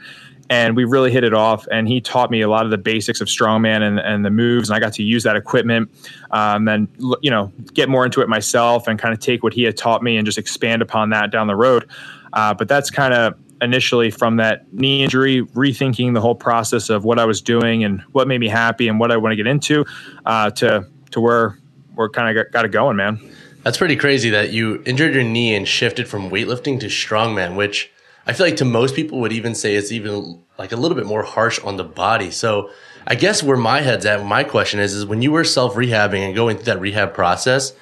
and 0.50 0.76
we 0.76 0.84
really 0.84 1.12
hit 1.12 1.24
it 1.24 1.34
off. 1.34 1.68
And 1.72 1.88
he 1.88 2.02
taught 2.02 2.30
me 2.32 2.42
a 2.42 2.50
lot 2.50 2.66
of 2.66 2.72
the 2.72 2.78
basics 2.78 3.22
of 3.22 3.28
strongman 3.28 3.82
and, 3.82 4.00
and 4.00 4.26
the 4.26 4.30
moves, 4.30 4.70
and 4.70 4.76
I 4.76 4.80
got 4.80 4.94
to 4.94 5.04
use 5.04 5.24
that 5.24 5.36
equipment, 5.36 5.90
um, 6.32 6.68
and 6.68 6.88
you 7.22 7.32
know 7.32 7.52
get 7.74 7.90
more 7.90 8.06
into 8.06 8.22
it 8.22 8.30
myself, 8.30 8.88
and 8.88 9.00
kind 9.00 9.14
of 9.14 9.20
take 9.20 9.44
what 9.44 9.54
he 9.54 9.64
had 9.64 9.78
taught 9.78 10.04
me 10.04 10.18
and 10.18 10.26
just 10.26 10.38
expand 10.38 10.82
upon 10.82 11.10
that 11.12 11.32
down 11.32 11.48
the 11.48 11.56
road. 11.56 11.90
Uh, 12.34 12.54
but 12.54 12.68
that's 12.68 12.90
kind 12.90 13.14
of 13.14 13.36
initially 13.62 14.12
from 14.12 14.38
that 14.38 14.72
knee 14.74 15.04
injury, 15.04 15.42
rethinking 15.54 16.14
the 16.14 16.22
whole 16.22 16.36
process 16.36 16.90
of 16.90 17.06
what 17.06 17.18
I 17.18 17.26
was 17.26 17.42
doing 17.42 17.84
and 17.84 18.02
what 18.12 18.28
made 18.28 18.40
me 18.40 18.50
happy 18.50 18.88
and 18.88 19.00
what 19.00 19.12
I 19.12 19.18
want 19.18 19.32
to 19.32 19.36
get 19.36 19.48
into, 19.48 19.86
uh, 20.26 20.50
to 20.52 20.88
to 21.12 21.22
where 21.22 21.58
we're 21.96 22.10
kind 22.10 22.38
of 22.38 22.46
got, 22.46 22.52
got 22.52 22.66
it 22.66 22.72
going, 22.72 22.98
man. 22.98 23.20
That's 23.64 23.78
pretty 23.78 23.96
crazy 23.96 24.30
that 24.32 24.52
you 24.52 24.84
injured 24.86 25.14
your 25.14 25.24
knee 25.24 25.56
and 25.56 25.66
shifted 25.66 26.08
from 26.08 26.30
weightlifting 26.30 26.82
to 26.82 26.88
strongman, 26.88 27.56
which 27.56 27.93
I 28.26 28.34
feel 28.34 28.46
like 28.46 28.58
to 28.58 28.66
most 28.66 28.96
people 28.96 29.20
would 29.20 29.34
even 29.34 29.54
say 29.54 29.76
it's 29.76 29.92
even 29.92 30.42
like 30.58 30.72
a 30.72 30.78
little 30.78 30.96
bit 30.96 31.06
more 31.06 31.24
harsh 31.24 31.60
on 31.60 31.78
the 31.78 31.84
body. 31.84 32.32
So 32.32 32.70
I 33.06 33.16
guess 33.16 33.44
where 33.44 33.58
my 33.58 33.82
head's 33.82 34.06
at, 34.06 34.26
my 34.26 34.44
question 34.44 34.80
is, 34.80 34.94
is 34.94 35.06
when 35.06 35.22
you 35.22 35.32
were 35.32 35.44
self 35.44 35.76
rehabbing 35.76 36.20
and 36.20 36.34
going 36.34 36.58
through 36.58 36.66
that 36.66 36.80
rehab 36.80 37.14
process, 37.14 37.74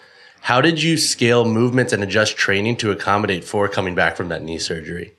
how 0.41 0.62
did 0.62 0.82
you 0.82 0.97
scale 0.97 1.45
movements 1.45 1.93
and 1.93 2.01
adjust 2.01 2.36
training 2.36 2.77
to 2.77 2.91
accommodate 2.91 3.43
for 3.43 3.67
coming 3.67 3.93
back 3.93 4.15
from 4.17 4.30
that 4.30 4.41
knee 4.41 4.58
surgery? 4.58 5.13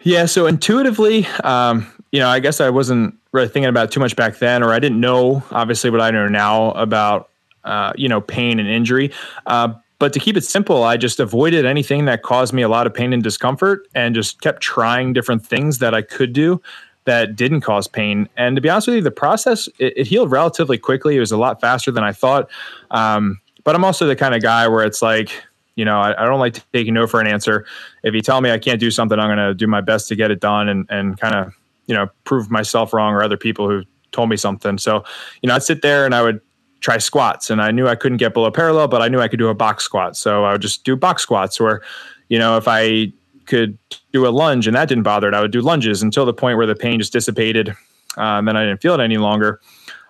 Yeah, 0.00 0.26
so 0.26 0.46
intuitively, 0.46 1.26
um, 1.42 1.90
you 2.12 2.20
know, 2.20 2.28
I 2.28 2.40
guess 2.40 2.60
I 2.60 2.70
wasn't 2.70 3.14
really 3.32 3.48
thinking 3.48 3.68
about 3.68 3.90
too 3.90 4.00
much 4.00 4.14
back 4.16 4.38
then, 4.38 4.62
or 4.62 4.72
I 4.72 4.78
didn't 4.78 5.00
know 5.00 5.42
obviously 5.50 5.90
what 5.90 6.00
I 6.00 6.10
know 6.10 6.28
now 6.28 6.70
about 6.72 7.30
uh, 7.64 7.92
you 7.96 8.08
know 8.08 8.20
pain 8.20 8.58
and 8.58 8.68
injury. 8.68 9.12
Uh, 9.46 9.74
but 9.98 10.12
to 10.12 10.20
keep 10.20 10.36
it 10.36 10.44
simple, 10.44 10.84
I 10.84 10.96
just 10.96 11.20
avoided 11.20 11.64
anything 11.64 12.04
that 12.04 12.22
caused 12.22 12.52
me 12.52 12.62
a 12.62 12.68
lot 12.68 12.86
of 12.86 12.94
pain 12.94 13.12
and 13.12 13.22
discomfort, 13.22 13.86
and 13.94 14.14
just 14.14 14.40
kept 14.40 14.62
trying 14.62 15.12
different 15.12 15.44
things 15.44 15.78
that 15.78 15.94
I 15.94 16.02
could 16.02 16.32
do 16.32 16.60
that 17.04 17.36
didn't 17.36 17.62
cause 17.62 17.88
pain. 17.88 18.28
And 18.36 18.54
to 18.56 18.62
be 18.62 18.68
honest 18.68 18.86
with 18.86 18.96
you, 18.96 19.02
the 19.02 19.10
process 19.10 19.68
it, 19.78 19.94
it 19.96 20.06
healed 20.06 20.30
relatively 20.30 20.76
quickly. 20.78 21.16
It 21.16 21.20
was 21.20 21.32
a 21.32 21.38
lot 21.38 21.60
faster 21.60 21.90
than 21.90 22.04
I 22.04 22.12
thought. 22.12 22.50
Um, 22.90 23.40
but 23.64 23.74
I'm 23.74 23.84
also 23.84 24.06
the 24.06 24.16
kind 24.16 24.34
of 24.34 24.42
guy 24.42 24.68
where 24.68 24.84
it's 24.84 25.02
like 25.02 25.30
you 25.78 25.84
know, 25.84 26.00
I, 26.00 26.20
I, 26.20 26.26
don't 26.26 26.40
like 26.40 26.60
taking 26.72 26.92
no 26.92 27.06
for 27.06 27.20
an 27.20 27.28
answer. 27.28 27.64
If 28.02 28.12
you 28.12 28.20
tell 28.20 28.40
me 28.40 28.50
I 28.50 28.58
can't 28.58 28.80
do 28.80 28.90
something, 28.90 29.16
I'm 29.16 29.28
going 29.28 29.38
to 29.38 29.54
do 29.54 29.68
my 29.68 29.80
best 29.80 30.08
to 30.08 30.16
get 30.16 30.32
it 30.32 30.40
done 30.40 30.68
and, 30.68 30.84
and 30.90 31.20
kind 31.20 31.36
of, 31.36 31.54
you 31.86 31.94
know, 31.94 32.10
prove 32.24 32.50
myself 32.50 32.92
wrong 32.92 33.14
or 33.14 33.22
other 33.22 33.36
people 33.36 33.70
who 33.70 33.84
told 34.10 34.28
me 34.28 34.36
something. 34.36 34.76
So, 34.76 35.04
you 35.40 35.46
know, 35.46 35.54
I'd 35.54 35.62
sit 35.62 35.82
there 35.82 36.04
and 36.04 36.16
I 36.16 36.22
would 36.22 36.40
try 36.80 36.98
squats 36.98 37.50
and 37.50 37.60
I 37.60 37.70
knew 37.70 37.88
I 37.88 37.94
couldn't 37.94 38.18
get 38.18 38.34
below 38.34 38.50
parallel, 38.50 38.88
but 38.88 39.02
I 39.02 39.08
knew 39.08 39.20
I 39.20 39.28
could 39.28 39.38
do 39.38 39.48
a 39.48 39.54
box 39.54 39.84
squat. 39.84 40.16
So 40.16 40.44
I 40.44 40.52
would 40.52 40.62
just 40.62 40.84
do 40.84 40.96
box 40.96 41.22
squats 41.22 41.60
or, 41.60 41.82
you 42.28 42.38
know, 42.38 42.56
if 42.56 42.68
I 42.68 43.12
could 43.46 43.78
do 44.12 44.26
a 44.26 44.30
lunge 44.30 44.66
and 44.66 44.76
that 44.76 44.88
didn't 44.88 45.04
bother 45.04 45.28
it, 45.28 45.34
I 45.34 45.40
would 45.40 45.50
do 45.50 45.60
lunges 45.60 46.02
until 46.02 46.24
the 46.24 46.34
point 46.34 46.56
where 46.56 46.66
the 46.66 46.76
pain 46.76 46.98
just 46.98 47.12
dissipated. 47.12 47.74
Um, 48.16 48.44
then 48.44 48.56
I 48.56 48.64
didn't 48.64 48.80
feel 48.80 48.94
it 48.94 49.00
any 49.00 49.16
longer. 49.16 49.60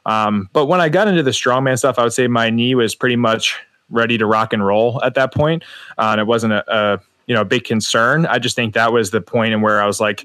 Um, 0.07 0.49
but 0.53 0.67
when 0.67 0.81
I 0.81 0.89
got 0.89 1.09
into 1.09 1.23
the 1.23 1.31
strongman 1.31 1.79
stuff, 1.79 1.99
I 1.99 2.03
would 2.03 2.13
say 2.13 2.27
my 2.29 2.51
knee 2.51 2.75
was 2.75 2.95
pretty 2.95 3.17
much 3.17 3.59
ready 3.91 4.19
to 4.19 4.27
rock 4.27 4.53
and 4.53 4.65
roll 4.65 5.03
at 5.03 5.15
that 5.15 5.33
point. 5.33 5.65
Uh, 5.97 6.09
and 6.13 6.21
it 6.21 6.27
wasn't 6.27 6.53
a, 6.53 6.65
a 6.75 7.01
you 7.27 7.35
know 7.35 7.43
a 7.43 7.45
big 7.45 7.65
concern. 7.65 8.27
I 8.27 8.39
just 8.39 8.57
think 8.57 8.75
that 8.75 8.93
was 8.93 9.11
the 9.11 9.21
point 9.21 9.53
in 9.53 9.61
where 9.61 9.81
I 9.83 9.87
was 9.87 10.01
like, 10.01 10.25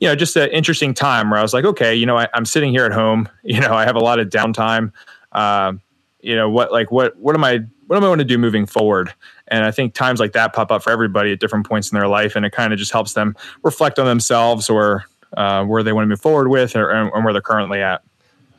you 0.00 0.08
know, 0.08 0.14
just 0.14 0.36
an 0.36 0.48
interesting 0.50 0.94
time 0.94 1.30
where 1.30 1.38
I 1.38 1.42
was 1.42 1.52
like, 1.52 1.64
okay, 1.64 1.94
you 1.94 2.06
know, 2.06 2.16
I, 2.16 2.28
am 2.34 2.46
sitting 2.46 2.70
here 2.70 2.86
at 2.86 2.92
home. 2.92 3.28
You 3.42 3.60
know, 3.60 3.72
I 3.72 3.84
have 3.84 3.96
a 3.96 4.00
lot 4.00 4.18
of 4.20 4.28
downtime. 4.28 4.92
Uh, 5.32 5.74
you 6.20 6.36
know, 6.36 6.50
what 6.50 6.72
like 6.72 6.90
what 6.90 7.16
what 7.16 7.34
am 7.34 7.44
I 7.44 7.60
what 7.86 7.96
am 7.96 8.04
I 8.04 8.06
going 8.06 8.18
to 8.18 8.24
do 8.24 8.38
moving 8.38 8.66
forward? 8.66 9.12
And 9.48 9.64
I 9.64 9.70
think 9.70 9.94
times 9.94 10.20
like 10.20 10.32
that 10.32 10.52
pop 10.52 10.70
up 10.70 10.82
for 10.82 10.90
everybody 10.90 11.32
at 11.32 11.40
different 11.40 11.66
points 11.66 11.90
in 11.90 11.98
their 11.98 12.08
life, 12.08 12.36
and 12.36 12.44
it 12.44 12.52
kind 12.52 12.72
of 12.72 12.78
just 12.78 12.92
helps 12.92 13.14
them 13.14 13.34
reflect 13.62 13.98
on 13.98 14.06
themselves 14.06 14.70
or 14.70 15.04
uh, 15.36 15.64
where 15.64 15.82
they 15.82 15.92
want 15.92 16.04
to 16.04 16.08
move 16.08 16.20
forward 16.20 16.48
with, 16.48 16.76
or 16.76 16.90
and 16.90 17.24
where 17.24 17.32
they're 17.32 17.42
currently 17.42 17.82
at. 17.82 18.02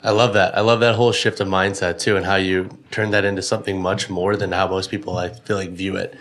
I 0.04 0.10
love 0.12 0.34
that. 0.34 0.58
I 0.58 0.62
love 0.62 0.80
that 0.80 0.96
whole 0.96 1.12
shift 1.12 1.40
of 1.40 1.48
mindset 1.48 2.00
too, 2.00 2.18
and 2.18 2.26
how 2.26 2.36
you 2.36 2.70
turn 2.90 3.12
that 3.12 3.24
into 3.24 3.42
something 3.42 3.82
much 3.82 4.10
more 4.10 4.36
than 4.36 4.52
how 4.52 4.68
most 4.68 4.90
people 4.90 5.18
I 5.18 5.30
feel 5.30 5.58
like 5.58 5.70
view 5.70 5.96
it. 5.96 6.16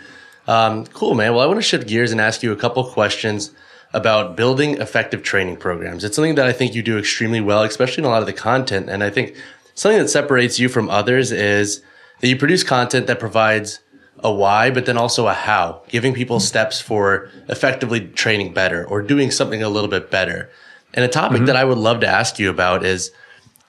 Um, 0.47 0.85
cool, 0.87 1.15
man. 1.15 1.33
Well, 1.33 1.41
I 1.41 1.45
want 1.47 1.57
to 1.57 1.63
shift 1.63 1.87
gears 1.87 2.11
and 2.11 2.21
ask 2.21 2.43
you 2.43 2.51
a 2.51 2.55
couple 2.55 2.83
questions 2.83 3.51
about 3.93 4.37
building 4.37 4.79
effective 4.79 5.23
training 5.23 5.57
programs. 5.57 6.03
It's 6.03 6.15
something 6.15 6.35
that 6.35 6.47
I 6.47 6.53
think 6.53 6.75
you 6.75 6.81
do 6.81 6.97
extremely 6.97 7.41
well, 7.41 7.63
especially 7.63 8.01
in 8.01 8.05
a 8.05 8.09
lot 8.09 8.21
of 8.21 8.25
the 8.25 8.33
content. 8.33 8.89
And 8.89 9.03
I 9.03 9.09
think 9.09 9.35
something 9.81 9.97
that 9.97 10.09
separates 10.09 10.59
you 10.59 10.69
from 10.69 10.91
others 10.91 11.31
is 11.31 11.81
that 12.19 12.27
you 12.27 12.37
produce 12.37 12.63
content 12.63 13.07
that 13.07 13.19
provides 13.19 13.79
a 14.19 14.31
why, 14.31 14.69
but 14.69 14.85
then 14.85 14.95
also 14.95 15.27
a 15.27 15.33
how, 15.33 15.81
giving 15.87 16.13
people 16.13 16.39
steps 16.39 16.79
for 16.79 17.31
effectively 17.49 17.99
training 18.09 18.53
better 18.53 18.85
or 18.85 19.01
doing 19.01 19.31
something 19.31 19.63
a 19.63 19.69
little 19.69 19.89
bit 19.89 20.11
better. 20.11 20.51
And 20.93 21.03
a 21.03 21.07
topic 21.07 21.37
mm-hmm. 21.37 21.45
that 21.45 21.55
I 21.55 21.63
would 21.63 21.79
love 21.79 21.99
to 22.01 22.07
ask 22.07 22.37
you 22.37 22.51
about 22.51 22.85
is 22.85 23.09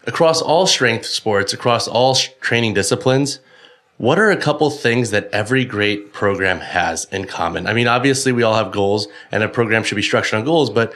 across 0.07 0.43
all 0.43 0.67
strength 0.67 1.07
sports, 1.07 1.55
across 1.55 1.89
all 1.89 2.15
training 2.15 2.75
disciplines, 2.75 3.39
What 3.97 4.19
are 4.19 4.31
a 4.31 4.37
couple 4.37 4.69
things 4.69 5.13
that 5.13 5.31
every 5.33 5.65
great 5.65 6.13
program 6.13 6.61
has 6.61 7.07
in 7.07 7.25
common? 7.25 7.67
I 7.67 7.73
mean, 7.73 7.89
obviously 7.89 8.33
we 8.33 8.43
all 8.43 8.57
have 8.57 8.71
goals 8.71 9.09
and 9.31 9.43
a 9.43 9.49
program 9.49 9.83
should 9.83 9.95
be 9.95 10.03
structured 10.03 10.41
on 10.41 10.45
goals, 10.45 10.69
but 10.69 10.93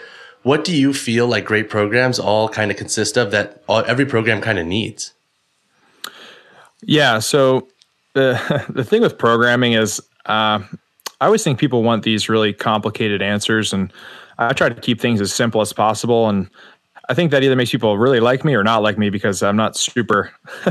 what 0.46 0.62
do 0.62 0.72
you 0.72 0.94
feel 0.94 1.26
like 1.26 1.44
great 1.44 1.68
programs 1.68 2.20
all 2.20 2.48
kind 2.48 2.70
of 2.70 2.76
consist 2.76 3.16
of 3.16 3.32
that 3.32 3.64
all, 3.68 3.82
every 3.85 4.06
program 4.06 4.40
kind 4.40 4.61
of 4.61 4.64
needs? 4.64 5.12
Yeah. 6.82 7.18
So 7.18 7.66
the 8.12 8.64
the 8.68 8.85
thing 8.85 9.02
with 9.02 9.18
programming 9.18 9.72
is, 9.72 9.98
uh, 10.26 10.62
I 11.20 11.26
always 11.26 11.42
think 11.42 11.59
people 11.59 11.82
want 11.82 12.04
these 12.04 12.28
really 12.28 12.52
complicated 12.52 13.22
answers, 13.22 13.72
and 13.72 13.92
I 14.38 14.52
try 14.52 14.68
to 14.68 14.80
keep 14.80 15.00
things 15.00 15.20
as 15.20 15.35
simple 15.35 15.61
as 15.62 15.72
possible. 15.72 16.28
And 16.28 16.48
I 17.09 17.14
think 17.14 17.32
that 17.32 17.42
either 17.42 17.56
makes 17.56 17.72
people 17.72 17.98
really 17.98 18.20
like 18.20 18.44
me 18.44 18.54
or 18.54 18.62
not 18.62 18.85
like 18.85 18.98
me 18.98 19.11
because 19.11 19.42
I'm 19.42 19.56
not 19.56 19.76
super, 19.76 20.30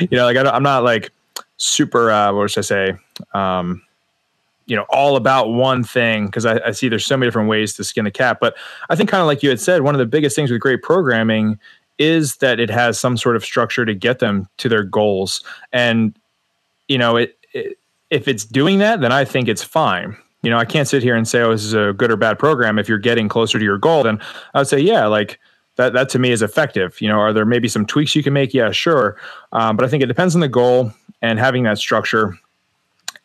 you 0.00 0.08
know, 0.10 0.24
like 0.24 0.36
I 0.36 0.56
am 0.56 0.64
not 0.64 0.82
like 0.82 1.12
super. 1.56 2.10
Uh, 2.10 2.32
what 2.32 2.50
should 2.50 2.60
I 2.60 2.62
say? 2.62 2.94
Um, 3.32 3.80
you 4.66 4.76
know, 4.76 4.86
all 4.88 5.16
about 5.16 5.50
one 5.50 5.84
thing 5.84 6.26
because 6.26 6.46
I, 6.46 6.60
I 6.66 6.70
see 6.72 6.88
there's 6.88 7.04
so 7.04 7.16
many 7.16 7.28
different 7.28 7.48
ways 7.48 7.74
to 7.74 7.84
skin 7.84 8.06
a 8.06 8.10
cat. 8.10 8.38
But 8.40 8.56
I 8.88 8.96
think 8.96 9.10
kind 9.10 9.20
of 9.20 9.26
like 9.26 9.42
you 9.42 9.48
had 9.48 9.60
said, 9.60 9.82
one 9.82 9.94
of 9.94 9.98
the 9.98 10.06
biggest 10.06 10.34
things 10.34 10.50
with 10.50 10.60
great 10.60 10.82
programming 10.82 11.58
is 11.98 12.36
that 12.36 12.58
it 12.58 12.70
has 12.70 12.98
some 12.98 13.16
sort 13.16 13.36
of 13.36 13.44
structure 13.44 13.84
to 13.84 13.94
get 13.94 14.18
them 14.18 14.48
to 14.58 14.68
their 14.68 14.82
goals. 14.82 15.44
And 15.72 16.18
you 16.88 16.98
know, 16.98 17.16
it, 17.16 17.38
it 17.52 17.78
if 18.10 18.28
it's 18.28 18.44
doing 18.44 18.78
that, 18.78 19.00
then 19.00 19.12
I 19.12 19.24
think 19.24 19.48
it's 19.48 19.62
fine. 19.62 20.16
You 20.42 20.50
know, 20.50 20.58
I 20.58 20.64
can't 20.64 20.86
sit 20.86 21.02
here 21.02 21.16
and 21.16 21.26
say, 21.26 21.40
oh, 21.40 21.52
this 21.52 21.64
is 21.64 21.72
a 21.72 21.94
good 21.94 22.10
or 22.10 22.16
bad 22.16 22.38
program. 22.38 22.78
If 22.78 22.88
you're 22.88 22.98
getting 22.98 23.28
closer 23.28 23.58
to 23.58 23.64
your 23.64 23.78
goal, 23.78 24.02
then 24.02 24.20
I 24.52 24.58
would 24.58 24.68
say, 24.68 24.78
yeah, 24.78 25.06
like 25.06 25.40
that, 25.76 25.94
that 25.94 26.10
to 26.10 26.18
me 26.18 26.30
is 26.30 26.42
effective. 26.42 27.00
You 27.00 27.08
know, 27.08 27.18
are 27.18 27.32
there 27.32 27.46
maybe 27.46 27.66
some 27.66 27.86
tweaks 27.86 28.14
you 28.14 28.22
can 28.22 28.34
make? 28.34 28.52
Yeah, 28.52 28.70
sure. 28.70 29.16
Um, 29.52 29.76
but 29.76 29.84
I 29.84 29.88
think 29.88 30.02
it 30.02 30.06
depends 30.06 30.34
on 30.34 30.42
the 30.42 30.48
goal 30.48 30.92
and 31.22 31.38
having 31.38 31.62
that 31.64 31.78
structure. 31.78 32.38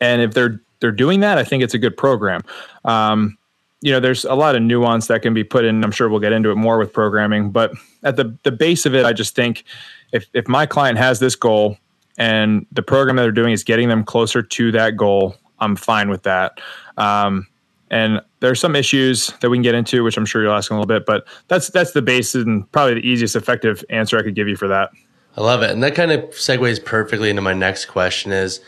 And 0.00 0.22
if 0.22 0.32
they're, 0.32 0.60
they're 0.80 0.92
doing 0.92 1.20
that, 1.20 1.38
I 1.38 1.44
think 1.44 1.62
it's 1.62 1.74
a 1.74 1.78
good 1.78 1.96
program. 1.96 2.42
Um, 2.84 3.36
you 3.82 3.92
know, 3.92 4.00
there's 4.00 4.24
a 4.24 4.34
lot 4.34 4.54
of 4.54 4.62
nuance 4.62 5.06
that 5.06 5.22
can 5.22 5.32
be 5.32 5.44
put 5.44 5.64
in. 5.64 5.82
I'm 5.82 5.90
sure 5.90 6.08
we'll 6.08 6.20
get 6.20 6.32
into 6.32 6.50
it 6.50 6.56
more 6.56 6.78
with 6.78 6.92
programming, 6.92 7.50
but 7.50 7.72
at 8.02 8.16
the, 8.16 8.36
the 8.42 8.52
base 8.52 8.84
of 8.84 8.94
it, 8.94 9.06
I 9.06 9.12
just 9.12 9.34
think 9.34 9.64
if, 10.12 10.26
if 10.34 10.48
my 10.48 10.66
client 10.66 10.98
has 10.98 11.18
this 11.18 11.34
goal 11.34 11.78
and 12.18 12.66
the 12.72 12.82
program 12.82 13.16
that 13.16 13.22
they're 13.22 13.32
doing 13.32 13.52
is 13.52 13.64
getting 13.64 13.88
them 13.88 14.04
closer 14.04 14.42
to 14.42 14.72
that 14.72 14.96
goal, 14.96 15.34
I'm 15.60 15.76
fine 15.76 16.10
with 16.10 16.24
that. 16.24 16.60
Um, 16.98 17.46
and 17.90 18.20
there 18.40 18.50
are 18.50 18.56
some 18.56 18.76
issues 18.76 19.32
that 19.40 19.50
we 19.50 19.56
can 19.56 19.62
get 19.62 19.74
into, 19.74 20.04
which 20.04 20.16
I'm 20.16 20.26
sure 20.26 20.42
you'll 20.42 20.52
ask 20.52 20.70
in 20.70 20.76
a 20.76 20.80
little 20.80 20.86
bit, 20.86 21.06
but 21.06 21.26
that's 21.48 21.68
that's 21.70 21.92
the 21.92 22.02
base 22.02 22.34
and 22.34 22.70
probably 22.70 22.94
the 22.94 23.06
easiest 23.06 23.34
effective 23.34 23.84
answer 23.90 24.16
I 24.18 24.22
could 24.22 24.34
give 24.34 24.46
you 24.46 24.56
for 24.56 24.68
that. 24.68 24.90
I 25.36 25.40
love 25.40 25.62
it. 25.62 25.70
And 25.70 25.82
that 25.82 25.94
kind 25.94 26.12
of 26.12 26.20
segues 26.30 26.84
perfectly 26.84 27.30
into 27.30 27.42
my 27.42 27.52
next 27.52 27.86
question 27.86 28.32
is 28.32 28.60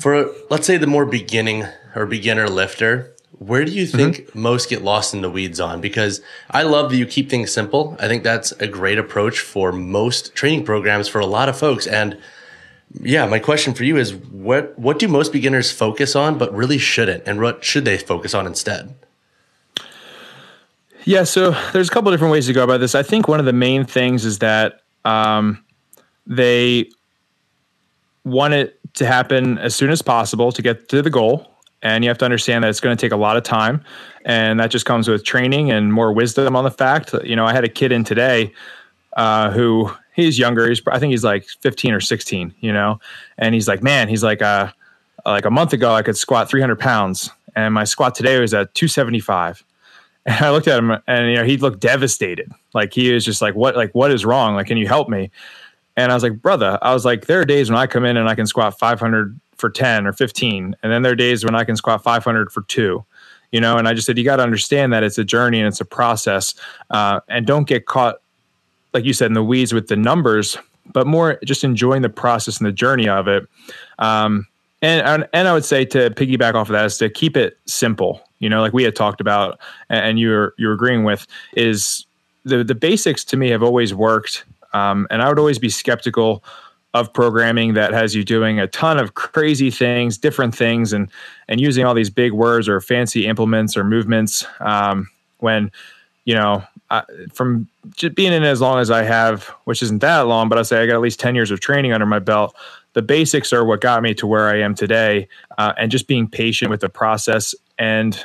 for 0.00 0.30
let's 0.48 0.66
say 0.66 0.76
the 0.76 0.86
more 0.86 1.06
beginning 1.06 1.66
or 1.94 2.06
beginner 2.06 2.48
lifter, 2.48 3.14
where 3.38 3.64
do 3.64 3.72
you 3.72 3.86
mm-hmm. 3.86 3.96
think 3.96 4.16
mm-hmm. 4.16 4.40
most 4.40 4.68
get 4.68 4.82
lost 4.82 5.14
in 5.14 5.20
the 5.20 5.30
weeds 5.30 5.60
on? 5.60 5.80
Because 5.80 6.20
I 6.50 6.62
love 6.62 6.90
that 6.90 6.96
you 6.96 7.06
keep 7.06 7.30
things 7.30 7.52
simple. 7.52 7.96
I 8.00 8.08
think 8.08 8.22
that's 8.22 8.52
a 8.52 8.66
great 8.66 8.98
approach 8.98 9.40
for 9.40 9.72
most 9.72 10.34
training 10.34 10.64
programs 10.64 11.08
for 11.08 11.20
a 11.20 11.26
lot 11.26 11.48
of 11.48 11.58
folks. 11.58 11.86
And 11.86 12.18
yeah, 13.00 13.26
my 13.26 13.38
question 13.38 13.72
for 13.74 13.84
you 13.84 13.96
is 13.96 14.14
what 14.14 14.78
what 14.78 14.98
do 14.98 15.06
most 15.06 15.32
beginners 15.32 15.70
focus 15.70 16.16
on 16.16 16.38
but 16.38 16.52
really 16.54 16.78
shouldn't 16.78 17.22
and 17.26 17.40
what 17.40 17.62
should 17.62 17.84
they 17.84 17.98
focus 17.98 18.34
on 18.34 18.46
instead? 18.46 18.94
Yeah, 21.04 21.24
so 21.24 21.52
there's 21.72 21.88
a 21.88 21.92
couple 21.92 22.10
different 22.10 22.32
ways 22.32 22.46
to 22.46 22.52
go 22.52 22.62
about 22.62 22.78
this. 22.78 22.94
I 22.94 23.02
think 23.02 23.26
one 23.26 23.40
of 23.40 23.46
the 23.46 23.54
main 23.54 23.86
things 23.86 24.24
is 24.26 24.40
that 24.40 24.82
um, 25.04 25.64
they 26.26 26.90
want 28.24 28.52
it 28.52 28.79
to 28.94 29.06
happen 29.06 29.58
as 29.58 29.74
soon 29.74 29.90
as 29.90 30.02
possible 30.02 30.52
to 30.52 30.62
get 30.62 30.88
to 30.88 31.02
the 31.02 31.10
goal. 31.10 31.46
And 31.82 32.04
you 32.04 32.10
have 32.10 32.18
to 32.18 32.24
understand 32.24 32.62
that 32.64 32.68
it's 32.68 32.80
going 32.80 32.96
to 32.96 33.00
take 33.00 33.12
a 33.12 33.16
lot 33.16 33.36
of 33.36 33.42
time. 33.42 33.82
And 34.24 34.60
that 34.60 34.70
just 34.70 34.84
comes 34.84 35.08
with 35.08 35.24
training 35.24 35.70
and 35.70 35.92
more 35.92 36.12
wisdom 36.12 36.54
on 36.54 36.64
the 36.64 36.70
fact. 36.70 37.14
You 37.24 37.36
know, 37.36 37.46
I 37.46 37.52
had 37.52 37.64
a 37.64 37.68
kid 37.68 37.90
in 37.90 38.04
today 38.04 38.52
uh, 39.16 39.50
who 39.50 39.90
he's 40.14 40.38
younger. 40.38 40.68
He's 40.68 40.82
I 40.86 40.98
think 40.98 41.10
he's 41.10 41.24
like 41.24 41.46
15 41.60 41.94
or 41.94 42.00
16, 42.00 42.54
you 42.60 42.72
know, 42.72 43.00
and 43.38 43.54
he's 43.54 43.68
like, 43.68 43.82
man, 43.82 44.08
he's 44.08 44.22
like, 44.22 44.42
uh, 44.42 44.70
like 45.24 45.44
a 45.44 45.50
month 45.50 45.72
ago 45.72 45.92
I 45.92 46.02
could 46.02 46.16
squat 46.16 46.48
300 46.48 46.78
pounds, 46.78 47.30
and 47.54 47.74
my 47.74 47.84
squat 47.84 48.14
today 48.14 48.40
was 48.40 48.54
at 48.54 48.74
275. 48.74 49.64
And 50.26 50.44
I 50.44 50.50
looked 50.50 50.68
at 50.68 50.78
him, 50.78 50.90
and 51.06 51.30
you 51.30 51.36
know, 51.36 51.44
he 51.44 51.56
looked 51.56 51.80
devastated. 51.80 52.52
Like 52.74 52.92
he 52.92 53.10
was 53.10 53.24
just 53.24 53.40
like, 53.40 53.54
what, 53.54 53.74
like 53.74 53.94
what 53.94 54.10
is 54.10 54.22
wrong? 54.22 54.54
Like, 54.54 54.66
can 54.66 54.76
you 54.76 54.86
help 54.86 55.08
me? 55.08 55.30
And 56.02 56.12
I 56.12 56.14
was 56.14 56.22
like, 56.22 56.40
brother, 56.40 56.78
I 56.82 56.92
was 56.92 57.04
like, 57.04 57.26
there 57.26 57.40
are 57.40 57.44
days 57.44 57.70
when 57.70 57.78
I 57.78 57.86
come 57.86 58.04
in 58.04 58.16
and 58.16 58.28
I 58.28 58.34
can 58.34 58.46
squat 58.46 58.78
500 58.78 59.38
for 59.56 59.70
10 59.70 60.06
or 60.06 60.12
15, 60.12 60.76
and 60.82 60.92
then 60.92 61.02
there 61.02 61.12
are 61.12 61.16
days 61.16 61.44
when 61.44 61.54
I 61.54 61.64
can 61.64 61.76
squat 61.76 62.02
500 62.02 62.50
for 62.52 62.62
two 62.62 63.04
you 63.52 63.60
know 63.60 63.76
and 63.76 63.88
i 63.88 63.92
just 63.92 64.06
said 64.06 64.16
you 64.16 64.22
got 64.22 64.36
to 64.36 64.44
understand 64.44 64.92
that 64.92 65.02
it's 65.02 65.18
a 65.18 65.24
journey 65.24 65.58
and 65.58 65.66
it's 65.66 65.80
a 65.80 65.84
process 65.84 66.54
uh, 66.90 67.18
and 67.28 67.48
don't 67.48 67.66
get 67.66 67.84
caught 67.84 68.20
like 68.92 69.04
you 69.04 69.12
said, 69.12 69.26
in 69.26 69.34
the 69.34 69.44
weeds 69.44 69.72
with 69.72 69.88
the 69.88 69.96
numbers, 69.96 70.56
but 70.92 71.06
more 71.06 71.38
just 71.44 71.64
enjoying 71.64 72.02
the 72.02 72.08
process 72.08 72.58
and 72.58 72.66
the 72.66 72.72
journey 72.72 73.08
of 73.08 73.28
it. 73.28 73.46
Um, 73.98 74.46
and, 74.82 75.26
and, 75.34 75.46
I 75.46 75.52
would 75.52 75.64
say 75.64 75.84
to 75.84 76.10
piggyback 76.10 76.54
off 76.54 76.70
of 76.70 76.72
that 76.72 76.86
is 76.86 76.96
to 76.98 77.10
keep 77.10 77.36
it 77.36 77.58
simple. 77.66 78.22
You 78.38 78.48
know, 78.48 78.62
like 78.62 78.72
we 78.72 78.82
had 78.82 78.96
talked 78.96 79.20
about, 79.20 79.60
and 79.90 80.18
you're 80.18 80.54
you're 80.56 80.72
agreeing 80.72 81.04
with, 81.04 81.26
is 81.54 82.06
the 82.44 82.64
the 82.64 82.74
basics 82.74 83.22
to 83.26 83.36
me 83.36 83.50
have 83.50 83.62
always 83.62 83.92
worked. 83.92 84.44
Um, 84.72 85.06
and 85.10 85.22
I 85.22 85.28
would 85.28 85.38
always 85.38 85.58
be 85.58 85.68
skeptical 85.68 86.44
of 86.92 87.12
programming 87.12 87.74
that 87.74 87.92
has 87.92 88.14
you 88.14 88.24
doing 88.24 88.58
a 88.58 88.66
ton 88.66 88.98
of 88.98 89.14
crazy 89.14 89.70
things, 89.70 90.18
different 90.18 90.54
things, 90.54 90.92
and 90.92 91.08
and 91.48 91.60
using 91.60 91.84
all 91.84 91.94
these 91.94 92.10
big 92.10 92.32
words 92.32 92.68
or 92.68 92.80
fancy 92.80 93.26
implements 93.26 93.76
or 93.76 93.84
movements. 93.84 94.44
Um, 94.60 95.08
when 95.38 95.70
you 96.24 96.34
know 96.34 96.64
from 97.32 97.68
just 97.94 98.14
being 98.14 98.32
in 98.32 98.42
as 98.42 98.60
long 98.60 98.78
as 98.78 98.90
I 98.90 99.02
have, 99.02 99.44
which 99.64 99.82
isn't 99.82 100.00
that 100.00 100.20
long, 100.22 100.48
but 100.48 100.58
I 100.58 100.62
say 100.62 100.82
I 100.82 100.86
got 100.86 100.94
at 100.94 101.00
least 101.00 101.20
10 101.20 101.34
years 101.34 101.50
of 101.50 101.60
training 101.60 101.92
under 101.92 102.06
my 102.06 102.18
belt. 102.18 102.54
The 102.94 103.02
basics 103.02 103.52
are 103.52 103.64
what 103.64 103.80
got 103.80 104.02
me 104.02 104.14
to 104.14 104.26
where 104.26 104.48
I 104.48 104.60
am 104.60 104.74
today, 104.74 105.28
uh, 105.58 105.72
and 105.78 105.90
just 105.90 106.08
being 106.08 106.28
patient 106.28 106.70
with 106.70 106.80
the 106.80 106.88
process. 106.88 107.54
And 107.78 108.24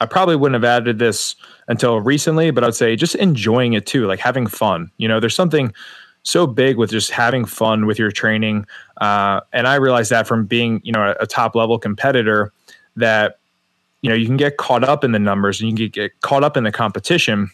I 0.00 0.06
probably 0.06 0.36
wouldn't 0.36 0.62
have 0.62 0.82
added 0.82 0.98
this 0.98 1.36
until 1.68 2.00
recently, 2.00 2.50
but 2.50 2.64
I'd 2.64 2.74
say 2.74 2.96
just 2.96 3.14
enjoying 3.16 3.72
it 3.72 3.86
too, 3.86 4.06
like 4.06 4.20
having 4.20 4.46
fun. 4.46 4.90
You 4.98 5.08
know, 5.08 5.20
there's 5.20 5.34
something 5.34 5.72
so 6.22 6.46
big 6.46 6.76
with 6.76 6.90
just 6.90 7.10
having 7.10 7.44
fun 7.44 7.86
with 7.86 7.98
your 7.98 8.10
training. 8.10 8.66
Uh, 9.00 9.40
and 9.52 9.66
I 9.68 9.76
realized 9.76 10.10
that 10.10 10.26
from 10.26 10.46
being, 10.46 10.80
you 10.84 10.92
know, 10.92 11.02
a, 11.02 11.22
a 11.22 11.26
top 11.26 11.54
level 11.54 11.78
competitor 11.78 12.52
that, 12.96 13.38
you 14.02 14.10
know, 14.10 14.16
you 14.16 14.26
can 14.26 14.36
get 14.36 14.56
caught 14.56 14.84
up 14.84 15.04
in 15.04 15.12
the 15.12 15.18
numbers 15.18 15.60
and 15.60 15.70
you 15.70 15.76
can 15.76 15.90
get 15.90 16.20
caught 16.20 16.44
up 16.44 16.56
in 16.56 16.64
the 16.64 16.72
competition 16.72 17.50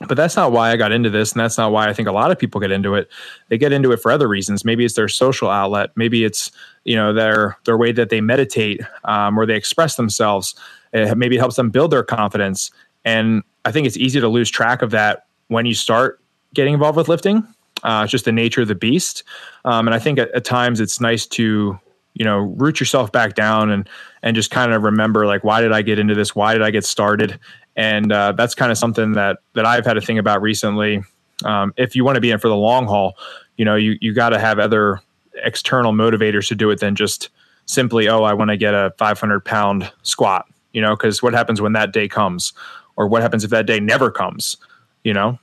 but 0.00 0.16
that's 0.16 0.34
not 0.34 0.52
why 0.52 0.70
I 0.70 0.76
got 0.76 0.92
into 0.92 1.08
this, 1.08 1.32
and 1.32 1.40
that's 1.40 1.56
not 1.56 1.70
why 1.70 1.88
I 1.88 1.92
think 1.92 2.08
a 2.08 2.12
lot 2.12 2.30
of 2.30 2.38
people 2.38 2.60
get 2.60 2.72
into 2.72 2.94
it. 2.94 3.08
They 3.48 3.58
get 3.58 3.72
into 3.72 3.92
it 3.92 3.98
for 3.98 4.10
other 4.10 4.26
reasons. 4.26 4.64
Maybe 4.64 4.84
it's 4.84 4.94
their 4.94 5.08
social 5.08 5.48
outlet. 5.48 5.90
Maybe 5.94 6.24
it's 6.24 6.50
you 6.84 6.96
know 6.96 7.12
their 7.12 7.56
their 7.64 7.78
way 7.78 7.92
that 7.92 8.10
they 8.10 8.20
meditate 8.20 8.80
um, 9.04 9.38
or 9.38 9.46
they 9.46 9.54
express 9.54 9.94
themselves. 9.94 10.54
It, 10.92 11.16
maybe 11.16 11.36
it 11.36 11.38
helps 11.38 11.56
them 11.56 11.70
build 11.70 11.92
their 11.92 12.02
confidence. 12.02 12.70
And 13.04 13.42
I 13.64 13.72
think 13.72 13.86
it's 13.86 13.96
easy 13.96 14.20
to 14.20 14.28
lose 14.28 14.50
track 14.50 14.82
of 14.82 14.90
that 14.90 15.26
when 15.48 15.66
you 15.66 15.74
start 15.74 16.20
getting 16.54 16.74
involved 16.74 16.96
with 16.96 17.08
lifting. 17.08 17.46
Uh, 17.82 18.02
it's 18.04 18.10
just 18.10 18.24
the 18.24 18.32
nature 18.32 18.62
of 18.62 18.68
the 18.68 18.74
beast. 18.74 19.24
Um, 19.64 19.86
and 19.86 19.94
I 19.94 19.98
think 19.98 20.18
at, 20.18 20.30
at 20.30 20.44
times 20.44 20.80
it's 20.80 21.00
nice 21.00 21.26
to 21.26 21.78
you 22.14 22.24
know 22.24 22.38
root 22.38 22.78
yourself 22.78 23.10
back 23.10 23.34
down 23.34 23.70
and 23.70 23.88
and 24.22 24.36
just 24.36 24.52
kind 24.52 24.72
of 24.72 24.84
remember 24.84 25.26
like 25.26 25.42
why 25.42 25.60
did 25.60 25.72
i 25.72 25.82
get 25.82 25.98
into 25.98 26.14
this 26.14 26.32
why 26.32 26.52
did 26.52 26.62
i 26.62 26.70
get 26.70 26.84
started 26.84 27.40
and 27.76 28.12
uh, 28.12 28.32
that's 28.32 28.54
kind 28.54 28.70
of 28.70 28.78
something 28.78 29.12
that 29.12 29.38
that 29.54 29.66
I've 29.66 29.84
had 29.84 29.94
to 29.94 30.00
think 30.00 30.20
about 30.20 30.42
recently. 30.42 31.02
Um, 31.44 31.74
if 31.76 31.96
you 31.96 32.04
want 32.04 32.14
to 32.16 32.20
be 32.20 32.30
in 32.30 32.38
for 32.38 32.48
the 32.48 32.56
long 32.56 32.86
haul, 32.86 33.16
you 33.56 33.64
know, 33.64 33.74
you 33.74 33.96
you 34.00 34.14
got 34.14 34.30
to 34.30 34.38
have 34.38 34.58
other 34.58 35.00
external 35.42 35.92
motivators 35.92 36.48
to 36.48 36.54
do 36.54 36.70
it 36.70 36.80
than 36.80 36.94
just 36.94 37.30
simply, 37.66 38.08
oh, 38.08 38.22
I 38.22 38.34
want 38.34 38.50
to 38.50 38.56
get 38.56 38.74
a 38.74 38.92
500 38.98 39.44
pound 39.44 39.90
squat. 40.02 40.46
You 40.72 40.80
know, 40.80 40.96
because 40.96 41.22
what 41.22 41.34
happens 41.34 41.60
when 41.60 41.72
that 41.74 41.92
day 41.92 42.08
comes, 42.08 42.52
or 42.96 43.08
what 43.08 43.22
happens 43.22 43.44
if 43.44 43.50
that 43.50 43.66
day 43.66 43.80
never 43.80 44.10
comes? 44.10 44.56
You 45.02 45.12
know. 45.12 45.38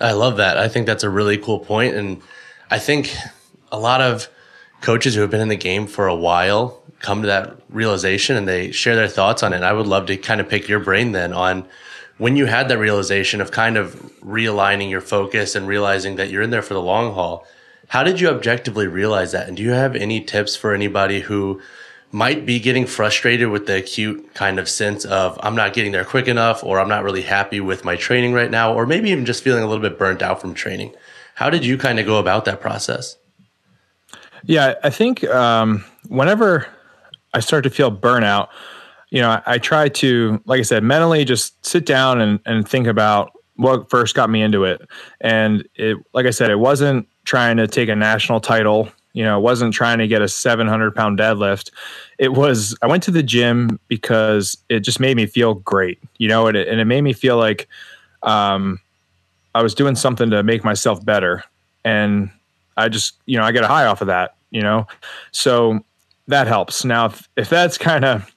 I 0.00 0.12
love 0.12 0.38
that. 0.38 0.58
I 0.58 0.68
think 0.68 0.86
that's 0.86 1.04
a 1.04 1.10
really 1.10 1.38
cool 1.38 1.60
point, 1.60 1.94
and 1.94 2.20
I 2.70 2.78
think 2.78 3.14
a 3.70 3.78
lot 3.78 4.00
of 4.00 4.28
coaches 4.80 5.14
who 5.14 5.20
have 5.20 5.30
been 5.30 5.40
in 5.40 5.48
the 5.48 5.56
game 5.56 5.86
for 5.86 6.08
a 6.08 6.14
while 6.14 6.82
come 7.00 7.22
to 7.22 7.28
that 7.28 7.56
realization 7.70 8.36
and 8.36 8.46
they 8.46 8.70
share 8.70 8.96
their 8.96 9.08
thoughts 9.08 9.42
on 9.42 9.52
it. 9.52 9.56
and 9.56 9.64
I 9.64 9.72
would 9.72 9.86
love 9.86 10.06
to 10.06 10.16
kind 10.16 10.40
of 10.40 10.48
pick 10.48 10.68
your 10.68 10.80
brain 10.80 11.12
then 11.12 11.32
on 11.32 11.66
when 12.18 12.36
you 12.36 12.46
had 12.46 12.68
that 12.68 12.78
realization 12.78 13.40
of 13.40 13.50
kind 13.50 13.76
of 13.76 13.94
realigning 14.20 14.90
your 14.90 15.00
focus 15.00 15.54
and 15.54 15.66
realizing 15.66 16.16
that 16.16 16.30
you're 16.30 16.42
in 16.42 16.50
there 16.50 16.62
for 16.62 16.74
the 16.74 16.82
long 16.82 17.14
haul. 17.14 17.46
How 17.88 18.04
did 18.04 18.20
you 18.20 18.28
objectively 18.28 18.86
realize 18.86 19.32
that? 19.32 19.48
And 19.48 19.56
do 19.56 19.62
you 19.62 19.70
have 19.70 19.96
any 19.96 20.20
tips 20.20 20.54
for 20.54 20.74
anybody 20.74 21.20
who 21.20 21.60
might 22.12 22.44
be 22.44 22.60
getting 22.60 22.86
frustrated 22.86 23.48
with 23.48 23.66
the 23.66 23.76
acute 23.76 24.34
kind 24.34 24.58
of 24.58 24.68
sense 24.68 25.04
of 25.06 25.38
I'm 25.42 25.56
not 25.56 25.72
getting 25.72 25.92
there 25.92 26.04
quick 26.04 26.28
enough 26.28 26.62
or 26.62 26.78
I'm 26.78 26.88
not 26.88 27.04
really 27.04 27.22
happy 27.22 27.58
with 27.58 27.84
my 27.84 27.96
training 27.96 28.34
right 28.34 28.50
now 28.50 28.74
or 28.74 28.86
maybe 28.86 29.10
even 29.10 29.24
just 29.24 29.42
feeling 29.42 29.64
a 29.64 29.66
little 29.66 29.82
bit 29.82 29.98
burnt 29.98 30.20
out 30.20 30.40
from 30.40 30.52
training? 30.52 30.94
How 31.34 31.48
did 31.48 31.64
you 31.64 31.78
kind 31.78 31.98
of 31.98 32.04
go 32.04 32.18
about 32.18 32.44
that 32.44 32.60
process? 32.60 33.16
Yeah, 34.44 34.74
I 34.84 34.90
think 34.90 35.24
um, 35.24 35.84
whenever 36.08 36.66
I 37.32 37.40
start 37.40 37.64
to 37.64 37.70
feel 37.70 37.90
burnout, 37.90 38.48
you 39.10 39.22
know, 39.22 39.30
I, 39.30 39.42
I, 39.46 39.58
try 39.58 39.88
to, 39.88 40.42
like 40.44 40.58
I 40.58 40.62
said, 40.62 40.82
mentally 40.82 41.24
just 41.24 41.64
sit 41.64 41.86
down 41.86 42.20
and, 42.20 42.40
and 42.44 42.68
think 42.68 42.86
about 42.86 43.32
what 43.56 43.88
first 43.88 44.14
got 44.14 44.30
me 44.30 44.42
into 44.42 44.64
it. 44.64 44.82
And 45.20 45.66
it, 45.76 45.96
like 46.12 46.26
I 46.26 46.30
said, 46.30 46.50
it 46.50 46.58
wasn't 46.58 47.08
trying 47.24 47.56
to 47.58 47.66
take 47.66 47.88
a 47.88 47.96
national 47.96 48.40
title. 48.40 48.90
You 49.12 49.24
know, 49.24 49.38
it 49.38 49.42
wasn't 49.42 49.74
trying 49.74 49.98
to 49.98 50.08
get 50.08 50.22
a 50.22 50.28
700 50.28 50.94
pound 50.94 51.18
deadlift. 51.18 51.70
It 52.18 52.32
was, 52.32 52.76
I 52.82 52.86
went 52.86 53.02
to 53.04 53.10
the 53.10 53.22
gym 53.22 53.78
because 53.88 54.56
it 54.68 54.80
just 54.80 55.00
made 55.00 55.16
me 55.16 55.26
feel 55.26 55.54
great, 55.54 55.98
you 56.18 56.28
know, 56.28 56.46
and 56.46 56.56
it, 56.56 56.68
and 56.68 56.80
it 56.80 56.86
made 56.86 57.02
me 57.02 57.12
feel 57.12 57.36
like 57.36 57.68
um, 58.22 58.80
I 59.54 59.62
was 59.62 59.74
doing 59.74 59.96
something 59.96 60.30
to 60.30 60.42
make 60.42 60.64
myself 60.64 61.04
better. 61.04 61.44
And 61.84 62.30
I 62.76 62.88
just, 62.88 63.16
you 63.26 63.36
know, 63.36 63.44
I 63.44 63.52
get 63.52 63.64
a 63.64 63.68
high 63.68 63.84
off 63.84 64.00
of 64.00 64.06
that, 64.06 64.34
you 64.50 64.62
know? 64.62 64.86
So 65.30 65.84
that 66.28 66.46
helps. 66.46 66.84
Now, 66.84 67.06
if, 67.06 67.28
if 67.36 67.50
that's 67.50 67.76
kind 67.76 68.04
of, 68.04 68.34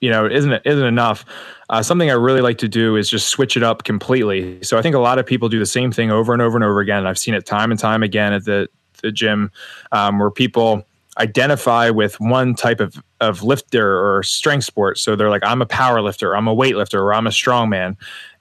you 0.00 0.10
know, 0.10 0.26
isn't, 0.26 0.62
isn't 0.64 0.84
enough, 0.84 1.24
uh, 1.70 1.82
something 1.82 2.08
I 2.08 2.14
really 2.14 2.40
like 2.40 2.58
to 2.58 2.68
do 2.68 2.94
is 2.94 3.10
just 3.10 3.28
switch 3.28 3.56
it 3.56 3.64
up 3.64 3.82
completely. 3.82 4.62
So 4.62 4.78
I 4.78 4.82
think 4.82 4.94
a 4.94 5.00
lot 5.00 5.18
of 5.18 5.26
people 5.26 5.48
do 5.48 5.58
the 5.58 5.66
same 5.66 5.90
thing 5.90 6.12
over 6.12 6.32
and 6.32 6.40
over 6.40 6.56
and 6.56 6.64
over 6.64 6.78
again. 6.78 7.04
I've 7.04 7.18
seen 7.18 7.34
it 7.34 7.44
time 7.46 7.72
and 7.72 7.80
time 7.80 8.04
again 8.04 8.32
at 8.32 8.44
the, 8.44 8.68
the 9.02 9.12
gym 9.12 9.50
um, 9.92 10.18
where 10.18 10.30
people 10.30 10.84
identify 11.18 11.90
with 11.90 12.18
one 12.20 12.54
type 12.54 12.80
of, 12.80 12.94
of 13.20 13.42
lifter 13.42 13.98
or 13.98 14.22
strength 14.22 14.64
sport. 14.64 14.98
So 14.98 15.16
they're 15.16 15.30
like, 15.30 15.44
I'm 15.44 15.60
a 15.60 15.66
power 15.66 16.00
lifter, 16.00 16.36
I'm 16.36 16.48
a 16.48 16.54
weightlifter, 16.54 17.00
or 17.00 17.12
I'm 17.12 17.26
a 17.26 17.30
strongman. 17.30 17.96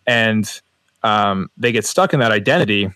And 0.06 0.62
um, 1.04 1.50
they 1.58 1.72
get 1.72 1.86
stuck 1.86 2.14
in 2.14 2.20
that 2.20 2.32
identity 2.32 2.90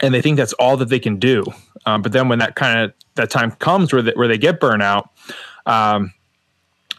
and 0.00 0.12
they 0.12 0.20
think 0.20 0.36
that's 0.36 0.52
all 0.54 0.76
that 0.76 0.88
they 0.88 0.98
can 0.98 1.18
do. 1.18 1.44
Um, 1.86 2.02
but 2.02 2.12
then 2.12 2.28
when 2.28 2.38
that 2.38 2.56
kind 2.56 2.80
of 2.80 2.92
that 3.14 3.30
time 3.30 3.52
comes 3.52 3.92
where 3.92 4.02
they, 4.02 4.12
where 4.12 4.28
they 4.28 4.38
get 4.38 4.60
burnout, 4.60 5.08
um, 5.66 6.12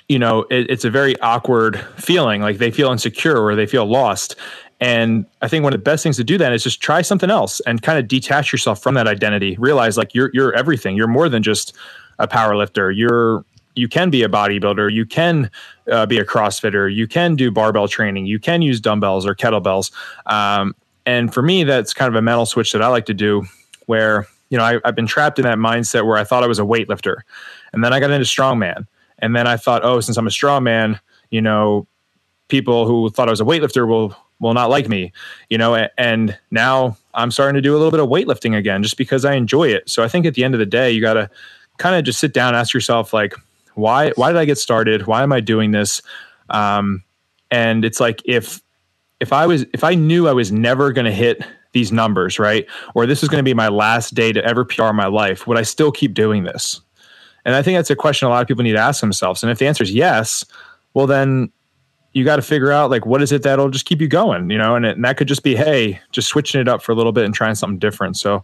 you 0.08 0.20
know, 0.20 0.44
it, 0.50 0.70
it's 0.70 0.86
a 0.86 0.90
very 0.90 1.20
awkward 1.20 1.80
feeling. 1.98 2.42
Like 2.42 2.58
they 2.58 2.72
feel 2.72 2.92
insecure 2.92 3.38
or 3.38 3.56
they 3.56 3.66
feel 3.66 3.86
lost. 3.86 4.36
And 4.80 5.26
I 5.42 5.48
think 5.48 5.64
one 5.64 5.74
of 5.74 5.80
the 5.80 5.84
best 5.84 6.04
things 6.04 6.18
to 6.18 6.24
do 6.24 6.38
then 6.38 6.52
is 6.52 6.64
just 6.64 6.82
try 6.82 7.02
something 7.02 7.30
else 7.30 7.62
and 7.62 7.82
kind 7.82 7.98
of 7.98 8.08
detach 8.08 8.52
yourself 8.52 8.82
from 8.82 8.96
that 8.96 9.08
identity. 9.08 9.56
Realize 9.58 9.98
like 9.98 10.14
you're 10.14 10.32
you're 10.34 10.54
everything. 10.54 10.98
You're 10.98 11.08
more 11.08 11.30
than 11.30 11.44
just 11.44 11.74
a 12.20 12.28
power 12.28 12.56
lifter. 12.56 12.92
You're 12.92 13.46
you 13.76 13.88
can 13.88 14.10
be 14.10 14.24
a 14.24 14.30
bodybuilder. 14.30 14.92
You 14.92 15.06
can 15.06 15.52
uh, 15.92 16.06
be 16.06 16.18
a 16.18 16.26
CrossFitter. 16.26 16.94
You 16.94 17.08
can 17.08 17.36
do 17.36 17.52
barbell 17.52 17.88
training. 17.88 18.26
You 18.26 18.40
can 18.40 18.62
use 18.62 18.80
dumbbells 18.80 19.26
or 19.26 19.36
kettlebells. 19.36 19.92
Um, 20.26 20.76
and 21.06 21.34
for 21.34 21.42
me, 21.42 21.64
that's 21.64 21.94
kind 21.94 22.10
of 22.10 22.16
a 22.16 22.22
mental 22.22 22.46
switch 22.46 22.72
that 22.72 22.82
I 22.82 22.88
like 22.88 23.06
to 23.08 23.14
do 23.14 23.46
where, 23.86 24.28
you 24.50 24.58
know, 24.58 24.64
I, 24.64 24.80
have 24.86 24.96
been 24.96 25.06
trapped 25.06 25.38
in 25.40 25.44
that 25.44 25.58
mindset 25.58 26.06
where 26.08 26.18
I 26.18 26.24
thought 26.24 26.44
I 26.44 26.48
was 26.48 26.58
a 26.58 26.64
weightlifter. 26.64 27.18
And 27.74 27.84
then 27.84 27.94
I 27.94 28.00
got 28.00 28.12
into 28.12 28.26
strongman. 28.26 28.88
And 29.20 29.36
then 29.36 29.48
I 29.48 29.58
thought, 29.58 29.84
oh, 29.84 30.00
since 30.00 30.18
I'm 30.18 30.28
a 30.28 30.32
strongman, 30.32 31.00
you 31.30 31.42
know, 31.42 31.86
people 32.48 32.88
who 32.88 33.10
thought 33.10 33.28
I 33.28 33.32
was 33.32 33.42
a 33.42 33.46
weightlifter 33.46 33.88
will 33.88 34.16
will 34.40 34.54
not 34.54 34.70
like 34.70 34.90
me, 34.90 35.14
you 35.50 35.58
know, 35.58 35.88
and 35.98 36.38
now 36.52 36.98
I'm 37.14 37.32
starting 37.32 37.56
to 37.56 37.62
do 37.62 37.74
a 37.76 37.78
little 37.78 37.92
bit 37.92 38.00
of 38.00 38.10
weightlifting 38.10 38.56
again 38.56 38.84
just 38.84 38.98
because 38.98 39.26
I 39.26 39.34
enjoy 39.34 39.70
it. 39.70 39.90
So 39.90 40.04
I 40.04 40.08
think 40.08 40.26
at 40.26 40.34
the 40.34 40.44
end 40.44 40.54
of 40.54 40.60
the 40.60 40.66
day, 40.66 40.92
you 40.92 41.02
got 41.02 41.14
to 41.14 41.30
kind 41.78 41.96
of 41.96 42.04
just 42.04 42.20
sit 42.20 42.34
down, 42.34 42.56
ask 42.56 42.74
yourself 42.74 43.14
like, 43.14 43.34
why 43.76 44.12
why 44.12 44.32
did 44.32 44.38
I 44.38 44.46
get 44.46 44.58
started? 44.58 45.06
Why 45.06 45.24
am 45.24 45.32
I 45.32 45.40
doing 45.42 45.72
this? 45.72 46.02
Um, 46.50 47.04
and 47.52 47.86
it's 47.86 48.00
like 48.00 48.22
if 48.26 48.62
if 49.20 49.34
I 49.34 49.46
was 49.46 49.66
if 49.74 49.84
I 49.84 49.96
knew 49.96 50.28
I 50.28 50.34
was 50.34 50.52
never 50.52 50.92
going 50.92 51.06
to 51.06 51.12
hit 51.12 51.42
these 51.74 51.92
numbers, 51.92 52.40
right? 52.40 52.66
Or 52.94 53.06
this 53.06 53.22
is 53.22 53.30
going 53.30 53.40
to 53.40 53.44
be 53.44 53.54
my 53.54 53.68
last 53.68 54.16
day 54.16 54.32
to 54.32 54.44
ever 54.46 54.64
PR 54.64 54.94
my 54.94 55.08
life, 55.08 55.46
would 55.46 55.58
I 55.58 55.64
still 55.64 55.92
keep 55.92 56.14
doing 56.14 56.44
this? 56.44 56.80
And 57.44 57.54
I 57.54 57.62
think 57.62 57.78
that's 57.78 57.90
a 57.90 57.96
question 57.96 58.28
a 58.28 58.32
lot 58.32 58.42
of 58.42 58.48
people 58.48 58.64
need 58.64 58.72
to 58.72 58.80
ask 58.80 59.02
themselves. 59.02 59.44
And 59.44 59.52
if 59.52 59.60
the 59.60 59.68
answer 59.68 59.84
is 59.84 59.94
yes, 59.94 60.46
well 60.94 61.06
then 61.06 61.52
you 62.16 62.24
got 62.24 62.38
to 62.38 62.42
figure 62.42 62.72
out 62.72 62.90
like 62.90 63.06
what 63.06 63.22
is 63.22 63.32
it 63.32 63.44
that'll 63.44 63.70
just 63.70 63.86
keep 63.86 64.00
you 64.00 64.08
going, 64.08 64.50
you 64.50 64.58
know? 64.58 64.76
And, 64.76 64.86
it, 64.86 64.96
and 64.96 65.04
that 65.04 65.18
could 65.18 65.28
just 65.28 65.44
be 65.44 65.56
hey, 65.56 66.00
just 66.12 66.30
switching 66.30 66.62
it 66.62 66.68
up 66.68 66.82
for 66.82 66.94
a 66.94 66.96
little 66.96 67.12
bit 67.12 67.26
and 67.26 67.34
trying 67.34 67.56
something 67.56 67.78
different. 67.78 68.18
So 68.18 68.44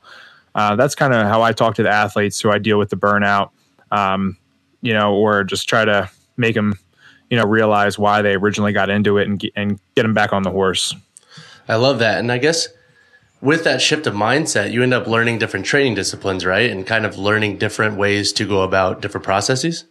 uh, 0.53 0.75
that's 0.75 0.93
kind 0.93 1.13
of 1.13 1.25
how 1.25 1.41
I 1.41 1.53
talk 1.53 1.75
to 1.75 1.83
the 1.83 1.89
athletes 1.89 2.39
who 2.41 2.51
I 2.51 2.57
deal 2.57 2.77
with 2.77 2.89
the 2.89 2.97
burnout, 2.97 3.51
um, 3.89 4.37
you 4.81 4.93
know, 4.93 5.15
or 5.15 5.45
just 5.45 5.69
try 5.69 5.85
to 5.85 6.11
make 6.35 6.53
them 6.53 6.77
you 7.31 7.37
know 7.37 7.45
realize 7.45 7.97
why 7.97 8.21
they 8.21 8.35
originally 8.35 8.73
got 8.73 8.89
into 8.89 9.17
it 9.17 9.27
and 9.27 9.39
get, 9.39 9.53
and 9.55 9.79
get 9.95 10.03
them 10.03 10.13
back 10.13 10.33
on 10.33 10.43
the 10.43 10.51
horse. 10.51 10.93
I 11.67 11.75
love 11.75 11.99
that, 11.99 12.19
and 12.19 12.31
I 12.31 12.37
guess 12.37 12.67
with 13.39 13.63
that 13.63 13.81
shift 13.81 14.05
of 14.05 14.13
mindset, 14.13 14.71
you 14.71 14.83
end 14.83 14.93
up 14.93 15.07
learning 15.07 15.39
different 15.39 15.65
training 15.65 15.95
disciplines, 15.95 16.45
right? 16.45 16.69
And 16.69 16.85
kind 16.85 17.05
of 17.05 17.17
learning 17.17 17.57
different 17.57 17.97
ways 17.97 18.33
to 18.33 18.45
go 18.45 18.61
about 18.61 19.01
different 19.01 19.23
processes. 19.23 19.85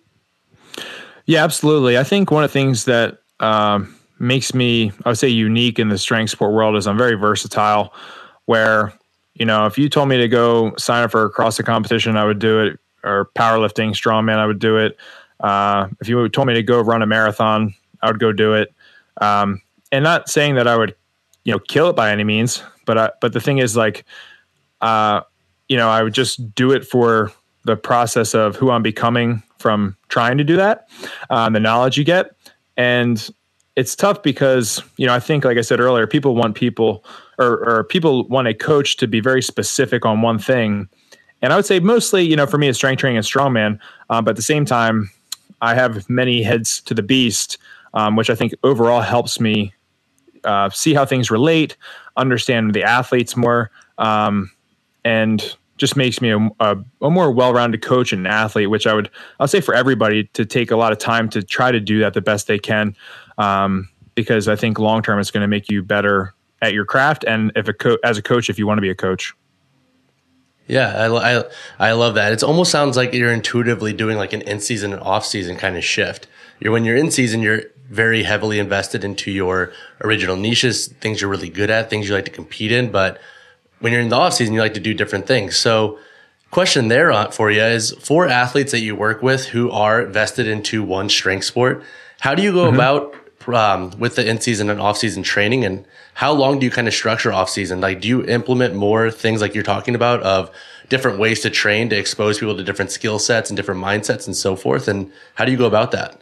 Yeah, 1.25 1.43
absolutely. 1.43 1.99
I 1.99 2.05
think 2.05 2.31
one 2.31 2.45
of 2.45 2.51
the 2.51 2.53
things 2.53 2.85
that 2.85 3.19
um, 3.40 3.96
makes 4.18 4.55
me, 4.55 4.92
I 5.05 5.11
would 5.11 5.18
say, 5.18 5.29
unique 5.29 5.79
in 5.79 5.88
the 5.88 5.98
strength 5.98 6.31
sport 6.31 6.53
world 6.53 6.76
is 6.76 6.87
I'm 6.87 6.98
very 6.98 7.14
versatile. 7.14 7.92
Where 8.46 8.92
you 9.35 9.46
know, 9.46 9.64
if 9.64 9.79
you 9.79 9.88
told 9.88 10.09
me 10.09 10.18
to 10.18 10.29
go 10.29 10.74
sign 10.76 11.03
up 11.03 11.11
for 11.11 11.24
a 11.24 11.33
CrossFit 11.33 11.64
competition, 11.64 12.16
I 12.16 12.24
would 12.24 12.38
do 12.38 12.61
it, 12.61 12.79
or 13.03 13.31
powerlifting, 13.35 13.92
strongman, 13.92 14.37
I 14.37 14.46
would 14.46 14.59
do 14.59 14.76
it. 14.76 14.98
Uh, 15.40 15.88
if 16.00 16.09
you 16.09 16.29
told 16.29 16.46
me 16.46 16.53
to 16.55 16.62
go 16.62 16.79
run 16.81 17.00
a 17.00 17.07
marathon, 17.07 17.74
I 18.03 18.09
would 18.09 18.20
go 18.20 18.33
do 18.33 18.53
it. 18.53 18.74
Um, 19.20 19.62
and 19.92 20.05
not 20.05 20.29
saying 20.29 20.57
that 20.57 20.68
I 20.68 20.76
would, 20.76 20.94
you 21.44 21.53
know, 21.53 21.59
kill 21.59 21.88
it 21.88 21.96
by 21.96 22.11
any 22.11 22.22
means, 22.22 22.62
but 22.85 22.98
I, 22.98 23.11
but 23.22 23.33
the 23.33 23.40
thing 23.40 23.59
is, 23.59 23.76
like, 23.76 24.05
uh, 24.83 25.22
you 25.68 25.76
know, 25.79 25.88
I 25.88 26.03
would 26.03 26.12
just 26.12 26.55
do 26.55 26.72
it 26.72 26.85
for 26.85 27.33
the 27.64 27.76
process 27.76 28.35
of 28.35 28.57
who 28.57 28.70
I'm 28.70 28.83
becoming 28.83 29.42
from 29.59 29.96
trying 30.09 30.37
to 30.38 30.44
do 30.44 30.57
that, 30.57 30.88
um, 31.31 31.53
the 31.55 31.61
knowledge 31.61 31.96
you 31.96 32.05
get, 32.05 32.33
and 32.81 33.29
it's 33.77 33.95
tough 33.95 34.23
because 34.23 34.83
you 34.97 35.07
know 35.07 35.14
I 35.14 35.21
think, 35.21 35.45
like 35.45 35.59
I 35.59 35.61
said 35.61 35.81
earlier, 35.81 36.07
people 36.07 36.35
want 36.35 36.55
people 36.55 37.05
or, 37.38 37.69
or 37.69 37.85
people 37.85 38.27
want 38.29 38.49
a 38.49 38.55
coach 38.55 38.97
to 38.97 39.07
be 39.07 39.21
very 39.21 39.43
specific 39.43 40.07
on 40.07 40.23
one 40.23 40.38
thing, 40.38 40.88
and 41.43 41.53
I 41.53 41.57
would 41.57 41.66
say 41.66 41.79
mostly, 41.79 42.23
you 42.23 42.37
know, 42.37 42.47
for 42.47 42.57
me, 42.57 42.69
it's 42.69 42.79
strength 42.79 43.01
training 43.01 43.19
and 43.19 43.27
strongman, 43.27 43.79
um, 44.09 44.25
but 44.25 44.31
at 44.31 44.37
the 44.37 44.43
same 44.43 44.64
time, 44.64 45.11
I 45.61 45.75
have 45.75 46.09
many 46.09 46.43
heads 46.43 46.81
to 46.83 46.95
the 46.95 47.03
beast, 47.03 47.59
um, 47.93 48.16
which 48.16 48.31
I 48.31 48.35
think 48.35 48.55
overall 48.64 49.03
helps 49.03 49.38
me 49.40 49.75
uh, 50.45 50.71
see 50.71 50.95
how 50.95 51.05
things 51.05 51.31
relate, 51.31 51.77
understand 52.16 52.73
the 52.73 52.83
athletes 52.83 53.37
more, 53.37 53.71
um, 53.99 54.51
and 55.05 55.55
just 55.81 55.97
makes 55.97 56.21
me 56.21 56.31
a, 56.31 56.38
a, 56.61 56.77
a 57.01 57.11
more 57.11 57.33
well-rounded 57.33 57.81
coach 57.83 58.12
and 58.12 58.29
athlete. 58.29 58.71
Which 58.71 58.87
I 58.87 58.95
would 58.95 59.11
I'll 59.40 59.49
say 59.49 59.61
for 59.61 59.75
everybody 59.75 60.25
to 60.35 60.45
take 60.45 60.71
a 60.71 60.77
lot 60.77 60.93
of 60.93 60.99
time 60.99 61.29
to 61.31 61.43
try 61.43 61.73
to 61.73 61.81
do 61.81 61.99
that 62.01 62.14
the 62.14 62.21
best 62.21 62.47
they 62.47 62.59
can, 62.59 62.95
um, 63.38 63.88
because 64.14 64.47
I 64.47 64.55
think 64.55 64.79
long 64.79 65.03
term 65.03 65.19
it's 65.19 65.31
going 65.31 65.43
to 65.43 65.49
make 65.49 65.71
you 65.71 65.83
better 65.83 66.35
at 66.62 66.75
your 66.75 66.85
craft 66.85 67.25
and 67.27 67.51
if 67.57 67.66
a 67.66 67.73
co- 67.73 67.99
as 68.05 68.19
a 68.19 68.23
coach 68.23 68.51
if 68.51 68.59
you 68.59 68.66
want 68.66 68.79
to 68.79 68.83
be 68.83 68.90
a 68.90 68.95
coach. 68.95 69.33
Yeah, 70.69 71.09
I, 71.11 71.38
I, 71.38 71.45
I 71.81 71.93
love 71.93 72.14
that. 72.14 72.33
It 72.33 72.45
almost 72.45 72.71
sounds 72.71 72.97
like 72.97 73.12
you're 73.12 73.33
intuitively 73.33 73.93
doing 73.93 74.16
like 74.16 74.33
an 74.33 74.43
in 74.43 74.61
season 74.61 74.93
and 74.93 75.03
off 75.03 75.27
season 75.27 75.57
kind 75.57 75.77
of 75.77 75.83
shift. 75.83 76.29
You're 76.61 76.73
when 76.73 76.85
you're 76.85 76.97
in 76.97 77.11
season, 77.11 77.40
you're 77.40 77.62
very 77.88 78.23
heavily 78.23 78.61
invested 78.61 79.03
into 79.03 79.33
your 79.33 79.73
original 80.03 80.37
niches, 80.37 80.87
things 80.87 81.21
you're 81.21 81.31
really 81.31 81.49
good 81.49 81.71
at, 81.71 81.90
things 81.90 82.09
you 82.09 82.14
like 82.14 82.27
to 82.27 82.31
compete 82.31 82.71
in. 82.71 82.93
But 82.93 83.21
when 83.81 83.93
you're 83.93 84.03
in 84.03 84.09
the 84.09 84.16
off 84.16 84.35
season, 84.35 84.55
you 84.55 84.61
like 84.61 84.75
to 84.75 84.81
do 84.81 84.95
different 84.95 85.27
things. 85.27 85.57
So, 85.57 85.99
question 86.51 86.88
there 86.88 87.12
for 87.33 87.51
you 87.51 87.62
is 87.62 87.93
for 88.01 88.27
athletes 88.27 88.73
that 88.73 88.81
you 88.81 88.95
work 88.95 89.23
with 89.23 89.47
who 89.47 89.71
are 89.71 90.07
vested 90.07 90.47
into 90.47 90.83
one 90.83 91.09
strength 91.09 91.45
sport, 91.45 91.83
how 92.21 92.35
do 92.35 92.43
you 92.43 92.53
go 92.53 92.66
mm-hmm. 92.66 92.75
about 92.75 93.14
um, 93.55 93.90
with 93.99 94.16
the 94.16 94.27
in 94.27 94.40
season 94.40 94.71
and 94.71 94.81
off 94.81 94.99
season 94.99 95.23
training 95.23 95.64
and 95.64 95.85
how 96.14 96.33
long 96.33 96.59
do 96.59 96.66
you 96.66 96.71
kind 96.71 96.87
of 96.87 96.95
structure 96.95 97.33
off 97.33 97.49
season? 97.49 97.81
Like, 97.81 98.01
do 98.01 98.09
you 98.09 98.25
implement 98.27 98.75
more 98.75 99.11
things 99.11 99.40
like 99.40 99.55
you're 99.55 99.64
talking 99.64 99.95
about 99.95 100.23
of 100.23 100.51
different 100.88 101.19
ways 101.19 101.40
to 101.40 101.51
train 101.51 101.88
to 101.88 101.97
expose 101.97 102.38
people 102.38 102.57
to 102.57 102.62
different 102.62 102.90
skill 102.90 103.19
sets 103.19 103.49
and 103.49 103.57
different 103.57 103.83
mindsets 103.83 104.27
and 104.27 104.37
so 104.37 104.57
forth? 104.57 104.87
And 104.87 105.11
how 105.35 105.45
do 105.45 105.53
you 105.53 105.59
go 105.59 105.66
about 105.66 105.93
that? 105.93 106.21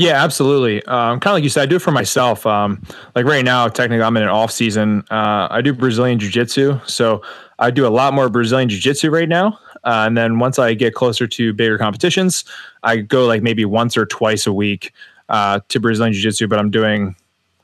Yeah, 0.00 0.24
absolutely. 0.24 0.82
Um, 0.84 1.20
kind 1.20 1.32
of 1.32 1.34
like 1.34 1.42
you 1.42 1.50
said, 1.50 1.64
I 1.64 1.66
do 1.66 1.76
it 1.76 1.82
for 1.82 1.90
myself. 1.90 2.46
Um, 2.46 2.82
like 3.14 3.26
right 3.26 3.44
now, 3.44 3.68
technically, 3.68 4.02
I'm 4.02 4.16
in 4.16 4.22
an 4.22 4.30
off 4.30 4.50
season. 4.50 5.04
Uh, 5.10 5.46
I 5.50 5.60
do 5.60 5.74
Brazilian 5.74 6.18
jiu 6.18 6.30
jitsu, 6.30 6.80
so 6.86 7.20
I 7.58 7.70
do 7.70 7.86
a 7.86 7.90
lot 7.92 8.14
more 8.14 8.30
Brazilian 8.30 8.70
jiu 8.70 8.80
jitsu 8.80 9.10
right 9.10 9.28
now. 9.28 9.58
Uh, 9.84 10.04
and 10.06 10.16
then 10.16 10.38
once 10.38 10.58
I 10.58 10.72
get 10.72 10.94
closer 10.94 11.26
to 11.26 11.52
bigger 11.52 11.76
competitions, 11.76 12.46
I 12.82 12.96
go 12.96 13.26
like 13.26 13.42
maybe 13.42 13.66
once 13.66 13.94
or 13.94 14.06
twice 14.06 14.46
a 14.46 14.54
week 14.54 14.94
uh, 15.28 15.60
to 15.68 15.78
Brazilian 15.78 16.14
Jiu 16.14 16.22
Jitsu, 16.22 16.48
but 16.48 16.58
I'm 16.58 16.70
doing 16.70 17.14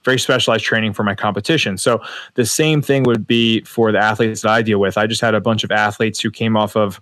very 0.05 0.19
specialized 0.19 0.65
training 0.65 0.93
for 0.93 1.05
my 1.05 1.15
competition. 1.15 1.79
So 1.79 2.03
the 2.35 2.45
same 2.45 2.83
thing 2.83 3.05
would 3.05 3.27
be 3.27 3.63
for 3.63 3.93
the 3.93 3.99
athletes 3.99 4.43
that 4.43 4.51
I 4.51 4.61
deal 4.61 4.79
with. 4.79 4.99
I 4.99 5.07
just 5.07 5.23
had 5.23 5.35
a 5.35 5.41
bunch 5.41 5.65
of 5.65 5.71
athletes 5.71 6.21
who 6.21 6.31
came 6.31 6.55
off 6.55 6.77
of 6.77 7.01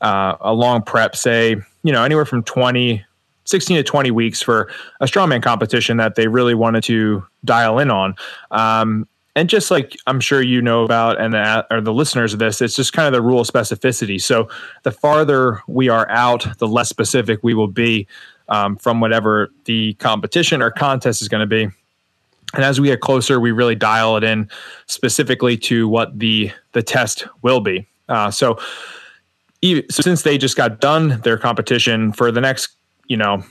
uh, 0.00 0.36
a 0.40 0.52
long 0.52 0.82
prep, 0.82 1.16
say, 1.16 1.56
you 1.82 1.92
know, 1.92 2.04
anywhere 2.04 2.24
from 2.24 2.44
20, 2.44 3.04
16 3.46 3.78
to 3.78 3.82
20 3.82 4.10
weeks 4.10 4.42
for 4.42 4.70
a 5.00 5.06
strongman 5.06 5.42
competition 5.42 5.96
that 5.96 6.14
they 6.14 6.28
really 6.28 6.54
wanted 6.54 6.84
to 6.84 7.24
dial 7.44 7.78
in 7.78 7.90
on. 7.90 8.14
Um, 8.50 9.08
and 9.34 9.50
just 9.50 9.70
like 9.70 9.96
I'm 10.06 10.20
sure 10.20 10.40
you 10.40 10.62
know 10.62 10.84
about, 10.84 11.20
and 11.20 11.34
the, 11.34 11.66
or 11.70 11.80
the 11.80 11.92
listeners 11.92 12.32
of 12.32 12.38
this, 12.38 12.62
it's 12.62 12.74
just 12.74 12.92
kind 12.92 13.06
of 13.06 13.12
the 13.12 13.20
rule 13.20 13.40
of 13.40 13.46
specificity. 13.46 14.20
So 14.20 14.48
the 14.82 14.92
farther 14.92 15.60
we 15.68 15.88
are 15.88 16.08
out, 16.08 16.46
the 16.58 16.66
less 16.66 16.88
specific 16.88 17.40
we 17.42 17.52
will 17.52 17.68
be 17.68 18.06
um, 18.48 18.76
from 18.76 19.00
whatever 19.00 19.50
the 19.64 19.94
competition 19.94 20.62
or 20.62 20.70
contest 20.70 21.20
is 21.20 21.28
going 21.28 21.40
to 21.40 21.46
be. 21.46 21.68
And 22.54 22.64
as 22.64 22.80
we 22.80 22.88
get 22.88 23.00
closer, 23.00 23.38
we 23.40 23.52
really 23.52 23.74
dial 23.74 24.16
it 24.16 24.24
in 24.24 24.48
specifically 24.86 25.56
to 25.58 25.88
what 25.88 26.18
the 26.18 26.50
the 26.72 26.82
test 26.82 27.26
will 27.42 27.60
be. 27.60 27.86
Uh, 28.08 28.30
so, 28.30 28.58
even, 29.62 29.84
so 29.90 30.00
since 30.00 30.22
they 30.22 30.38
just 30.38 30.56
got 30.56 30.80
done 30.80 31.20
their 31.22 31.36
competition 31.36 32.12
for 32.12 32.30
the 32.30 32.40
next, 32.40 32.75
you 33.08 33.16
know, 33.16 33.44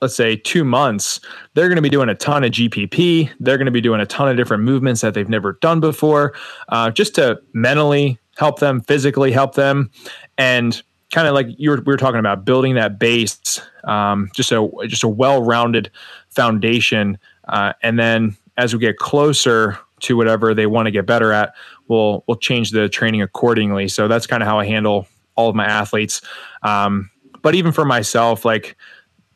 let's 0.00 0.16
say 0.16 0.36
two 0.36 0.64
months, 0.64 1.20
they're 1.54 1.68
going 1.68 1.76
to 1.76 1.82
be 1.82 1.88
doing 1.88 2.08
a 2.08 2.14
ton 2.14 2.44
of 2.44 2.50
GPP. 2.50 3.30
They're 3.40 3.56
going 3.56 3.66
to 3.66 3.72
be 3.72 3.80
doing 3.80 4.00
a 4.00 4.06
ton 4.06 4.28
of 4.28 4.36
different 4.36 4.62
movements 4.62 5.00
that 5.00 5.14
they've 5.14 5.28
never 5.28 5.54
done 5.54 5.80
before, 5.80 6.34
uh, 6.68 6.90
just 6.90 7.14
to 7.14 7.40
mentally 7.52 8.18
help 8.36 8.58
them, 8.58 8.80
physically 8.82 9.32
help 9.32 9.54
them, 9.54 9.90
and 10.36 10.82
kind 11.12 11.28
of 11.28 11.34
like 11.34 11.46
you 11.56 11.70
were, 11.70 11.76
we 11.76 11.92
were 11.92 11.96
talking 11.96 12.18
about 12.18 12.44
building 12.44 12.74
that 12.74 12.98
base, 12.98 13.60
um, 13.84 14.30
just 14.34 14.52
a 14.52 14.68
just 14.88 15.04
a 15.04 15.08
well-rounded 15.08 15.90
foundation, 16.28 17.16
uh, 17.48 17.72
and 17.82 17.98
then 17.98 18.36
as 18.56 18.74
we 18.74 18.80
get 18.80 18.98
closer 18.98 19.78
to 20.00 20.16
whatever 20.16 20.54
they 20.54 20.66
want 20.66 20.86
to 20.86 20.90
get 20.90 21.06
better 21.06 21.32
at, 21.32 21.54
we'll 21.88 22.24
we'll 22.26 22.36
change 22.36 22.72
the 22.72 22.88
training 22.88 23.22
accordingly. 23.22 23.88
So 23.88 24.08
that's 24.08 24.26
kind 24.26 24.42
of 24.42 24.48
how 24.48 24.58
I 24.58 24.66
handle 24.66 25.06
all 25.36 25.48
of 25.48 25.56
my 25.56 25.64
athletes. 25.64 26.20
Um, 26.62 27.10
but 27.44 27.54
even 27.54 27.72
for 27.72 27.84
myself, 27.84 28.46
like 28.46 28.74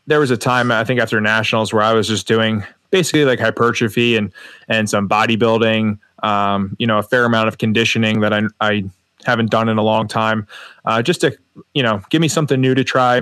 there 0.07 0.19
was 0.19 0.31
a 0.31 0.37
time 0.37 0.73
I 0.73 0.83
think 0.83 0.99
after 0.99 1.21
nationals 1.21 1.75
where 1.75 1.83
I 1.83 1.93
was 1.93 2.09
just 2.09 2.27
doing 2.27 2.65
basically 2.91 3.27
like 3.27 3.39
hypertrophy 3.39 4.17
and 4.17 4.33
and 4.67 4.89
some 4.89 5.07
bodybuilding, 5.07 5.99
um, 6.23 6.75
you 6.79 6.87
know, 6.87 6.97
a 6.99 7.03
fair 7.03 7.27
amount 7.27 7.49
of 7.49 7.59
conditioning 7.59 8.21
that 8.21 8.33
I 8.33 8.43
I 8.61 8.85
haven't 9.25 9.51
done 9.51 9.69
in 9.69 9.77
a 9.77 9.83
long 9.83 10.09
time, 10.09 10.47
uh, 10.87 11.03
just 11.03 11.21
to 11.21 11.37
you 11.75 11.83
know 11.83 12.01
give 12.09 12.23
me 12.23 12.29
something 12.29 12.59
new 12.59 12.75
to 12.75 12.83
try, 12.83 13.21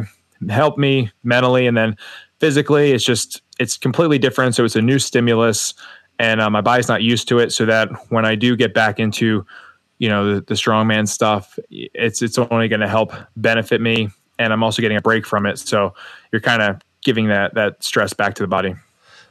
help 0.48 0.78
me 0.78 1.10
mentally, 1.24 1.66
and 1.66 1.76
then 1.76 1.96
physically 2.38 2.92
it's 2.92 3.04
just 3.04 3.42
it's 3.58 3.76
completely 3.76 4.20
different. 4.20 4.54
So 4.54 4.64
it's 4.64 4.76
a 4.76 4.82
new 4.82 5.00
stimulus, 5.00 5.74
and 6.20 6.40
uh, 6.40 6.48
my 6.48 6.60
body's 6.60 6.86
not 6.86 7.02
used 7.02 7.26
to 7.28 7.40
it. 7.40 7.52
So 7.52 7.66
that 7.66 7.88
when 8.10 8.24
I 8.24 8.36
do 8.36 8.54
get 8.54 8.72
back 8.72 9.00
into 9.00 9.44
you 9.98 10.08
know 10.08 10.36
the, 10.36 10.40
the 10.42 10.54
strongman 10.54 11.08
stuff, 11.08 11.58
it's 11.70 12.22
it's 12.22 12.38
only 12.38 12.68
going 12.68 12.82
to 12.82 12.88
help 12.88 13.12
benefit 13.34 13.80
me 13.80 14.10
and 14.38 14.52
I'm 14.52 14.62
also 14.62 14.82
getting 14.82 14.96
a 14.96 15.02
break 15.02 15.26
from 15.26 15.46
it. 15.46 15.58
So 15.58 15.94
you're 16.32 16.40
kind 16.40 16.62
of 16.62 16.80
giving 17.02 17.28
that 17.28 17.54
that 17.54 17.82
stress 17.82 18.12
back 18.12 18.34
to 18.34 18.42
the 18.42 18.48
body. 18.48 18.74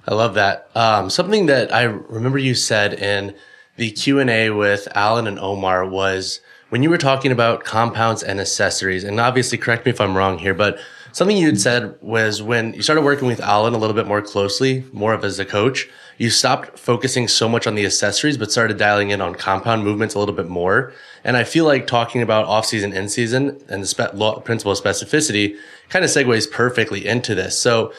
I 0.07 0.13
love 0.13 0.35
that. 0.35 0.69
Um, 0.75 1.09
something 1.09 1.47
that 1.47 1.73
I 1.73 1.83
remember 1.83 2.37
you 2.37 2.53
said 2.53 2.93
in 2.93 3.35
the 3.77 3.91
Q 3.91 4.19
and 4.19 4.29
A 4.29 4.51
with 4.51 4.87
Alan 4.95 5.27
and 5.27 5.39
Omar 5.39 5.85
was 5.85 6.39
when 6.69 6.83
you 6.83 6.89
were 6.89 6.97
talking 6.97 7.31
about 7.31 7.63
compounds 7.63 8.23
and 8.23 8.39
accessories. 8.39 9.03
And 9.03 9.19
obviously, 9.19 9.57
correct 9.57 9.85
me 9.85 9.91
if 9.91 10.01
I'm 10.01 10.15
wrong 10.15 10.37
here, 10.37 10.53
but 10.53 10.79
something 11.11 11.37
you 11.37 11.47
had 11.47 11.59
said 11.59 11.95
was 12.01 12.41
when 12.41 12.73
you 12.73 12.81
started 12.81 13.03
working 13.03 13.27
with 13.27 13.39
Alan 13.39 13.73
a 13.73 13.77
little 13.77 13.95
bit 13.95 14.07
more 14.07 14.21
closely, 14.21 14.83
more 14.91 15.13
of 15.13 15.23
as 15.23 15.39
a 15.39 15.45
coach, 15.45 15.87
you 16.17 16.29
stopped 16.29 16.77
focusing 16.77 17.27
so 17.27 17.49
much 17.49 17.67
on 17.67 17.75
the 17.75 17.85
accessories, 17.85 18.37
but 18.37 18.51
started 18.51 18.77
dialing 18.77 19.09
in 19.09 19.21
on 19.21 19.35
compound 19.35 19.83
movements 19.83 20.15
a 20.15 20.19
little 20.19 20.35
bit 20.35 20.47
more. 20.47 20.93
And 21.25 21.35
I 21.35 21.43
feel 21.43 21.65
like 21.65 21.88
talking 21.88 22.21
about 22.21 22.45
off 22.45 22.65
season, 22.65 22.93
in 22.93 23.09
season, 23.09 23.59
and 23.67 23.81
the 23.81 23.88
spe- 23.88 24.13
law, 24.13 24.39
principle 24.39 24.71
of 24.71 24.81
specificity 24.81 25.57
kind 25.89 26.05
of 26.05 26.11
segues 26.11 26.49
perfectly 26.49 27.05
into 27.05 27.33
this. 27.33 27.57
So, 27.57 27.91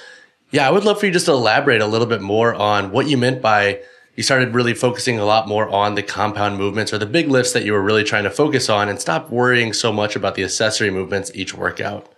yeah, 0.53 0.67
I 0.67 0.71
would 0.71 0.85
love 0.85 1.01
for 1.01 1.07
you 1.07 1.13
just 1.13 1.27
to 1.27 1.33
elaborate 1.33 1.83
a 1.83 1.87
little 1.87 2.07
bit 2.07 2.23
more 2.23 2.55
on 2.55 2.93
what 2.93 3.09
you 3.09 3.19
meant 3.19 3.43
by 3.43 3.81
you 4.15 4.23
started 4.23 4.55
really 4.55 4.75
focusing 4.75 5.19
a 5.19 5.25
lot 5.25 5.47
more 5.47 5.69
on 5.69 5.95
the 5.95 6.03
compound 6.03 6.57
movements 6.57 6.93
or 6.93 6.99
the 6.99 7.05
big 7.05 7.29
lifts 7.29 7.53
that 7.53 7.65
you 7.65 7.73
were 7.73 7.83
really 7.83 8.05
trying 8.05 8.25
to 8.25 8.31
focus 8.31 8.71
on 8.71 8.89
and 8.89 8.99
stop 8.99 9.29
worrying 9.29 9.73
so 9.75 9.93
much 9.93 10.17
about 10.17 10.37
the 10.37 10.45
accessory 10.45 10.91
movements 10.91 11.31
each 11.35 11.53
workout. 11.53 12.09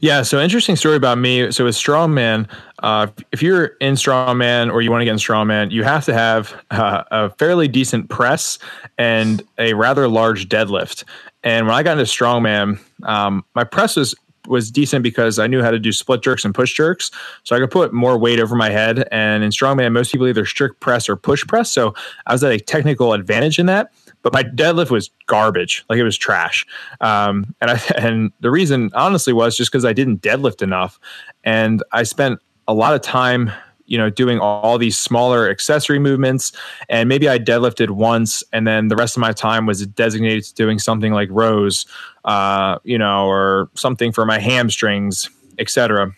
Yeah, 0.00 0.22
so 0.22 0.40
interesting 0.40 0.76
story 0.76 0.96
about 0.96 1.18
me. 1.18 1.50
So 1.50 1.64
with 1.64 1.74
strongman, 1.74 2.48
uh, 2.82 3.06
if 3.32 3.42
you're 3.42 3.66
in 3.80 3.94
strongman 3.94 4.72
or 4.72 4.82
you 4.82 4.90
want 4.90 5.00
to 5.00 5.04
get 5.04 5.12
in 5.12 5.18
strongman, 5.18 5.70
you 5.70 5.84
have 5.84 6.04
to 6.06 6.14
have 6.14 6.54
uh, 6.70 7.04
a 7.10 7.30
fairly 7.30 7.68
decent 7.68 8.10
press 8.10 8.58
and 8.98 9.42
a 9.58 9.74
rather 9.74 10.08
large 10.08 10.48
deadlift. 10.48 11.04
And 11.42 11.66
when 11.66 11.74
I 11.74 11.82
got 11.82 11.98
into 11.98 12.04
strongman, 12.04 12.80
um, 13.04 13.44
my 13.54 13.64
press 13.64 13.96
was 13.96 14.14
was 14.46 14.70
decent 14.70 15.02
because 15.02 15.38
I 15.38 15.46
knew 15.46 15.62
how 15.62 15.70
to 15.70 15.78
do 15.78 15.90
split 15.90 16.22
jerks 16.22 16.44
and 16.44 16.54
push 16.54 16.74
jerks. 16.74 17.10
So 17.44 17.56
I 17.56 17.58
could 17.58 17.70
put 17.70 17.92
more 17.94 18.18
weight 18.18 18.40
over 18.40 18.54
my 18.54 18.68
head. 18.68 19.08
And 19.10 19.42
in 19.42 19.50
strongman, 19.50 19.92
most 19.92 20.12
people 20.12 20.26
either 20.26 20.44
strict 20.44 20.80
press 20.80 21.08
or 21.08 21.16
push 21.16 21.46
press. 21.46 21.70
So 21.70 21.94
I 22.26 22.32
was 22.32 22.44
at 22.44 22.52
a 22.52 22.58
technical 22.58 23.14
advantage 23.14 23.58
in 23.58 23.66
that 23.66 23.90
but 24.24 24.32
my 24.32 24.42
deadlift 24.42 24.90
was 24.90 25.10
garbage. 25.26 25.84
Like 25.88 25.98
it 25.98 26.02
was 26.02 26.16
trash. 26.16 26.66
Um, 27.00 27.54
and 27.60 27.70
I, 27.70 27.80
and 27.96 28.32
the 28.40 28.50
reason 28.50 28.90
honestly 28.94 29.32
was 29.32 29.56
just 29.56 29.70
because 29.70 29.84
I 29.84 29.92
didn't 29.92 30.22
deadlift 30.22 30.62
enough. 30.62 30.98
And 31.44 31.84
I 31.92 32.02
spent 32.02 32.40
a 32.66 32.74
lot 32.74 32.94
of 32.94 33.02
time, 33.02 33.52
you 33.86 33.98
know, 33.98 34.08
doing 34.08 34.40
all 34.40 34.78
these 34.78 34.98
smaller 34.98 35.48
accessory 35.50 35.98
movements. 35.98 36.52
And 36.88 37.06
maybe 37.06 37.28
I 37.28 37.38
deadlifted 37.38 37.90
once 37.90 38.42
and 38.52 38.66
then 38.66 38.88
the 38.88 38.96
rest 38.96 39.14
of 39.14 39.20
my 39.20 39.32
time 39.32 39.66
was 39.66 39.86
designated 39.86 40.44
to 40.44 40.54
doing 40.54 40.78
something 40.78 41.12
like 41.12 41.28
rows, 41.30 41.84
uh, 42.24 42.78
you 42.82 42.96
know, 42.96 43.26
or 43.26 43.68
something 43.74 44.10
for 44.10 44.24
my 44.24 44.38
hamstrings, 44.38 45.28
etc. 45.58 46.12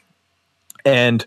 And 0.84 1.26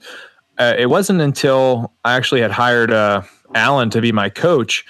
uh, 0.58 0.76
it 0.78 0.86
wasn't 0.86 1.20
until 1.20 1.92
I 2.06 2.16
actually 2.16 2.40
had 2.40 2.52
hired 2.52 2.92
uh, 2.92 3.24
Alan 3.54 3.90
to 3.90 4.00
be 4.00 4.14
my 4.14 4.30
coach 4.30 4.86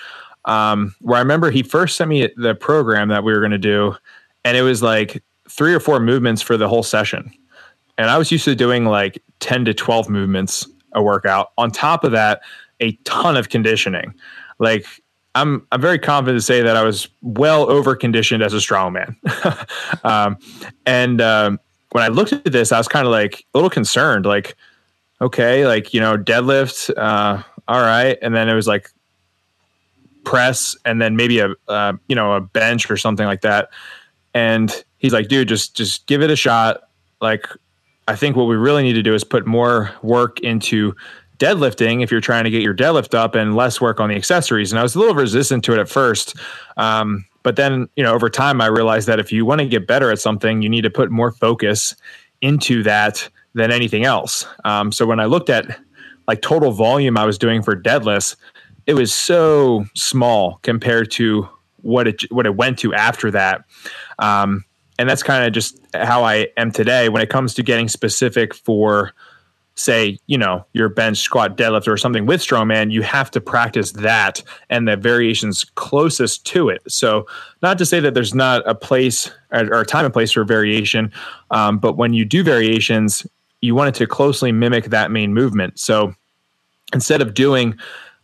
um, 0.46 0.96
where 1.02 1.18
I 1.18 1.22
remember 1.22 1.52
he 1.52 1.64
first 1.64 1.96
sent 1.96 2.10
me 2.10 2.30
the 2.38 2.56
program 2.56 3.10
that 3.10 3.24
we 3.24 3.34
were 3.34 3.40
going 3.40 3.52
to 3.52 3.58
do, 3.58 3.96
and 4.44 4.58
it 4.58 4.62
was 4.62 4.82
like 4.82 5.24
three 5.50 5.74
or 5.74 5.80
four 5.80 6.00
movements 6.00 6.42
for 6.42 6.58
the 6.58 6.68
whole 6.68 6.84
session. 6.84 7.32
And 7.98 8.10
I 8.10 8.18
was 8.18 8.32
used 8.32 8.46
to 8.46 8.56
doing 8.56 8.86
like 8.86 9.22
10 9.42 9.66
to 9.66 9.74
12 9.74 10.10
movements 10.10 10.68
a 10.94 11.04
workout. 11.04 11.52
On 11.58 11.70
top 11.70 12.04
of 12.04 12.12
that, 12.14 12.42
a 12.80 12.94
ton 13.04 13.36
of 13.36 13.50
conditioning. 13.50 14.14
Like 14.60 14.86
I'm 15.36 15.66
I'm 15.72 15.82
very 15.82 16.00
confident 16.00 16.40
to 16.40 16.46
say 16.46 16.62
that 16.62 16.76
I 16.76 16.84
was 16.84 17.08
well 17.22 17.70
over 17.70 17.96
conditioned 17.96 18.44
as 18.44 18.54
a 18.54 18.58
strongman. 18.58 19.16
um, 20.04 20.38
and 20.86 21.22
um, 21.22 21.60
when 21.92 22.04
I 22.04 22.08
looked 22.08 22.34
at 22.34 22.52
this, 22.52 22.72
I 22.72 22.78
was 22.78 22.88
kind 22.88 23.06
of 23.06 23.12
like 23.12 23.46
a 23.54 23.58
little 23.58 23.70
concerned. 23.70 24.26
Like, 24.26 24.56
okay, 25.22 25.68
like 25.68 25.94
you 25.94 26.00
know, 26.00 26.18
deadlift, 26.18 26.92
uh, 26.98 27.44
all 27.68 27.82
right, 27.82 28.18
and 28.22 28.34
then 28.34 28.50
it 28.50 28.56
was 28.56 28.68
like 28.68 28.90
press 30.24 30.76
and 30.86 31.02
then 31.02 31.16
maybe 31.16 31.40
a 31.40 31.54
uh, 31.68 31.94
you 32.08 32.16
know 32.16 32.34
a 32.34 32.42
bench 32.42 32.90
or 32.90 32.98
something 32.98 33.26
like 33.26 33.42
that. 33.42 33.70
And 34.34 34.84
he's 34.98 35.14
like 35.14 35.28
dude 35.28 35.48
just 35.48 35.76
just 35.76 36.06
give 36.08 36.22
it 36.22 36.30
a 36.30 36.36
shot. 36.36 36.82
Like 37.22 37.46
i 38.10 38.16
think 38.16 38.36
what 38.36 38.46
we 38.46 38.56
really 38.56 38.82
need 38.82 38.94
to 38.94 39.04
do 39.04 39.14
is 39.14 39.24
put 39.24 39.46
more 39.46 39.92
work 40.02 40.40
into 40.40 40.94
deadlifting 41.38 42.04
if 42.04 42.12
you're 42.12 42.20
trying 42.20 42.44
to 42.44 42.50
get 42.50 42.62
your 42.62 42.74
deadlift 42.74 43.14
up 43.14 43.36
and 43.36 43.56
less 43.56 43.80
work 43.80 44.02
on 44.02 44.10
the 44.10 44.16
accessories. 44.16 44.72
And 44.72 44.80
i 44.80 44.84
was 44.84 44.96
a 44.96 45.00
little 45.00 45.16
resistant 45.16 45.64
to 45.66 45.74
it 45.74 45.80
at 45.80 45.88
first 45.88 46.36
um, 46.76 47.24
but 47.44 47.56
then 47.56 47.88
you 47.96 48.04
know 48.04 48.14
over 48.14 48.30
time 48.30 48.60
i 48.60 48.66
realized 48.66 49.08
that 49.08 49.20
if 49.20 49.32
you 49.32 49.46
want 49.46 49.62
to 49.62 49.68
get 49.68 49.88
better 49.88 50.12
at 50.12 50.20
something 50.20 50.62
you 50.62 50.70
need 50.70 50.82
to 50.82 50.90
put 50.90 51.12
more 51.12 51.32
focus 51.32 51.96
into 52.42 52.84
that 52.84 53.30
than 53.54 53.72
anything 53.72 54.06
else. 54.06 54.46
Um, 54.66 54.92
so 54.92 55.06
when 55.06 55.20
i 55.20 55.26
looked 55.26 55.50
at 55.50 55.80
like 56.28 56.42
total 56.42 56.72
volume 56.72 57.18
i 57.18 57.26
was 57.26 57.38
doing 57.38 57.62
for 57.62 57.76
deadlifts 57.76 58.36
it 58.90 58.96
was 58.96 59.14
so 59.14 59.86
small 59.94 60.58
compared 60.64 61.12
to 61.12 61.48
what 61.84 62.08
it 62.08 62.24
what 62.32 62.48
it 62.48 62.56
went 62.56 62.80
to 62.80 62.92
after 62.96 63.30
that. 63.30 63.64
Um, 64.18 64.66
and 64.98 65.08
that's 65.08 65.22
kind 65.22 65.46
of 65.46 65.54
just 65.54 65.80
how 65.94 66.24
I 66.24 66.48
am 66.58 66.72
today 66.72 67.08
when 67.08 67.22
it 67.22 67.30
comes 67.30 67.54
to 67.54 67.64
getting 67.64 67.88
specific 67.88 68.56
for 68.56 69.14
say, 69.76 70.18
you 70.26 70.40
know, 70.40 70.66
your 70.74 70.90
bench 70.90 71.20
squat 71.20 71.56
deadlift 71.56 71.88
or 71.88 71.98
something 71.98 72.26
with 72.26 72.42
strongman, 72.42 72.92
you 72.92 73.04
have 73.04 73.30
to 73.30 73.40
practice 73.40 73.92
that 73.92 74.42
and 74.72 74.88
the 74.88 74.98
variations 74.98 75.66
closest 75.76 76.48
to 76.48 76.70
it. 76.70 76.82
So, 76.88 77.28
not 77.62 77.78
to 77.78 77.86
say 77.86 78.00
that 78.00 78.16
there's 78.16 78.34
not 78.34 78.68
a 78.68 78.74
place 78.74 79.32
or 79.52 79.82
a 79.82 79.86
time 79.86 80.06
and 80.06 80.14
place 80.14 80.32
for 80.32 80.44
variation, 80.44 81.14
um, 81.52 81.78
but 81.78 81.96
when 81.96 82.14
you 82.14 82.26
do 82.26 82.44
variations, 82.44 83.28
you 83.62 83.76
want 83.76 83.90
it 83.90 84.00
to 84.00 84.08
closely 84.08 84.52
mimic 84.52 84.86
that 84.86 85.12
main 85.12 85.32
movement. 85.32 85.78
So, 85.78 86.16
instead 86.92 87.22
of 87.22 87.36
doing 87.36 87.78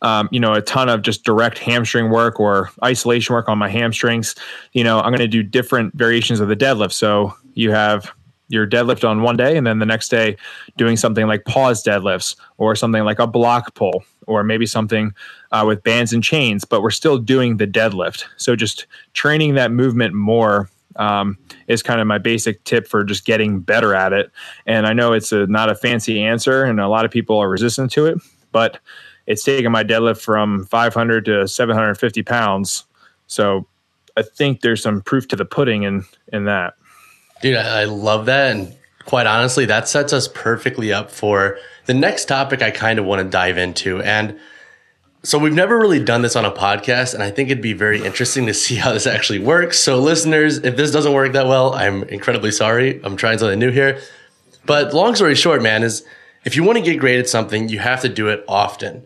um, 0.05 0.29
you 0.31 0.39
know, 0.39 0.53
a 0.53 0.61
ton 0.61 0.87
of 0.87 1.01
just 1.01 1.23
direct 1.23 1.57
hamstring 1.57 2.11
work 2.11 2.39
or 2.39 2.69
isolation 2.83 3.33
work 3.33 3.49
on 3.49 3.57
my 3.57 3.67
hamstrings. 3.67 4.35
You 4.71 4.83
know, 4.83 4.99
I'm 4.99 5.09
going 5.09 5.17
to 5.17 5.27
do 5.27 5.41
different 5.41 5.95
variations 5.95 6.39
of 6.39 6.47
the 6.47 6.55
deadlift. 6.55 6.93
So 6.93 7.33
you 7.55 7.71
have 7.71 8.11
your 8.47 8.67
deadlift 8.67 9.07
on 9.07 9.23
one 9.23 9.35
day, 9.35 9.57
and 9.57 9.65
then 9.65 9.79
the 9.79 9.85
next 9.85 10.09
day 10.09 10.37
doing 10.77 10.95
something 10.95 11.25
like 11.25 11.45
pause 11.45 11.83
deadlifts 11.83 12.35
or 12.59 12.75
something 12.75 13.03
like 13.03 13.17
a 13.17 13.25
block 13.25 13.73
pull 13.73 14.03
or 14.27 14.43
maybe 14.43 14.67
something 14.67 15.11
uh, 15.51 15.63
with 15.65 15.81
bands 15.81 16.13
and 16.13 16.23
chains, 16.23 16.65
but 16.65 16.83
we're 16.83 16.91
still 16.91 17.17
doing 17.17 17.57
the 17.57 17.65
deadlift. 17.65 18.25
So 18.37 18.55
just 18.55 18.85
training 19.13 19.55
that 19.55 19.71
movement 19.71 20.13
more 20.13 20.69
um, 20.97 21.35
is 21.67 21.81
kind 21.81 21.99
of 21.99 22.05
my 22.05 22.19
basic 22.19 22.63
tip 22.63 22.87
for 22.87 23.03
just 23.03 23.25
getting 23.25 23.59
better 23.59 23.95
at 23.95 24.13
it. 24.13 24.31
And 24.67 24.85
I 24.85 24.93
know 24.93 25.13
it's 25.13 25.31
a, 25.31 25.47
not 25.47 25.71
a 25.71 25.75
fancy 25.75 26.21
answer, 26.21 26.63
and 26.63 26.79
a 26.79 26.87
lot 26.87 27.05
of 27.05 27.11
people 27.11 27.39
are 27.39 27.49
resistant 27.49 27.91
to 27.93 28.05
it, 28.05 28.19
but 28.51 28.79
it's 29.27 29.43
taken 29.43 29.71
my 29.71 29.83
deadlift 29.83 30.21
from 30.21 30.65
500 30.65 31.25
to 31.25 31.47
750 31.47 32.23
pounds. 32.23 32.85
So 33.27 33.67
I 34.17 34.21
think 34.21 34.61
there's 34.61 34.81
some 34.81 35.01
proof 35.01 35.27
to 35.29 35.35
the 35.35 35.45
pudding 35.45 35.83
in 35.83 36.05
in 36.31 36.45
that. 36.45 36.75
Dude, 37.41 37.57
I 37.57 37.83
love 37.85 38.25
that, 38.27 38.55
and 38.55 38.75
quite 39.05 39.27
honestly, 39.27 39.65
that 39.65 39.87
sets 39.87 40.13
us 40.13 40.27
perfectly 40.27 40.93
up 40.93 41.11
for 41.11 41.57
the 41.85 41.93
next 41.93 42.25
topic 42.25 42.61
I 42.61 42.71
kind 42.71 42.97
of 42.97 43.05
want 43.05 43.21
to 43.21 43.29
dive 43.29 43.57
into. 43.57 44.01
And 44.01 44.39
so 45.23 45.39
we've 45.39 45.53
never 45.53 45.77
really 45.77 46.03
done 46.03 46.21
this 46.21 46.35
on 46.35 46.45
a 46.45 46.51
podcast, 46.51 47.13
and 47.13 47.23
I 47.23 47.31
think 47.31 47.49
it'd 47.49 47.61
be 47.61 47.73
very 47.73 48.03
interesting 48.03 48.45
to 48.45 48.53
see 48.53 48.75
how 48.75 48.93
this 48.93 49.07
actually 49.07 49.39
works. 49.39 49.79
So, 49.79 49.99
listeners, 49.99 50.57
if 50.59 50.77
this 50.77 50.91
doesn't 50.91 51.13
work 51.13 51.33
that 51.33 51.47
well, 51.47 51.73
I'm 51.73 52.03
incredibly 52.03 52.51
sorry. 52.51 53.01
I'm 53.03 53.17
trying 53.17 53.39
something 53.39 53.59
new 53.59 53.71
here. 53.71 53.99
But 54.65 54.93
long 54.93 55.15
story 55.15 55.35
short, 55.35 55.61
man, 55.61 55.83
is 55.83 56.03
if 56.45 56.55
you 56.55 56.63
want 56.63 56.77
to 56.77 56.83
get 56.83 56.99
great 56.99 57.19
at 57.19 57.27
something, 57.27 57.69
you 57.69 57.79
have 57.79 58.01
to 58.01 58.09
do 58.09 58.27
it 58.27 58.45
often. 58.47 59.05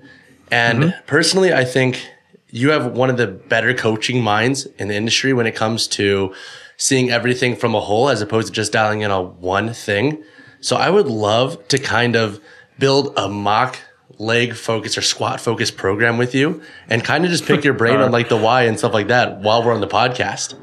And 0.51 0.83
mm-hmm. 0.83 1.05
personally, 1.07 1.53
I 1.53 1.63
think 1.63 2.05
you 2.49 2.71
have 2.71 2.91
one 2.91 3.09
of 3.09 3.17
the 3.17 3.27
better 3.27 3.73
coaching 3.73 4.21
minds 4.21 4.65
in 4.77 4.87
the 4.89 4.95
industry 4.95 5.33
when 5.33 5.47
it 5.47 5.55
comes 5.55 5.87
to 5.87 6.33
seeing 6.77 7.09
everything 7.09 7.55
from 7.55 7.75
a 7.75 7.79
whole 7.79 8.09
as 8.09 8.21
opposed 8.21 8.47
to 8.47 8.53
just 8.53 8.71
dialing 8.71 9.01
in 9.01 9.11
on 9.11 9.39
one 9.39 9.73
thing. 9.73 10.23
So 10.61 10.75
I 10.75 10.89
would 10.89 11.07
love 11.07 11.65
to 11.69 11.77
kind 11.77 12.15
of 12.15 12.41
build 12.77 13.13
a 13.17 13.29
mock 13.29 13.77
leg 14.17 14.53
focus 14.53 14.97
or 14.97 15.01
squat 15.01 15.39
focus 15.39 15.71
program 15.71 16.17
with 16.17 16.35
you 16.35 16.61
and 16.89 17.03
kind 17.03 17.23
of 17.23 17.31
just 17.31 17.45
pick 17.45 17.63
your 17.63 17.73
brain 17.75 17.97
on 17.97 18.11
like 18.11 18.27
the 18.29 18.37
why 18.37 18.63
and 18.63 18.77
stuff 18.77 18.93
like 18.93 19.07
that 19.07 19.39
while 19.41 19.63
we're 19.63 19.73
on 19.73 19.81
the 19.81 19.87
podcast. 19.87 20.55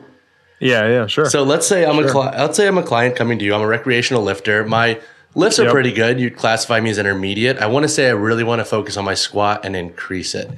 Yeah, 0.58 0.88
yeah, 0.88 1.06
sure. 1.06 1.26
So 1.26 1.42
let's 1.42 1.66
say 1.66 1.84
I'm 1.84 1.96
sure. 1.96 2.08
a 2.08 2.10
cli- 2.10 2.38
let's 2.38 2.56
say 2.56 2.66
I'm 2.66 2.78
a 2.78 2.82
client 2.82 3.14
coming 3.14 3.38
to 3.38 3.44
you. 3.44 3.54
I'm 3.54 3.60
a 3.60 3.66
recreational 3.66 4.22
lifter. 4.22 4.64
My 4.64 5.00
lifts 5.36 5.60
are 5.60 5.64
yep. 5.64 5.72
pretty 5.72 5.92
good. 5.92 6.18
You'd 6.18 6.36
classify 6.36 6.80
me 6.80 6.90
as 6.90 6.98
intermediate. 6.98 7.58
I 7.58 7.66
want 7.66 7.84
to 7.84 7.88
say 7.88 8.08
I 8.08 8.12
really 8.12 8.42
want 8.42 8.58
to 8.60 8.64
focus 8.64 8.96
on 8.96 9.04
my 9.04 9.14
squat 9.14 9.64
and 9.64 9.76
increase 9.76 10.34
it. 10.34 10.50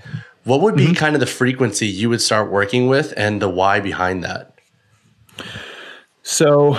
What 0.45 0.63
would 0.63 0.77
be 0.77 0.87
mm-hmm. 0.87 0.95
kind 0.95 1.15
of 1.15 1.21
the 1.21 1.27
frequency 1.27 1.87
you 1.87 2.09
would 2.09 2.23
start 2.23 2.51
working 2.51 2.87
with 2.87 3.13
and 3.17 3.43
the 3.43 3.51
why 3.51 3.81
behind 3.81 4.25
that? 4.25 4.55
So, 6.23 6.79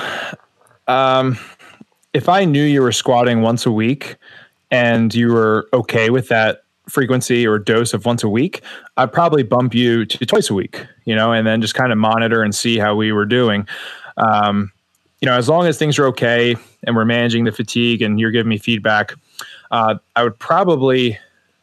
um, 0.88 1.38
if 2.14 2.28
I 2.28 2.46
knew 2.46 2.64
you 2.64 2.82
were 2.82 2.92
squatting 2.92 3.42
once 3.42 3.68
a 3.68 3.72
week 3.72 4.16
and 4.72 5.14
you 5.14 5.32
were 5.32 5.68
okay 5.74 6.10
with 6.10 6.30
that 6.30 6.64
frequency 6.88 7.46
or 7.46 7.60
dose 7.60 7.94
of 7.94 8.06
once 8.06 8.24
a 8.24 8.30
week, 8.30 8.64
I'd 8.98 9.14
probably 9.14 9.44
bump 9.44 9.76
you 9.76 10.06
to 10.06 10.26
twice 10.26 10.50
a 10.50 10.56
week, 10.56 10.84
you 11.06 11.16
know, 11.16 11.32
and 11.32 11.46
then 11.46 11.62
just 11.62 11.76
kind 11.76 11.92
of 11.92 11.98
monitor 12.00 12.42
and 12.42 12.56
see 12.56 12.80
how 12.80 12.96
we 12.96 13.12
were 13.12 13.26
doing. 13.26 13.68
Um, 14.18 14.72
you 15.22 15.26
know, 15.26 15.36
as 15.36 15.50
long 15.50 15.68
as 15.68 15.78
things 15.78 16.00
are 16.00 16.06
okay 16.08 16.56
and 16.84 16.96
we're 16.96 17.06
managing 17.06 17.44
the 17.44 17.52
fatigue 17.52 18.02
and 18.02 18.20
you're 18.20 18.32
giving 18.32 18.50
me 18.50 18.58
feedback, 18.58 19.14
uh, 19.72 19.96
I 20.16 20.24
would 20.24 20.40
probably, 20.40 21.18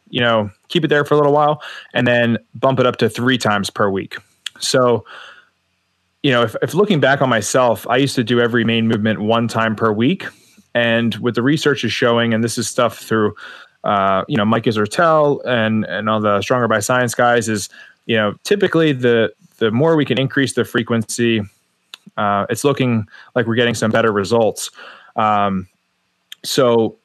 you 0.09 0.21
know, 0.21 0.51
keep 0.67 0.85
it 0.85 0.89
there 0.89 1.03
for 1.03 1.15
a 1.15 1.17
little 1.17 1.33
while 1.33 1.61
and 1.93 2.05
then 2.05 2.37
bump 2.55 2.79
it 2.79 2.85
up 2.85 2.97
to 2.97 3.09
three 3.09 3.37
times 3.37 3.69
per 3.69 3.89
week. 3.89 4.17
So, 4.59 5.05
you 6.23 6.31
know, 6.31 6.43
if, 6.43 6.55
if 6.61 6.73
looking 6.73 6.99
back 6.99 7.21
on 7.21 7.29
myself, 7.29 7.87
I 7.87 7.97
used 7.97 8.15
to 8.15 8.23
do 8.23 8.39
every 8.39 8.63
main 8.63 8.87
movement 8.87 9.21
one 9.21 9.47
time 9.47 9.75
per 9.75 9.91
week. 9.91 10.25
And 10.73 11.15
what 11.15 11.33
the 11.33 11.41
research 11.41 11.83
is 11.83 11.91
showing, 11.91 12.33
and 12.33 12.43
this 12.43 12.57
is 12.57 12.67
stuff 12.67 12.99
through, 12.99 13.33
uh, 13.83 14.23
you 14.27 14.37
know, 14.37 14.45
Mike 14.45 14.65
Israetel 14.65 15.43
and 15.45 15.85
and 15.85 16.07
all 16.09 16.19
the 16.19 16.41
Stronger 16.41 16.67
by 16.67 16.79
Science 16.79 17.15
guys, 17.15 17.49
is 17.49 17.69
you 18.05 18.15
know, 18.15 18.35
typically 18.43 18.91
the 18.91 19.33
the 19.57 19.71
more 19.71 19.95
we 19.95 20.05
can 20.05 20.19
increase 20.19 20.53
the 20.53 20.63
frequency, 20.63 21.41
uh, 22.17 22.45
it's 22.49 22.63
looking 22.63 23.07
like 23.35 23.47
we're 23.47 23.55
getting 23.55 23.75
some 23.75 23.91
better 23.91 24.11
results. 24.11 24.71
Um, 25.15 25.67
so 26.43 26.97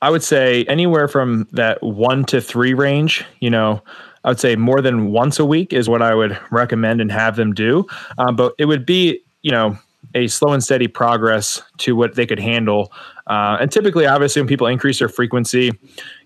I 0.00 0.10
would 0.10 0.22
say 0.22 0.64
anywhere 0.64 1.08
from 1.08 1.48
that 1.52 1.82
one 1.82 2.24
to 2.26 2.40
three 2.40 2.74
range, 2.74 3.24
you 3.40 3.50
know, 3.50 3.82
I 4.24 4.28
would 4.28 4.40
say 4.40 4.56
more 4.56 4.80
than 4.80 5.10
once 5.10 5.38
a 5.38 5.44
week 5.44 5.72
is 5.72 5.88
what 5.88 6.02
I 6.02 6.14
would 6.14 6.38
recommend 6.50 7.00
and 7.00 7.10
have 7.10 7.36
them 7.36 7.52
do. 7.52 7.86
Um, 8.18 8.36
but 8.36 8.54
it 8.58 8.66
would 8.66 8.84
be, 8.84 9.20
you 9.42 9.50
know, 9.50 9.78
a 10.14 10.26
slow 10.26 10.52
and 10.52 10.62
steady 10.62 10.88
progress 10.88 11.62
to 11.78 11.94
what 11.94 12.14
they 12.14 12.26
could 12.26 12.38
handle. 12.38 12.92
Uh, 13.26 13.58
and 13.60 13.70
typically, 13.70 14.06
obviously, 14.06 14.40
when 14.40 14.48
people 14.48 14.66
increase 14.66 14.98
their 14.98 15.08
frequency, 15.08 15.72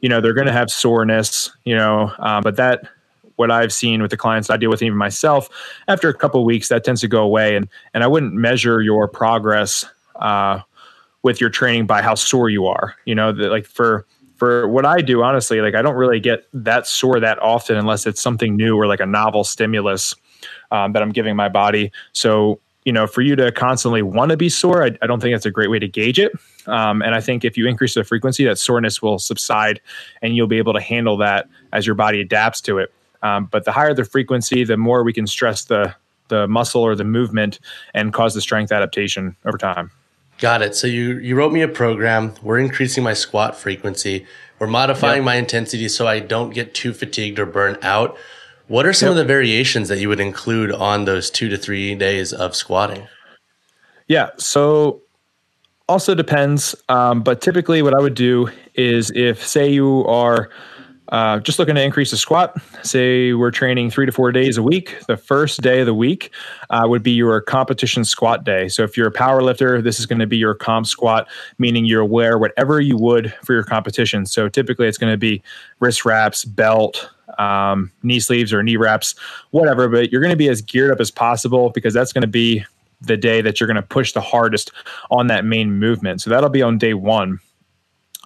you 0.01 0.09
know, 0.09 0.21
they're 0.21 0.35
going 0.35 0.47
to 0.47 0.53
have 0.53 0.71
soreness, 0.71 1.51
you 1.65 1.75
know, 1.75 2.13
uh, 2.19 2.41
but 2.41 2.57
that, 2.57 2.87
what 3.43 3.51
I've 3.51 3.73
seen 3.73 4.01
with 4.01 4.13
the 4.13 4.17
clients 4.17 4.51
I 4.51 4.57
deal 4.57 4.71
with, 4.71 4.83
even 4.83 4.97
myself, 4.97 5.49
after 5.89 6.09
a 6.09 6.15
couple 6.15 6.45
weeks, 6.45 6.69
that 6.69 6.85
tends 6.85 7.01
to 7.01 7.09
go 7.09 7.25
away. 7.25 7.57
And, 7.57 7.69
and 7.93 8.05
I 8.05 8.07
wouldn't 8.07 8.35
measure 8.35 8.81
your 8.83 9.09
progress 9.09 9.85
uh, 10.15 10.61
with 11.25 11.41
your 11.41 11.51
training 11.51 11.87
by 11.87 12.03
how 12.03 12.15
sore 12.15 12.51
you 12.51 12.67
are, 12.67 12.95
you 13.05 13.17
know, 13.17 13.33
the, 13.33 13.49
like 13.49 13.67
for, 13.67 14.07
for 14.37 14.69
what 14.69 14.87
I 14.87 15.01
do, 15.01 15.25
honestly, 15.25 15.61
like 15.61 15.75
I 15.75 15.83
don't 15.83 15.97
really 15.97 16.21
get 16.21 16.47
that 16.55 16.87
sore 16.87 17.19
that 17.19 17.43
often 17.43 17.77
unless 17.77 18.07
it's 18.07 18.23
something 18.23 18.55
new 18.55 18.77
or 18.77 18.87
like 18.87 19.01
a 19.01 19.07
novel 19.07 19.43
stimulus 19.43 20.15
um, 20.71 20.93
that 20.93 21.03
I'm 21.03 21.11
giving 21.11 21.35
my 21.35 21.49
body. 21.49 21.91
So, 22.13 22.61
you 22.85 22.93
know, 22.93 23.09
for 23.09 23.23
you 23.23 23.35
to 23.35 23.51
constantly 23.51 24.03
want 24.03 24.31
to 24.31 24.37
be 24.37 24.49
sore, 24.49 24.85
I, 24.85 24.97
I, 25.03 25.09
don't 25.09 25.19
think 25.19 25.35
that's 25.35 25.47
a 25.47 25.51
great 25.51 25.71
way 25.71 25.81
to 25.81 25.89
gauge 25.89 26.21
it. 26.21 26.33
Um, 26.69 27.03
and 27.03 27.13
I 27.13 27.21
think 27.21 27.45
if 27.45 27.57
you 27.57 27.67
increase 27.67 27.95
the 27.95 28.05
frequency, 28.05 28.45
that 28.45 28.59
soreness 28.59 29.03
will 29.03 29.19
subside 29.19 29.81
and 30.23 30.37
you'll 30.37 30.47
be 30.47 30.59
able 30.59 30.75
to 30.75 30.81
handle 30.81 31.17
that 31.17 31.49
as 31.73 31.87
your 31.87 31.97
body 31.97 32.21
adapts 32.21 32.61
to 32.63 32.79
it. 32.79 32.93
Um, 33.23 33.49
but 33.51 33.65
the 33.65 33.73
higher 33.73 33.95
the 33.95 34.05
frequency, 34.05 34.65
the 34.65 34.77
more 34.77 35.05
we 35.05 35.13
can 35.13 35.27
stress 35.27 35.65
the 35.65 35.95
the 36.29 36.49
muscle 36.49 36.83
or 36.83 36.95
the 36.95 37.05
movement 37.05 37.61
and 37.95 38.13
cause 38.13 38.33
the 38.35 38.41
strength 38.41 38.73
adaptation 38.73 39.37
over 39.45 39.59
time. 39.59 39.91
Got 40.39 40.63
it. 40.63 40.75
So 40.75 40.87
you 40.87 41.19
you 41.19 41.37
wrote 41.37 41.53
me 41.53 41.63
a 41.63 41.69
program. 41.69 42.35
We're 42.43 42.59
increasing 42.59 43.05
my 43.05 43.13
squat 43.13 43.57
frequency. 43.57 44.27
We're 44.59 44.67
modifying 44.67 45.19
yep. 45.19 45.25
my 45.25 45.35
intensity 45.37 45.89
so 45.89 46.07
I 46.07 46.21
don't 46.21 46.51
get 46.51 46.75
too 46.75 46.93
fatigued 46.93 47.39
or 47.39 47.47
burnt 47.47 47.85
out. 47.85 48.17
What 48.69 48.87
are 48.87 48.93
some 48.93 49.09
yep. 49.09 49.11
of 49.13 49.17
the 49.19 49.25
variations 49.25 49.89
that 49.89 49.99
you 49.99 50.09
would 50.09 50.21
include 50.21 50.73
on 50.73 51.05
those 51.05 51.31
two 51.31 51.49
to 51.49 51.59
three 51.59 51.95
days 51.95 52.33
of 52.33 52.57
squatting? 52.57 53.07
Yeah. 54.09 54.31
So 54.39 55.03
also 55.89 56.15
depends. 56.15 56.75
Um, 56.89 57.23
but 57.23 57.41
typically, 57.41 57.83
what 57.83 57.95
I 57.95 58.01
would 58.01 58.15
do 58.15 58.49
is 58.75 59.11
if, 59.11 59.47
say, 59.47 59.71
you 59.71 60.05
are 60.07 60.49
uh, 61.13 61.39
just 61.41 61.59
looking 61.59 61.75
to 61.75 61.83
increase 61.83 62.11
the 62.11 62.17
squat, 62.17 62.59
say 62.83 63.35
we're 63.35 63.51
training 63.51 63.91
three 63.91 64.07
to 64.07 64.13
four 64.13 64.33
days 64.33 64.57
a 64.57 64.63
week. 64.63 64.97
The 65.07 65.19
first 65.19 65.61
day 65.61 65.81
of 65.81 65.87
the 65.87 65.93
week 65.93 66.31
uh, 66.71 66.85
would 66.87 67.03
be 67.03 67.11
your 67.11 67.39
competition 67.43 68.03
squat 68.03 68.45
day. 68.45 68.67
So 68.69 68.83
if 68.83 68.97
you're 68.97 69.09
a 69.09 69.13
power 69.13 69.43
lifter, 69.43 69.83
this 69.83 70.01
is 70.01 70.07
going 70.07 70.21
to 70.21 70.27
be 70.27 70.39
your 70.39 70.55
comp 70.55 70.87
squat, 70.87 71.29
meaning 71.59 71.85
you're 71.85 72.01
aware 72.01 72.39
whatever 72.39 72.81
you 72.81 72.97
would 72.97 73.33
for 73.45 73.53
your 73.53 73.63
competition. 73.63 74.25
So 74.25 74.49
typically 74.49 74.89
it's 74.89 74.97
going 74.97 75.13
to 75.13 75.19
be 75.19 75.43
wrist 75.81 76.07
wraps, 76.07 76.47
belt, 76.47 77.11
um, 77.39 77.93
knee 78.03 78.19
sleeves 78.19 78.51
or 78.51 78.63
knee 78.63 78.79
wraps, 78.79 79.15
whatever. 79.51 79.91
But 79.91 80.11
you're 80.11 80.23
going 80.23 80.31
to 80.31 80.37
be 80.37 80.49
as 80.49 80.63
geared 80.63 80.93
up 80.93 81.01
as 81.01 81.11
possible 81.11 81.69
because 81.69 81.93
that's 81.93 82.15
going 82.15 82.23
to 82.23 82.27
be 82.27 82.65
the 83.03 83.19
day 83.19 83.43
that 83.43 83.61
you're 83.61 83.67
going 83.67 83.75
to 83.75 83.83
push 83.83 84.13
the 84.13 84.23
hardest 84.23 84.73
on 85.11 85.27
that 85.27 85.45
main 85.45 85.79
movement. 85.79 86.23
So 86.23 86.31
that'll 86.31 86.49
be 86.49 86.63
on 86.63 86.79
day 86.79 86.95
one. 86.95 87.39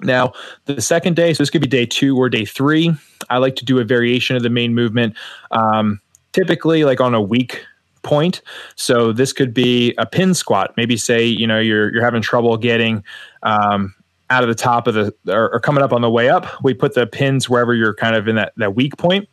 Now, 0.03 0.32
the 0.66 0.80
second 0.80 1.16
day, 1.16 1.32
so 1.32 1.42
this 1.42 1.51
could 1.51 1.62
be 1.62 1.68
day 1.68 1.86
two 1.86 2.16
or 2.16 2.28
day 2.28 2.44
three. 2.44 2.94
I 3.30 3.38
like 3.38 3.57
to 3.57 3.64
do 3.64 3.78
a 3.78 3.84
variation 3.84 4.36
of 4.36 4.42
the 4.42 4.51
main 4.51 4.74
movement, 4.74 5.16
um, 5.51 6.01
typically 6.32 6.84
like 6.84 7.01
on 7.01 7.14
a 7.14 7.20
weak 7.20 7.64
point. 8.03 8.42
So 8.76 9.12
this 9.12 9.32
could 9.32 9.55
be 9.55 9.94
a 9.99 10.07
pin 10.07 10.34
squat. 10.34 10.74
Maybe 10.76 10.97
say 10.97 11.24
you 11.24 11.47
know 11.47 11.59
you're 11.59 11.92
you're 11.92 12.05
having 12.05 12.22
trouble 12.22 12.57
getting 12.57 13.03
um, 13.42 13.94
out 14.30 14.42
of 14.42 14.49
the 14.49 14.55
top 14.55 14.86
of 14.86 14.94
the 14.94 15.14
or, 15.28 15.53
or, 15.55 15.61
coming 15.61 15.82
up 15.82 15.92
on 15.92 16.03
the 16.03 16.11
way 16.11 16.28
up. 16.28 16.47
We 16.62 16.74
put 16.74 16.94
the 16.94 17.07
pins 17.07 17.49
wherever 17.49 17.74
you're 17.74 17.94
kind 17.94 18.16
of 18.16 18.28
in 18.28 18.36
that 18.36 18.53
that 18.57 18.74
weak 18.74 18.97
point. 18.99 19.28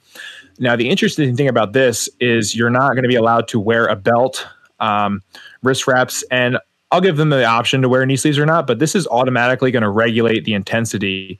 Now, 0.60 0.76
the 0.76 0.90
interesting 0.90 1.36
thing 1.36 1.48
about 1.48 1.74
this 1.74 2.10
is 2.20 2.56
you're 2.56 2.70
not 2.70 2.92
going 2.92 3.04
to 3.04 3.10
be 3.10 3.16
allowed 3.16 3.48
to 3.50 3.60
wear 3.60 3.88
a 3.88 3.96
belt, 3.96 4.48
um, 4.80 5.22
wrist 5.64 5.88
wraps, 5.88 6.24
and 6.30 6.58
I'll 6.94 7.02
give 7.02 7.18
them 7.18 7.32
the 7.32 7.44
option 7.44 7.82
to 7.82 7.90
wear 7.90 8.06
knee 8.06 8.16
sleeves 8.16 8.38
or 8.38 8.46
not, 8.46 8.68
but 8.68 8.78
this 8.78 8.94
is 8.94 9.08
automatically 9.08 9.72
going 9.72 9.82
to 9.82 9.90
regulate 9.90 10.46
the 10.46 10.54
intensity, 10.54 11.40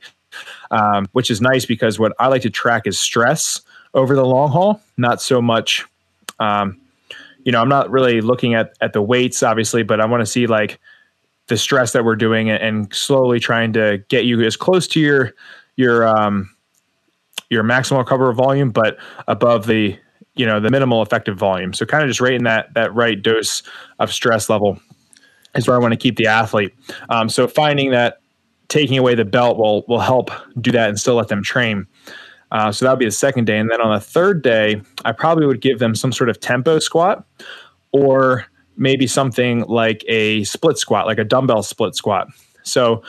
um, 0.72 1.08
which 1.12 1.30
is 1.30 1.42
nice 1.42 1.64
because 1.64 2.00
what 2.00 2.12
I 2.18 2.28
like 2.28 2.42
to 2.42 2.50
track 2.50 2.88
is 2.88 3.00
stress 3.00 3.62
over 3.94 4.16
the 4.16 4.26
long 4.26 4.50
haul, 4.50 4.82
not 4.98 5.22
so 5.22 5.44
much. 5.44 5.86
Um, 6.40 6.82
you 7.44 7.52
know, 7.52 7.62
I'm 7.62 7.70
not 7.70 7.92
really 7.92 8.20
looking 8.20 8.56
at 8.56 8.76
at 8.82 8.94
the 8.94 9.02
weights, 9.04 9.44
obviously, 9.44 9.84
but 9.84 10.02
I 10.02 10.08
want 10.08 10.22
to 10.22 10.26
see 10.26 10.48
like 10.48 10.80
the 11.50 11.58
stress 11.58 11.92
that 11.92 12.04
we're 12.04 12.16
doing 12.16 12.50
and 12.50 12.92
slowly 12.92 13.40
trying 13.40 13.74
to 13.74 14.04
get 14.08 14.26
you 14.26 14.42
as 14.42 14.58
close 14.58 14.88
to 14.88 15.00
your 15.00 15.34
your 15.76 16.08
um, 16.08 16.50
your 17.52 17.64
maximal 17.64 18.00
recoverable 18.00 18.44
volume, 18.44 18.72
but 18.72 18.98
above 19.28 19.68
the 19.68 19.96
you 20.34 20.48
know 20.48 20.60
the 20.60 20.72
minimal 20.72 21.04
effective 21.04 21.38
volume. 21.38 21.74
So 21.74 21.86
kind 21.86 22.02
of 22.02 22.10
just 22.10 22.22
rating 22.22 22.46
that 22.46 22.74
that 22.74 22.92
right 22.96 23.22
dose 23.22 23.62
of 24.00 24.12
stress 24.12 24.50
level 24.50 24.80
is 25.56 25.68
where 25.68 25.76
I 25.76 25.80
want 25.80 25.94
to 25.94 25.98
keep 25.98 26.16
the 26.18 26.28
athlete. 26.28 26.74
Um, 27.10 27.30
so 27.30 27.48
finding 27.48 27.92
that 27.92 28.20
taking 28.70 28.98
away 28.98 29.16
the 29.16 29.26
belt 29.26 29.58
will 29.58 29.84
will 29.88 30.00
help 30.00 30.32
do 30.60 30.72
that 30.72 30.90
and 30.90 31.00
still 31.00 31.16
let 31.16 31.28
them 31.28 31.44
train. 31.44 31.86
Uh, 32.52 32.72
so 32.72 32.86
that 32.86 32.92
would 32.92 33.00
be 33.00 33.06
the 33.06 33.12
second 33.12 33.46
day, 33.46 33.58
and 33.58 33.70
then 33.72 33.82
on 33.82 33.94
the 33.94 34.00
third 34.00 34.44
day, 34.44 34.82
I 35.06 35.12
probably 35.12 35.48
would 35.48 35.62
give 35.62 35.80
them 35.80 35.96
some 35.96 36.12
sort 36.12 36.30
of 36.30 36.40
tempo 36.40 36.78
squat, 36.78 37.26
or 37.92 38.46
maybe 38.78 39.08
something 39.08 39.62
like 39.62 40.04
a 40.08 40.44
split 40.44 40.78
squat, 40.78 41.08
like 41.08 41.18
a 41.18 41.24
dumbbell 41.24 41.64
split 41.64 41.96
squat. 41.96 42.28
So 42.64 43.02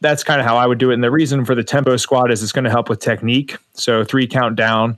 that's 0.00 0.24
kind 0.24 0.40
of 0.40 0.46
how 0.46 0.56
I 0.56 0.66
would 0.66 0.78
do 0.78 0.90
it. 0.90 0.94
And 0.94 1.04
the 1.04 1.10
reason 1.10 1.44
for 1.44 1.54
the 1.54 1.64
tempo 1.64 1.96
squat 1.96 2.30
is 2.32 2.42
it's 2.42 2.52
going 2.52 2.64
to 2.64 2.70
help 2.70 2.88
with 2.88 3.00
technique. 3.00 3.56
So 3.74 4.04
three 4.04 4.26
count 4.26 4.56
down, 4.56 4.96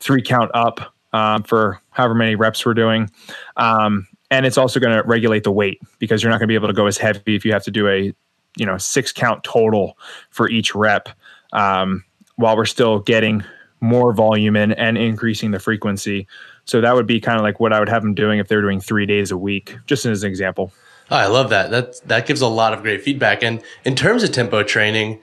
three 0.00 0.22
count 0.22 0.50
up 0.54 0.94
um, 1.12 1.42
for 1.42 1.80
however 1.90 2.14
many 2.14 2.34
reps 2.36 2.64
we're 2.64 2.74
doing. 2.74 3.10
Um, 3.56 4.06
and 4.30 4.46
it's 4.46 4.58
also 4.58 4.80
going 4.80 4.96
to 4.96 5.02
regulate 5.06 5.44
the 5.44 5.52
weight 5.52 5.80
because 5.98 6.22
you're 6.22 6.30
not 6.30 6.38
going 6.38 6.48
to 6.48 6.52
be 6.52 6.54
able 6.54 6.68
to 6.68 6.74
go 6.74 6.86
as 6.86 6.98
heavy 6.98 7.34
if 7.34 7.44
you 7.44 7.52
have 7.52 7.64
to 7.64 7.70
do 7.70 7.88
a 7.88 8.12
you 8.56 8.66
know 8.66 8.78
six 8.78 9.12
count 9.12 9.44
total 9.44 9.98
for 10.30 10.48
each 10.48 10.74
rep 10.74 11.08
um, 11.52 12.04
while 12.36 12.56
we're 12.56 12.64
still 12.64 12.98
getting 13.00 13.44
more 13.80 14.12
volume 14.12 14.56
in 14.56 14.72
and 14.72 14.96
increasing 14.96 15.50
the 15.50 15.58
frequency. 15.58 16.26
So 16.64 16.80
that 16.80 16.94
would 16.94 17.06
be 17.06 17.20
kind 17.20 17.36
of 17.36 17.42
like 17.42 17.60
what 17.60 17.72
i 17.72 17.78
would 17.78 17.88
have 17.88 18.02
them 18.02 18.14
doing 18.14 18.38
if 18.38 18.48
they're 18.48 18.62
doing 18.62 18.80
three 18.80 19.06
days 19.06 19.30
a 19.30 19.36
week 19.36 19.76
just 19.86 20.06
as 20.06 20.22
an 20.22 20.30
example. 20.30 20.72
Oh, 21.10 21.16
i 21.16 21.26
love 21.26 21.50
that. 21.50 21.70
That 21.70 22.00
that 22.06 22.26
gives 22.26 22.40
a 22.40 22.48
lot 22.48 22.72
of 22.72 22.82
great 22.82 23.02
feedback. 23.02 23.42
And 23.42 23.62
in 23.84 23.94
terms 23.94 24.22
of 24.22 24.32
tempo 24.32 24.62
training 24.62 25.20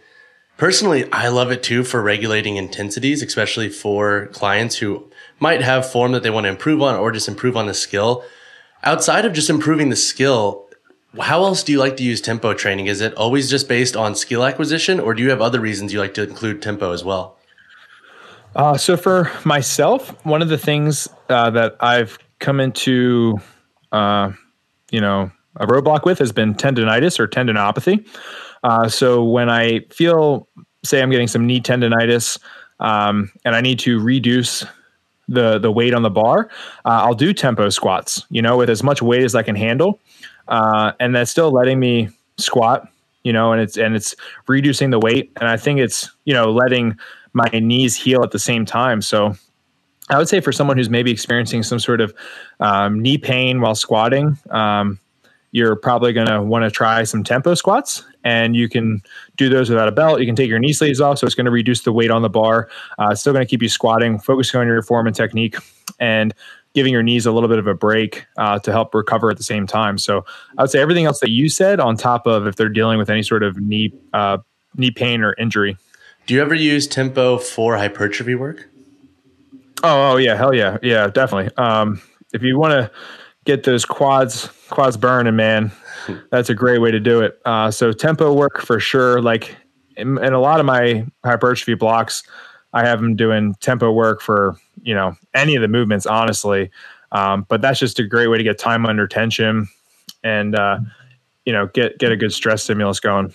personally 0.56 1.12
i 1.12 1.28
love 1.28 1.52
it 1.52 1.64
too 1.64 1.84
for 1.84 2.00
regulating 2.02 2.58
intensities 2.58 3.24
especially 3.24 3.70
for 3.70 4.28
clients 4.28 4.76
who 4.76 5.10
might 5.40 5.62
have 5.62 5.90
form 5.90 6.12
that 6.12 6.22
they 6.22 6.30
want 6.30 6.44
to 6.44 6.50
improve 6.50 6.80
on 6.82 6.96
or 6.96 7.12
just 7.12 7.28
improve 7.28 7.58
on 7.58 7.66
the 7.66 7.74
skill 7.74 8.24
outside 8.84 9.26
of 9.26 9.34
just 9.34 9.50
improving 9.50 9.90
the 9.90 9.96
skill, 9.96 10.66
how 11.20 11.44
else 11.44 11.64
do 11.64 11.72
you 11.72 11.80
like 11.80 11.98
to 11.98 12.04
use 12.04 12.22
tempo 12.22 12.54
training? 12.54 12.88
Is 12.88 13.02
it 13.02 13.14
always 13.16 13.50
just 13.50 13.68
based 13.68 13.96
on 13.96 14.16
skill 14.16 14.44
acquisition, 14.44 15.00
or 15.00 15.14
do 15.14 15.24
you 15.24 15.30
have 15.30 15.42
other 15.42 15.60
reasons 15.60 15.94
you 15.94 16.00
like 16.00 16.14
to 16.16 16.24
include 16.24 16.62
tempo 16.62 16.92
as 16.92 17.04
well? 17.04 17.38
Uh, 18.56 18.78
so 18.78 18.98
for 18.98 19.32
myself, 19.46 20.10
one 20.26 20.42
of 20.42 20.50
the 20.50 20.58
things 20.58 21.08
uh, 21.30 21.50
that 21.52 21.76
I've 21.80 22.18
come 22.40 22.60
into, 22.60 23.36
uh, 23.92 24.32
you 24.92 25.02
know, 25.02 25.32
a 25.58 25.68
roadblock 25.68 26.06
with 26.06 26.20
has 26.20 26.32
been 26.32 26.54
tendonitis 26.56 27.20
or 27.20 27.28
tendinopathy. 27.28 28.08
Uh, 28.64 28.88
so 28.88 29.24
when 29.24 29.50
I 29.50 29.82
feel, 29.92 30.48
say, 30.84 31.02
I'm 31.02 31.10
getting 31.10 31.28
some 31.28 31.46
knee 31.46 31.62
tendonitis, 31.62 32.40
um, 32.80 33.32
and 33.46 33.56
I 33.56 33.62
need 33.62 33.80
to 33.80 34.00
reduce 34.00 34.66
the 35.28 35.60
the 35.60 35.72
weight 35.72 35.94
on 35.94 36.04
the 36.04 36.10
bar, 36.10 36.50
uh, 36.86 37.02
I'll 37.04 37.16
do 37.16 37.34
tempo 37.34 37.70
squats. 37.70 38.26
You 38.30 38.42
know, 38.42 38.58
with 38.58 38.70
as 38.70 38.84
much 38.84 39.02
weight 39.02 39.24
as 39.24 39.36
I 39.36 39.44
can 39.44 39.56
handle, 39.56 40.00
uh, 40.48 40.94
and 41.00 41.16
that's 41.16 41.32
still 41.32 41.52
letting 41.52 41.80
me 41.80 42.10
squat. 42.38 42.88
You 43.24 43.34
know, 43.34 43.54
and 43.54 43.62
it's 43.62 43.78
and 43.78 43.96
it's 43.96 44.16
reducing 44.48 44.90
the 44.90 45.00
weight, 45.00 45.32
and 45.40 45.50
I 45.50 45.58
think 45.58 45.80
it's 45.80 46.12
you 46.26 46.34
know 46.34 46.52
letting 46.52 46.98
my 47.34 47.50
knees 47.54 47.96
heal 47.96 48.24
at 48.24 48.32
the 48.32 48.40
same 48.40 48.66
time. 48.66 49.02
So 49.02 49.36
I 50.10 50.18
would 50.18 50.30
say 50.30 50.40
for 50.40 50.52
someone 50.52 50.78
who's 50.78 50.90
maybe 50.90 51.12
experiencing 51.12 51.64
some 51.64 51.80
sort 51.80 52.02
of 52.02 52.14
um, 52.60 53.00
knee 53.02 53.18
pain 53.18 53.62
while 53.62 53.76
squatting, 53.76 54.38
um, 54.52 55.00
you're 55.52 55.76
probably 55.76 56.14
going 56.14 56.28
to 56.28 56.42
want 56.42 56.64
to 56.64 56.72
try 56.72 57.04
some 57.04 57.24
tempo 57.24 57.56
squats 57.56 58.04
and 58.24 58.56
you 58.56 58.70
can 58.70 59.02
do 59.38 59.50
those 59.50 59.70
without 59.70 59.88
a 59.88 59.92
belt. 59.92 60.20
You 60.20 60.26
can 60.26 60.36
take 60.36 60.50
your 60.50 60.60
knee 60.60 60.74
sleeves 60.74 61.02
off, 61.02 61.20
so 61.20 61.26
it's 61.26 61.36
going 61.36 61.46
to 61.46 61.52
reduce 61.52 61.82
the 61.82 61.92
weight 61.92 62.12
on 62.12 62.22
the 62.22 62.30
bar. 62.30 62.70
Uh, 63.00 63.10
it's 63.12 63.22
still 63.22 63.34
going 63.34 63.46
to 63.46 63.50
keep 63.50 63.62
you 63.62 63.70
squatting, 63.70 64.20
focusing 64.20 64.60
on 64.60 64.68
your 64.68 64.82
form 64.82 65.08
and 65.08 65.16
technique, 65.16 65.56
and 66.00 66.34
giving 66.74 66.92
your 66.92 67.04
knees 67.04 67.26
a 67.26 67.32
little 67.32 67.50
bit 67.50 67.60
of 67.60 67.68
a 67.68 67.74
break 67.74 68.26
uh, 68.38 68.60
to 68.60 68.72
help 68.72 68.96
recover 68.96 69.30
at 69.30 69.38
the 69.38 69.44
same 69.44 69.68
time. 69.68 69.98
So 69.98 70.26
I 70.58 70.64
would 70.64 70.72
say 70.72 70.80
everything 70.80 71.06
else 71.06 71.20
that 71.20 71.30
you 71.30 71.50
said, 71.50 71.80
on 71.80 71.98
top 71.98 72.26
of 72.26 72.48
if 72.48 72.56
they're 72.56 72.70
dealing 72.70 72.98
with 72.98 73.10
any 73.10 73.24
sort 73.24 73.44
of 73.44 73.58
knee 73.60 73.94
uh, 74.14 74.38
knee 74.76 74.92
pain 74.92 75.22
or 75.22 75.36
injury. 75.38 75.78
Do 76.26 76.34
you 76.34 76.42
ever 76.42 76.56
use 76.56 76.88
tempo 76.88 77.38
for 77.38 77.78
hypertrophy 77.78 78.36
work? 78.36 78.70
Oh, 79.84 80.14
oh 80.14 80.18
yeah, 80.18 80.36
hell 80.36 80.54
yeah, 80.54 80.78
yeah, 80.82 81.08
definitely. 81.08 81.54
Um, 81.58 82.02
if 82.34 82.42
you 82.42 82.58
want 82.58 82.72
to 82.72 82.92
get 83.46 83.64
those 83.64 83.86
quads 83.86 84.50
quads 84.70 84.98
burning, 84.98 85.36
man. 85.36 85.72
That's 86.32 86.50
a 86.50 86.56
great 86.56 86.80
way 86.80 86.92
to 86.92 87.00
do 87.00 87.22
it. 87.22 87.40
Uh, 87.46 87.72
so 87.72 87.92
tempo 87.92 88.34
work 88.34 88.62
for 88.62 88.80
sure. 88.80 89.22
Like 89.22 89.56
in, 89.96 90.18
in, 90.24 90.34
a 90.34 90.40
lot 90.40 90.60
of 90.60 90.66
my 90.66 91.06
hypertrophy 91.24 91.76
blocks, 91.76 92.24
I 92.74 92.86
have 92.86 93.00
them 93.00 93.16
doing 93.16 93.56
tempo 93.62 93.92
work 93.92 94.22
for 94.22 94.58
you 94.82 94.94
know 94.94 95.16
any 95.34 95.56
of 95.56 95.62
the 95.62 95.68
movements, 95.68 96.06
honestly. 96.06 96.72
Um, 97.12 97.46
but 97.48 97.62
that's 97.62 97.80
just 97.80 98.00
a 98.00 98.04
great 98.04 98.28
way 98.28 98.38
to 98.38 98.44
get 98.44 98.58
time 98.58 98.86
under 98.86 99.08
tension 99.08 99.68
and 100.24 100.56
uh, 100.56 100.80
you 101.46 101.54
know 101.54 101.68
get 101.68 102.00
get 102.00 102.12
a 102.12 102.18
good 102.18 102.34
stress 102.34 102.64
stimulus 102.64 103.00
going. 103.00 103.34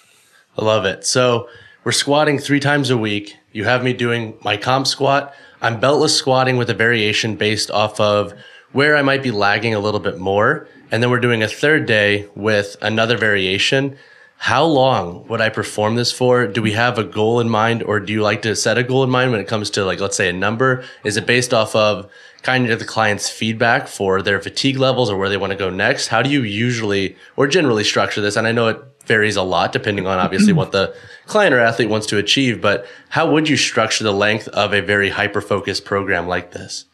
I 0.57 0.65
love 0.65 0.85
it. 0.85 1.07
So 1.07 1.49
we're 1.85 1.93
squatting 1.93 2.39
three 2.39 2.61
times 2.61 2.91
a 2.91 2.97
week. 2.97 3.37
You 3.53 3.65
have 3.65 3.85
me 3.85 3.93
doing 3.93 4.37
my 4.43 4.57
comp 4.57 4.87
squat. 4.87 5.33
I'm 5.61 5.81
beltless 5.81 6.11
squatting 6.11 6.57
with 6.57 6.71
a 6.71 6.75
variation 6.75 7.37
based 7.37 7.71
off 7.71 7.99
of 8.01 8.35
where 8.73 8.97
I 8.97 9.03
might 9.03 9.23
be 9.23 9.31
lagging 9.31 9.75
a 9.75 9.81
little 9.81 10.01
bit 10.01 10.19
more. 10.19 10.69
And 10.91 11.03
then 11.03 11.11
we're 11.11 11.21
doing 11.21 11.43
a 11.43 11.49
third 11.49 11.87
day 11.87 12.29
with 12.35 12.77
another 12.81 13.17
variation. 13.17 13.97
How 14.39 14.65
long 14.65 15.27
would 15.29 15.41
I 15.41 15.49
perform 15.49 15.97
this 15.97 16.13
for? 16.13 16.47
Do 16.47 16.63
we 16.63 16.73
have 16.73 16.97
a 16.97 17.05
goal 17.05 17.41
in 17.41 17.49
mind 17.49 17.83
or 17.83 17.99
do 17.99 18.13
you 18.13 18.23
like 18.23 18.43
to 18.43 18.55
set 18.55 18.79
a 18.79 18.85
goal 18.85 19.03
in 19.03 19.11
mind 19.11 19.33
when 19.33 19.41
it 19.41 19.49
comes 19.49 19.69
to 19.71 19.85
like, 19.85 20.01
let's 20.01 20.17
say 20.17 20.29
a 20.29 20.33
number? 20.33 20.85
Is 21.05 21.17
it 21.17 21.27
based 21.27 21.53
off 21.53 21.75
of 21.75 22.09
kind 22.43 22.71
of 22.71 22.79
the 22.79 22.85
client's 22.85 23.29
feedback 23.29 23.89
for 23.89 24.23
their 24.23 24.41
fatigue 24.41 24.79
levels 24.79 25.11
or 25.11 25.17
where 25.17 25.29
they 25.29 25.37
want 25.37 25.51
to 25.51 25.59
go 25.59 25.71
next? 25.71 26.07
How 26.07 26.23
do 26.23 26.31
you 26.31 26.43
usually 26.43 27.17
or 27.37 27.49
generally 27.49 27.85
structure 27.85 28.21
this? 28.21 28.37
And 28.37 28.47
I 28.47 28.53
know 28.53 28.69
it 28.69 28.81
varies 29.07 29.37
a 29.37 29.43
lot 29.43 29.73
depending 29.73 30.07
on 30.07 30.19
obviously 30.19 30.53
what 30.53 30.71
the 30.71 30.95
client 31.27 31.53
or 31.53 31.59
athlete 31.59 31.89
wants 31.89 32.07
to 32.07 32.19
achieve, 32.19 32.61
but 32.61 32.87
how 33.09 33.31
would 33.31 33.49
you 33.49 33.57
structure 33.57 34.05
the 34.05 34.13
length 34.13 34.47
of 34.49 34.73
a 34.73 34.81
very 34.81 35.11
hyper 35.11 35.41
focused 35.41 35.85
program 35.85 36.29
like 36.29 36.53
this? 36.53 36.85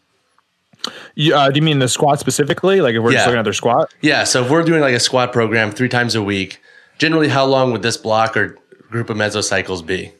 You, 1.15 1.35
uh, 1.35 1.51
do 1.51 1.59
you 1.59 1.63
mean 1.63 1.79
the 1.79 1.89
squat 1.89 2.21
specifically? 2.21 2.81
Like 2.81 2.95
if 2.95 3.03
we're 3.03 3.13
yeah. 3.13 3.19
just 3.19 3.27
looking 3.27 3.39
at 3.39 3.45
their 3.45 3.53
squat? 3.53 3.93
Yeah. 4.01 4.25
So 4.25 4.45
if 4.45 4.51
we're 4.51 4.63
doing 4.63 4.81
like 4.81 4.95
a 4.95 5.01
squat 5.01 5.33
program 5.33 5.71
three 5.71 5.89
times 5.89 6.15
a 6.15 6.23
week, 6.23 6.61
generally 6.99 7.29
how 7.29 7.45
long 7.45 7.73
would 7.73 7.83
this 7.83 7.97
block 7.97 8.37
or 8.37 8.59
group 8.91 9.11
of 9.11 9.17
mesocycles 9.17 9.85
be? 9.85 10.13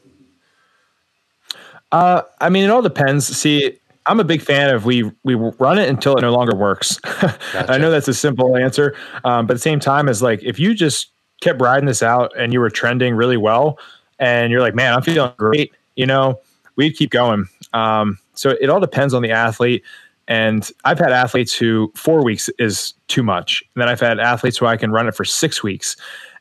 Uh, 1.91 2.23
I 2.41 2.49
mean, 2.49 2.65
it 2.65 2.69
all 2.69 2.81
depends. 2.81 3.25
See, 3.25 3.77
I'm 4.05 4.19
a 4.19 4.23
big 4.23 4.41
fan 4.41 4.73
of 4.73 4.85
we 4.85 5.11
we 5.23 5.35
run 5.35 5.79
it 5.79 5.89
until 5.89 6.15
it 6.15 6.21
no 6.21 6.33
longer 6.33 6.55
works. 6.55 6.97
Gotcha. 7.21 7.71
I 7.71 7.77
know 7.77 7.89
that's 7.89 8.07
a 8.07 8.13
simple 8.13 8.57
answer, 8.57 8.95
um, 9.23 9.47
but 9.47 9.53
at 9.53 9.57
the 9.57 9.61
same 9.61 9.79
time, 9.79 10.09
is 10.09 10.21
like 10.21 10.43
if 10.43 10.59
you 10.59 10.73
just 10.73 11.11
kept 11.41 11.61
riding 11.61 11.85
this 11.85 12.03
out 12.03 12.31
and 12.37 12.53
you 12.53 12.59
were 12.59 12.69
trending 12.69 13.15
really 13.15 13.37
well, 13.37 13.79
and 14.19 14.51
you're 14.51 14.61
like, 14.61 14.75
man, 14.75 14.93
I'm 14.93 15.01
feeling 15.01 15.31
great, 15.37 15.73
you 15.95 16.05
know, 16.05 16.39
we'd 16.75 16.95
keep 16.95 17.09
going. 17.09 17.47
Um, 17.73 18.19
so 18.33 18.51
it 18.61 18.69
all 18.69 18.79
depends 18.79 19.13
on 19.13 19.21
the 19.21 19.31
athlete. 19.31 19.83
And 20.27 20.69
I've 20.83 20.99
had 20.99 21.11
athletes 21.11 21.53
who 21.53 21.91
four 21.95 22.23
weeks 22.23 22.49
is 22.57 22.93
too 23.07 23.23
much. 23.23 23.63
And 23.75 23.81
then 23.81 23.89
I've 23.89 23.99
had 23.99 24.19
athletes 24.19 24.57
who 24.57 24.65
I 24.65 24.77
can 24.77 24.91
run 24.91 25.07
it 25.07 25.15
for 25.15 25.23
six 25.25 25.61
weeks. 25.61 25.95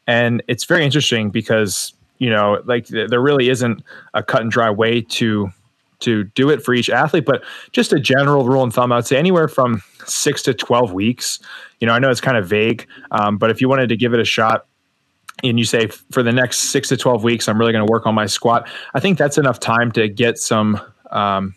And 0.07 0.43
it's 0.49 0.64
very 0.64 0.85
interesting 0.85 1.30
because, 1.30 1.93
you 2.18 2.30
know, 2.30 2.62
like 2.64 2.87
there 2.87 3.20
really 3.20 3.51
isn't 3.51 3.82
a 4.14 4.22
cut 4.22 4.43
and 4.43 4.51
dry 4.51 4.70
way 4.70 5.03
to 5.03 5.51
to 6.01 6.24
do 6.24 6.51
it 6.51 6.62
for 6.62 6.74
each 6.74 6.91
athlete, 6.91 7.24
but 7.24 7.43
just 7.72 7.93
a 7.93 7.99
general 7.99 8.47
rule 8.47 8.62
and 8.62 8.72
thumb, 8.74 8.93
I 8.93 8.97
would 8.97 9.07
say 9.07 9.16
anywhere 9.16 9.49
from 9.49 9.82
six 10.05 10.43
to 10.43 10.53
12 10.53 10.93
weeks. 10.93 11.39
You 11.80 11.87
know, 11.87 11.95
I 11.95 11.99
know 11.99 12.11
it's 12.11 12.20
kind 12.20 12.37
of 12.37 12.47
vague, 12.47 12.87
um, 13.11 13.39
but 13.39 13.51
if 13.51 13.61
you 13.61 13.68
wanted 13.68 13.89
to 13.89 13.97
give 13.97 14.12
it 14.12 14.20
a 14.20 14.24
shot, 14.24 14.66
and 15.43 15.59
you 15.59 15.64
say 15.64 15.89
for 16.11 16.22
the 16.22 16.32
next 16.32 16.59
six 16.59 16.89
to 16.89 16.97
12 16.97 17.24
weeks, 17.24 17.49
I'm 17.49 17.59
really 17.59 17.72
going 17.72 17.87
to 17.87 17.91
work 17.91 18.07
on 18.07 18.14
my 18.14 18.26
squat, 18.26 18.68
I 18.95 19.01
think 19.01 19.18
that's 19.18 19.39
enough 19.39 19.61
time 19.61 19.91
to 19.93 20.09
get 20.09 20.39
some 20.39 20.80
um, 21.11 21.55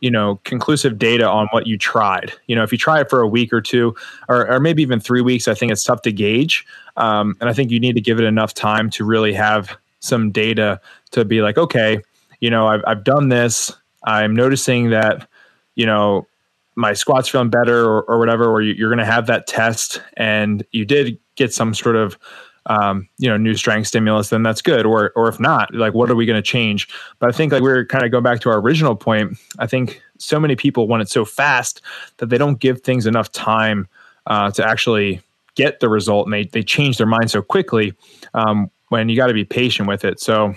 you 0.00 0.10
know 0.10 0.40
conclusive 0.44 0.98
data 0.98 1.28
on 1.28 1.48
what 1.50 1.66
you 1.66 1.78
tried. 1.78 2.32
You 2.46 2.56
know 2.56 2.62
if 2.62 2.72
you 2.72 2.78
try 2.78 3.00
it 3.00 3.10
for 3.10 3.20
a 3.20 3.28
week 3.28 3.52
or 3.52 3.60
two 3.60 3.94
or, 4.28 4.50
or 4.50 4.60
maybe 4.60 4.82
even 4.82 5.00
three 5.00 5.20
weeks 5.20 5.48
i 5.48 5.54
think 5.54 5.72
it's 5.72 5.84
tough 5.84 6.02
to 6.02 6.12
gauge. 6.12 6.64
Um, 6.96 7.36
and 7.40 7.48
i 7.48 7.52
think 7.52 7.70
you 7.70 7.80
need 7.80 7.94
to 7.94 8.00
give 8.00 8.18
it 8.18 8.24
enough 8.24 8.54
time 8.54 8.90
to 8.90 9.04
really 9.04 9.32
have 9.32 9.76
some 10.00 10.30
data 10.30 10.80
to 11.10 11.24
be 11.24 11.42
like 11.42 11.58
okay 11.58 12.02
you 12.40 12.50
know 12.50 12.66
i've, 12.68 12.82
I've 12.86 13.04
done 13.04 13.28
this. 13.28 13.72
I'm 14.04 14.34
noticing 14.34 14.90
that 14.90 15.28
you 15.74 15.86
know 15.86 16.26
my 16.78 16.92
squat's 16.92 17.28
feeling 17.28 17.50
better 17.50 17.84
or, 17.84 18.02
or 18.02 18.20
whatever 18.20 18.48
or 18.48 18.62
you're 18.62 18.88
going 18.88 19.00
to 19.00 19.04
have 19.04 19.26
that 19.26 19.48
test. 19.48 20.00
And 20.16 20.64
you 20.70 20.84
did 20.84 21.18
get 21.34 21.52
some 21.52 21.74
sort 21.74 21.96
of 21.96 22.16
um, 22.68 23.08
you 23.18 23.28
know, 23.28 23.36
new 23.36 23.54
strength 23.54 23.88
stimulus, 23.88 24.28
then 24.30 24.42
that's 24.42 24.62
good. 24.62 24.86
Or, 24.86 25.10
or 25.16 25.28
if 25.28 25.40
not, 25.40 25.74
like, 25.74 25.94
what 25.94 26.10
are 26.10 26.14
we 26.14 26.26
going 26.26 26.42
to 26.42 26.42
change? 26.42 26.88
But 27.18 27.28
I 27.28 27.32
think 27.32 27.52
like 27.52 27.62
we're 27.62 27.84
kind 27.84 28.04
of 28.04 28.10
going 28.10 28.24
back 28.24 28.40
to 28.40 28.50
our 28.50 28.60
original 28.60 28.94
point. 28.94 29.36
I 29.58 29.66
think 29.66 30.00
so 30.18 30.38
many 30.38 30.54
people 30.54 30.86
want 30.86 31.02
it 31.02 31.08
so 31.08 31.24
fast 31.24 31.82
that 32.18 32.28
they 32.30 32.38
don't 32.38 32.60
give 32.60 32.82
things 32.82 33.06
enough 33.06 33.32
time 33.32 33.88
uh, 34.26 34.50
to 34.52 34.64
actually 34.64 35.20
get 35.56 35.80
the 35.80 35.88
result, 35.88 36.26
and 36.26 36.32
they 36.32 36.44
they 36.44 36.62
change 36.62 36.98
their 36.98 37.06
mind 37.06 37.30
so 37.30 37.42
quickly. 37.42 37.92
Um, 38.34 38.70
when 38.88 39.08
you 39.08 39.16
got 39.16 39.26
to 39.26 39.34
be 39.34 39.44
patient 39.44 39.88
with 39.88 40.04
it. 40.04 40.20
So 40.20 40.48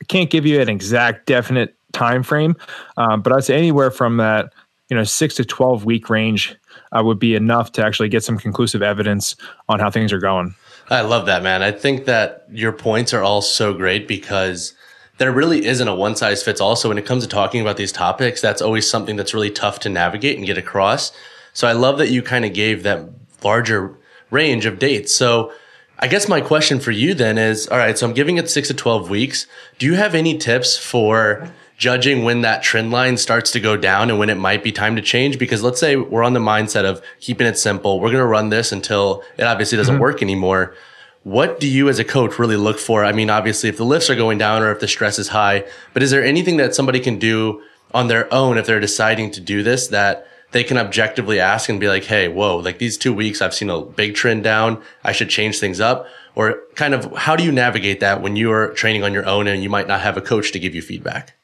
I 0.00 0.04
can't 0.08 0.30
give 0.30 0.46
you 0.46 0.60
an 0.60 0.68
exact, 0.68 1.26
definite 1.26 1.74
time 1.92 2.22
frame, 2.22 2.56
um, 2.96 3.22
but 3.22 3.32
I'd 3.32 3.44
say 3.44 3.56
anywhere 3.56 3.90
from 3.90 4.18
that, 4.18 4.52
you 4.88 4.96
know, 4.96 5.04
six 5.04 5.34
to 5.36 5.44
twelve 5.44 5.84
week 5.84 6.08
range 6.08 6.54
uh, 6.92 7.02
would 7.02 7.18
be 7.18 7.34
enough 7.34 7.72
to 7.72 7.84
actually 7.84 8.08
get 8.08 8.22
some 8.22 8.38
conclusive 8.38 8.82
evidence 8.82 9.34
on 9.68 9.80
how 9.80 9.90
things 9.90 10.12
are 10.12 10.20
going. 10.20 10.54
I 10.88 11.00
love 11.00 11.26
that, 11.26 11.42
man. 11.42 11.62
I 11.62 11.72
think 11.72 12.04
that 12.04 12.44
your 12.50 12.72
points 12.72 13.12
are 13.12 13.22
all 13.22 13.42
so 13.42 13.74
great 13.74 14.06
because 14.06 14.72
there 15.18 15.32
really 15.32 15.66
isn't 15.66 15.88
a 15.88 15.94
one 15.94 16.14
size 16.14 16.42
fits 16.42 16.60
all. 16.60 16.76
So 16.76 16.88
when 16.88 16.98
it 16.98 17.06
comes 17.06 17.24
to 17.24 17.28
talking 17.28 17.60
about 17.60 17.76
these 17.76 17.92
topics, 17.92 18.40
that's 18.40 18.62
always 18.62 18.88
something 18.88 19.16
that's 19.16 19.34
really 19.34 19.50
tough 19.50 19.80
to 19.80 19.88
navigate 19.88 20.36
and 20.36 20.46
get 20.46 20.58
across. 20.58 21.12
So 21.52 21.66
I 21.66 21.72
love 21.72 21.98
that 21.98 22.10
you 22.10 22.22
kind 22.22 22.44
of 22.44 22.52
gave 22.52 22.82
that 22.82 23.08
larger 23.42 23.96
range 24.30 24.66
of 24.66 24.78
dates. 24.78 25.14
So 25.14 25.52
I 25.98 26.08
guess 26.08 26.28
my 26.28 26.40
question 26.40 26.78
for 26.78 26.90
you 26.90 27.14
then 27.14 27.38
is 27.38 27.66
all 27.68 27.78
right, 27.78 27.96
so 27.96 28.06
I'm 28.06 28.14
giving 28.14 28.36
it 28.36 28.50
six 28.50 28.68
to 28.68 28.74
12 28.74 29.08
weeks. 29.08 29.46
Do 29.78 29.86
you 29.86 29.94
have 29.94 30.14
any 30.14 30.36
tips 30.36 30.76
for 30.76 31.50
judging 31.76 32.24
when 32.24 32.40
that 32.42 32.62
trend 32.62 32.90
line 32.90 33.16
starts 33.16 33.50
to 33.52 33.60
go 33.60 33.76
down 33.76 34.10
and 34.10 34.18
when 34.18 34.30
it 34.30 34.36
might 34.36 34.62
be 34.62 34.72
time 34.72 34.96
to 34.96 35.02
change? 35.02 35.38
Because 35.38 35.62
let's 35.62 35.80
say 35.80 35.96
we're 35.96 36.22
on 36.22 36.32
the 36.32 36.40
mindset 36.40 36.84
of 36.84 37.02
keeping 37.20 37.46
it 37.46 37.58
simple. 37.58 38.00
We're 38.00 38.08
going 38.08 38.20
to 38.20 38.26
run 38.26 38.48
this 38.48 38.72
until 38.72 39.22
it 39.36 39.44
obviously 39.44 39.76
doesn't 39.76 39.94
mm-hmm. 39.94 40.02
work 40.02 40.22
anymore. 40.22 40.74
What 41.22 41.58
do 41.58 41.68
you 41.68 41.88
as 41.88 41.98
a 41.98 42.04
coach 42.04 42.38
really 42.38 42.56
look 42.56 42.78
for? 42.78 43.04
I 43.04 43.12
mean, 43.12 43.30
obviously, 43.30 43.68
if 43.68 43.76
the 43.76 43.84
lifts 43.84 44.08
are 44.10 44.14
going 44.14 44.38
down 44.38 44.62
or 44.62 44.70
if 44.70 44.80
the 44.80 44.88
stress 44.88 45.18
is 45.18 45.28
high, 45.28 45.64
but 45.92 46.02
is 46.02 46.10
there 46.10 46.24
anything 46.24 46.56
that 46.58 46.74
somebody 46.74 47.00
can 47.00 47.18
do 47.18 47.62
on 47.92 48.08
their 48.08 48.32
own 48.32 48.58
if 48.58 48.66
they're 48.66 48.80
deciding 48.80 49.30
to 49.32 49.40
do 49.40 49.62
this 49.62 49.88
that 49.88 50.26
they 50.52 50.62
can 50.62 50.78
objectively 50.78 51.40
ask 51.40 51.68
and 51.68 51.80
be 51.80 51.88
like, 51.88 52.04
hey, 52.04 52.28
whoa, 52.28 52.56
like 52.58 52.78
these 52.78 52.96
two 52.96 53.12
weeks, 53.12 53.42
I've 53.42 53.54
seen 53.54 53.70
a 53.70 53.82
big 53.82 54.14
trend 54.14 54.44
down. 54.44 54.82
I 55.02 55.12
should 55.12 55.28
change 55.28 55.58
things 55.58 55.80
up. 55.80 56.06
Or 56.34 56.60
kind 56.74 56.94
of 56.94 57.12
how 57.16 57.34
do 57.36 57.44
you 57.44 57.52
navigate 57.52 58.00
that 58.00 58.22
when 58.22 58.36
you 58.36 58.52
are 58.52 58.72
training 58.74 59.02
on 59.02 59.12
your 59.12 59.26
own 59.26 59.48
and 59.48 59.62
you 59.62 59.70
might 59.70 59.88
not 59.88 60.00
have 60.02 60.16
a 60.16 60.20
coach 60.20 60.52
to 60.52 60.60
give 60.60 60.74
you 60.74 60.82
feedback? 60.82 61.35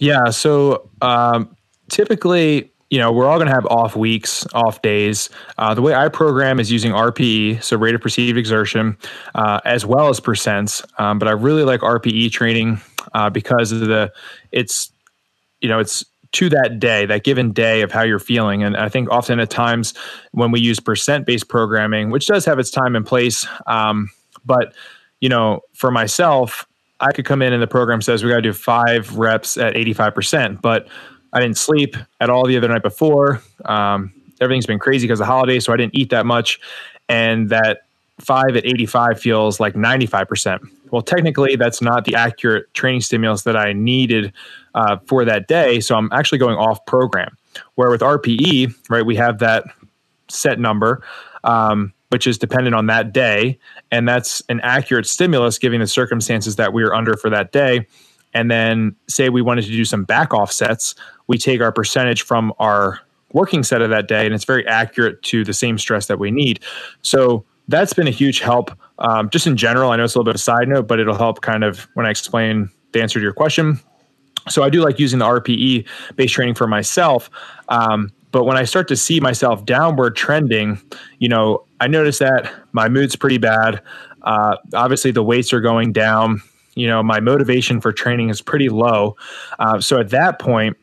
Yeah. 0.00 0.30
So 0.30 0.88
um, 1.02 1.54
typically, 1.90 2.72
you 2.88 2.98
know, 2.98 3.12
we're 3.12 3.26
all 3.26 3.36
going 3.36 3.46
to 3.46 3.54
have 3.54 3.66
off 3.66 3.94
weeks, 3.94 4.44
off 4.52 4.82
days. 4.82 5.28
Uh, 5.58 5.74
the 5.74 5.82
way 5.82 5.94
I 5.94 6.08
program 6.08 6.58
is 6.58 6.72
using 6.72 6.90
RPE, 6.90 7.62
so 7.62 7.76
rate 7.76 7.94
of 7.94 8.00
perceived 8.00 8.36
exertion, 8.36 8.96
uh, 9.36 9.60
as 9.64 9.86
well 9.86 10.08
as 10.08 10.18
percents. 10.18 10.84
Um, 10.98 11.20
but 11.20 11.28
I 11.28 11.32
really 11.32 11.62
like 11.62 11.80
RPE 11.80 12.32
training 12.32 12.80
uh, 13.14 13.30
because 13.30 13.70
of 13.70 13.80
the 13.80 14.12
it's 14.50 14.90
you 15.60 15.68
know 15.68 15.78
it's 15.78 16.04
to 16.32 16.48
that 16.48 16.78
day, 16.78 17.06
that 17.06 17.22
given 17.22 17.52
day 17.52 17.82
of 17.82 17.92
how 17.92 18.02
you're 18.02 18.18
feeling. 18.18 18.62
And 18.62 18.76
I 18.76 18.88
think 18.88 19.10
often 19.10 19.38
at 19.38 19.50
times 19.50 19.94
when 20.32 20.50
we 20.50 20.60
use 20.60 20.80
percent 20.80 21.26
based 21.26 21.48
programming, 21.48 22.10
which 22.10 22.26
does 22.26 22.44
have 22.44 22.58
its 22.58 22.70
time 22.70 22.96
and 22.96 23.06
place, 23.06 23.46
um, 23.66 24.10
but 24.44 24.74
you 25.20 25.28
know, 25.28 25.60
for 25.74 25.90
myself, 25.90 26.66
I 27.00 27.12
could 27.12 27.24
come 27.24 27.42
in 27.42 27.52
and 27.52 27.62
the 27.62 27.66
program 27.66 28.02
says 28.02 28.22
we 28.22 28.30
got 28.30 28.36
to 28.36 28.42
do 28.42 28.52
five 28.52 29.16
reps 29.16 29.56
at 29.56 29.74
85%, 29.74 30.60
but 30.60 30.88
I 31.32 31.40
didn't 31.40 31.56
sleep 31.56 31.96
at 32.20 32.30
all 32.30 32.46
the 32.46 32.56
other 32.56 32.68
night 32.68 32.82
before. 32.82 33.40
Um, 33.64 34.12
everything's 34.40 34.66
been 34.66 34.78
crazy 34.78 35.06
because 35.06 35.20
of 35.20 35.26
the 35.26 35.32
holiday, 35.32 35.60
so 35.60 35.72
I 35.72 35.76
didn't 35.76 35.94
eat 35.94 36.10
that 36.10 36.26
much. 36.26 36.60
And 37.08 37.48
that 37.50 37.82
five 38.20 38.56
at 38.56 38.66
85 38.66 39.20
feels 39.20 39.60
like 39.60 39.74
95%. 39.74 40.60
Well, 40.90 41.02
technically, 41.02 41.56
that's 41.56 41.80
not 41.80 42.04
the 42.04 42.14
accurate 42.14 42.72
training 42.74 43.00
stimulus 43.00 43.42
that 43.42 43.56
I 43.56 43.72
needed 43.72 44.32
uh, 44.74 44.98
for 45.06 45.24
that 45.24 45.48
day. 45.48 45.80
So 45.80 45.96
I'm 45.96 46.10
actually 46.12 46.38
going 46.38 46.56
off 46.56 46.84
program. 46.86 47.36
Where 47.74 47.90
with 47.90 48.00
RPE, 48.00 48.74
right, 48.88 49.04
we 49.04 49.16
have 49.16 49.38
that 49.38 49.64
set 50.28 50.60
number, 50.60 51.02
um, 51.42 51.92
which 52.10 52.26
is 52.26 52.38
dependent 52.38 52.74
on 52.74 52.86
that 52.86 53.12
day. 53.12 53.58
And 53.90 54.08
that's 54.08 54.42
an 54.48 54.60
accurate 54.60 55.06
stimulus 55.06 55.58
given 55.58 55.80
the 55.80 55.86
circumstances 55.86 56.56
that 56.56 56.72
we 56.72 56.82
are 56.82 56.94
under 56.94 57.16
for 57.16 57.30
that 57.30 57.52
day. 57.52 57.86
And 58.32 58.50
then, 58.50 58.94
say 59.08 59.28
we 59.28 59.42
wanted 59.42 59.64
to 59.64 59.70
do 59.70 59.84
some 59.84 60.04
back 60.04 60.32
offsets, 60.32 60.94
we 61.26 61.36
take 61.36 61.60
our 61.60 61.72
percentage 61.72 62.22
from 62.22 62.52
our 62.60 63.00
working 63.32 63.64
set 63.64 63.82
of 63.82 63.90
that 63.90 64.06
day, 64.06 64.24
and 64.24 64.34
it's 64.34 64.44
very 64.44 64.66
accurate 64.68 65.22
to 65.22 65.44
the 65.44 65.52
same 65.52 65.78
stress 65.78 66.06
that 66.06 66.20
we 66.20 66.30
need. 66.30 66.60
So, 67.02 67.44
that's 67.66 67.92
been 67.92 68.06
a 68.06 68.12
huge 68.12 68.40
help 68.40 68.76
um, 68.98 69.30
just 69.30 69.46
in 69.46 69.56
general. 69.56 69.90
I 69.90 69.96
know 69.96 70.04
it's 70.04 70.14
a 70.14 70.18
little 70.18 70.24
bit 70.24 70.34
of 70.34 70.40
a 70.40 70.42
side 70.42 70.68
note, 70.68 70.86
but 70.86 71.00
it'll 71.00 71.16
help 71.16 71.40
kind 71.40 71.64
of 71.64 71.88
when 71.94 72.04
I 72.04 72.10
explain 72.10 72.68
the 72.92 73.00
answer 73.00 73.18
to 73.18 73.22
your 73.22 73.32
question. 73.32 73.80
So 74.48 74.62
I 74.62 74.70
do 74.70 74.82
like 74.82 74.98
using 74.98 75.18
the 75.18 75.24
RPE 75.26 75.86
based 76.16 76.34
training 76.34 76.54
for 76.54 76.66
myself. 76.66 77.30
Um, 77.68 78.10
but 78.32 78.44
when 78.44 78.56
I 78.56 78.64
start 78.64 78.88
to 78.88 78.96
see 78.96 79.20
myself 79.20 79.64
downward 79.64 80.16
trending, 80.16 80.80
you 81.18 81.28
know, 81.28 81.64
I 81.80 81.88
notice 81.88 82.18
that 82.18 82.52
my 82.72 82.88
mood's 82.88 83.16
pretty 83.16 83.38
bad. 83.38 83.82
Uh, 84.22 84.56
obviously, 84.74 85.10
the 85.10 85.22
weights 85.22 85.52
are 85.52 85.60
going 85.60 85.92
down. 85.92 86.42
You 86.74 86.86
know, 86.86 87.02
my 87.02 87.20
motivation 87.20 87.80
for 87.80 87.92
training 87.92 88.28
is 88.28 88.40
pretty 88.40 88.68
low. 88.68 89.16
Uh, 89.58 89.80
so 89.80 89.98
at 89.98 90.10
that 90.10 90.38
point, 90.38 90.76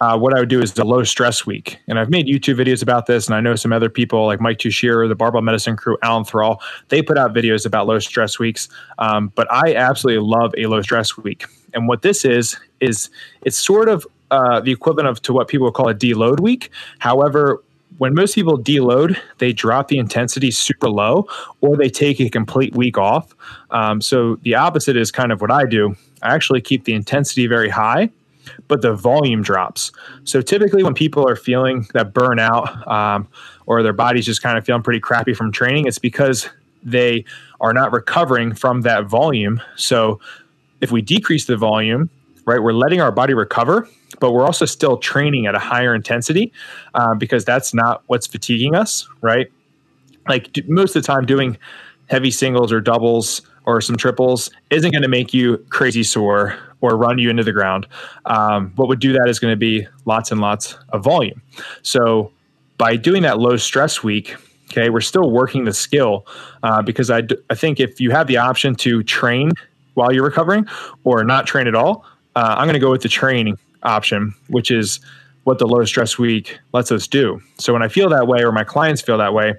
uh, 0.00 0.18
what 0.18 0.34
I 0.34 0.40
would 0.40 0.48
do 0.48 0.62
is 0.62 0.72
the 0.72 0.84
low 0.84 1.04
stress 1.04 1.44
week. 1.44 1.78
And 1.86 1.98
I've 1.98 2.08
made 2.08 2.26
YouTube 2.26 2.56
videos 2.56 2.82
about 2.82 3.06
this, 3.06 3.26
and 3.26 3.34
I 3.34 3.40
know 3.40 3.54
some 3.54 3.72
other 3.72 3.90
people 3.90 4.26
like 4.26 4.40
Mike 4.40 4.58
Tuchscherer, 4.58 5.06
the 5.08 5.14
Barbell 5.14 5.42
Medicine 5.42 5.76
crew, 5.76 5.98
Alan 6.02 6.24
Thrall, 6.24 6.62
they 6.88 7.02
put 7.02 7.18
out 7.18 7.34
videos 7.34 7.66
about 7.66 7.86
low 7.86 7.98
stress 7.98 8.38
weeks. 8.38 8.68
Um, 8.98 9.30
but 9.34 9.46
I 9.52 9.74
absolutely 9.74 10.26
love 10.26 10.54
a 10.56 10.66
low 10.66 10.80
stress 10.80 11.18
week. 11.18 11.44
And 11.74 11.86
what 11.86 12.00
this 12.02 12.24
is, 12.24 12.58
is 12.80 13.10
it's 13.42 13.58
sort 13.58 13.88
of 13.88 14.06
uh, 14.30 14.60
the 14.60 14.72
equivalent 14.72 15.08
of 15.08 15.22
to 15.22 15.32
what 15.32 15.48
people 15.48 15.66
would 15.66 15.74
call 15.74 15.88
a 15.88 15.94
deload 15.94 16.40
week. 16.40 16.70
However, 16.98 17.62
when 17.98 18.14
most 18.14 18.34
people 18.34 18.56
deload, 18.56 19.18
they 19.38 19.52
drop 19.52 19.88
the 19.88 19.98
intensity 19.98 20.50
super 20.50 20.88
low 20.88 21.26
or 21.60 21.76
they 21.76 21.90
take 21.90 22.20
a 22.20 22.30
complete 22.30 22.74
week 22.74 22.96
off. 22.96 23.34
Um, 23.70 24.00
so 24.00 24.36
the 24.36 24.54
opposite 24.54 24.96
is 24.96 25.10
kind 25.10 25.32
of 25.32 25.40
what 25.40 25.50
I 25.50 25.66
do. 25.66 25.96
I 26.22 26.34
actually 26.34 26.60
keep 26.60 26.84
the 26.84 26.94
intensity 26.94 27.46
very 27.46 27.68
high 27.68 28.10
but 28.68 28.82
the 28.82 28.92
volume 28.92 29.42
drops. 29.42 29.92
So 30.24 30.40
typically, 30.40 30.82
when 30.82 30.94
people 30.94 31.28
are 31.28 31.36
feeling 31.36 31.86
that 31.92 32.12
burnout 32.12 32.86
um, 32.88 33.28
or 33.66 33.82
their 33.82 33.92
body's 33.92 34.26
just 34.26 34.42
kind 34.42 34.58
of 34.58 34.64
feeling 34.64 34.82
pretty 34.82 35.00
crappy 35.00 35.34
from 35.34 35.52
training, 35.52 35.86
it's 35.86 35.98
because 35.98 36.48
they 36.82 37.24
are 37.60 37.72
not 37.72 37.92
recovering 37.92 38.54
from 38.54 38.82
that 38.82 39.04
volume. 39.04 39.60
So 39.76 40.20
if 40.80 40.90
we 40.90 41.02
decrease 41.02 41.44
the 41.44 41.56
volume, 41.56 42.10
right, 42.46 42.62
we're 42.62 42.72
letting 42.72 43.00
our 43.00 43.12
body 43.12 43.34
recover, 43.34 43.88
but 44.20 44.32
we're 44.32 44.44
also 44.44 44.64
still 44.64 44.96
training 44.98 45.46
at 45.46 45.54
a 45.54 45.58
higher 45.58 45.94
intensity 45.94 46.52
uh, 46.94 47.14
because 47.14 47.44
that's 47.44 47.74
not 47.74 48.02
what's 48.06 48.26
fatiguing 48.26 48.76
us, 48.76 49.08
right? 49.20 49.50
Like 50.28 50.56
most 50.68 50.94
of 50.94 51.02
the 51.02 51.06
time, 51.06 51.26
doing 51.26 51.58
heavy 52.06 52.30
singles 52.30 52.72
or 52.72 52.80
doubles 52.80 53.42
or 53.64 53.80
some 53.80 53.96
triples 53.96 54.50
isn't 54.70 54.90
going 54.90 55.02
to 55.02 55.08
make 55.08 55.34
you 55.34 55.58
crazy 55.70 56.02
sore 56.02 56.56
or 56.80 56.96
run 56.96 57.18
you 57.18 57.30
into 57.30 57.44
the 57.44 57.52
ground. 57.52 57.86
Um, 58.26 58.72
what 58.76 58.88
would 58.88 59.00
do 59.00 59.12
that 59.12 59.28
is 59.28 59.38
going 59.38 59.52
to 59.52 59.56
be 59.56 59.86
lots 60.04 60.30
and 60.30 60.40
lots 60.40 60.76
of 60.90 61.02
volume. 61.02 61.42
So 61.82 62.32
by 62.78 62.96
doing 62.96 63.22
that 63.22 63.38
low 63.38 63.56
stress 63.56 64.02
week, 64.02 64.34
okay, 64.70 64.90
we're 64.90 65.00
still 65.00 65.30
working 65.30 65.64
the 65.64 65.72
skill 65.72 66.26
uh, 66.62 66.82
because 66.82 67.10
I, 67.10 67.22
d- 67.22 67.36
I 67.50 67.54
think 67.54 67.80
if 67.80 68.00
you 68.00 68.10
have 68.10 68.26
the 68.26 68.38
option 68.38 68.74
to 68.76 69.02
train 69.02 69.52
while 69.94 70.12
you're 70.12 70.24
recovering 70.24 70.66
or 71.04 71.22
not 71.24 71.46
train 71.46 71.66
at 71.66 71.74
all, 71.74 72.04
uh, 72.36 72.54
I'm 72.56 72.66
going 72.66 72.74
to 72.74 72.80
go 72.80 72.90
with 72.90 73.02
the 73.02 73.08
training 73.08 73.58
option, 73.82 74.34
which 74.48 74.70
is 74.70 75.00
what 75.44 75.58
the 75.58 75.66
low 75.66 75.84
stress 75.84 76.18
week 76.18 76.58
lets 76.72 76.92
us 76.92 77.06
do. 77.06 77.40
So 77.58 77.72
when 77.72 77.82
I 77.82 77.88
feel 77.88 78.08
that 78.10 78.26
way 78.26 78.42
or 78.42 78.52
my 78.52 78.64
clients 78.64 79.00
feel 79.00 79.18
that 79.18 79.32
way, 79.32 79.54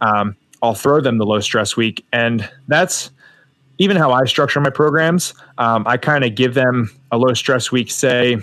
um, 0.00 0.36
I'll 0.62 0.74
throw 0.74 1.00
them 1.00 1.18
the 1.18 1.26
low 1.26 1.40
stress 1.40 1.76
week. 1.76 2.04
And 2.12 2.48
that's 2.68 3.10
even 3.78 3.96
how 3.96 4.12
I 4.12 4.24
structure 4.24 4.60
my 4.60 4.70
programs, 4.70 5.34
um, 5.58 5.84
I 5.86 5.96
kind 5.96 6.24
of 6.24 6.34
give 6.34 6.54
them 6.54 6.90
a 7.12 7.18
low 7.18 7.34
stress 7.34 7.70
week, 7.70 7.90
say 7.90 8.38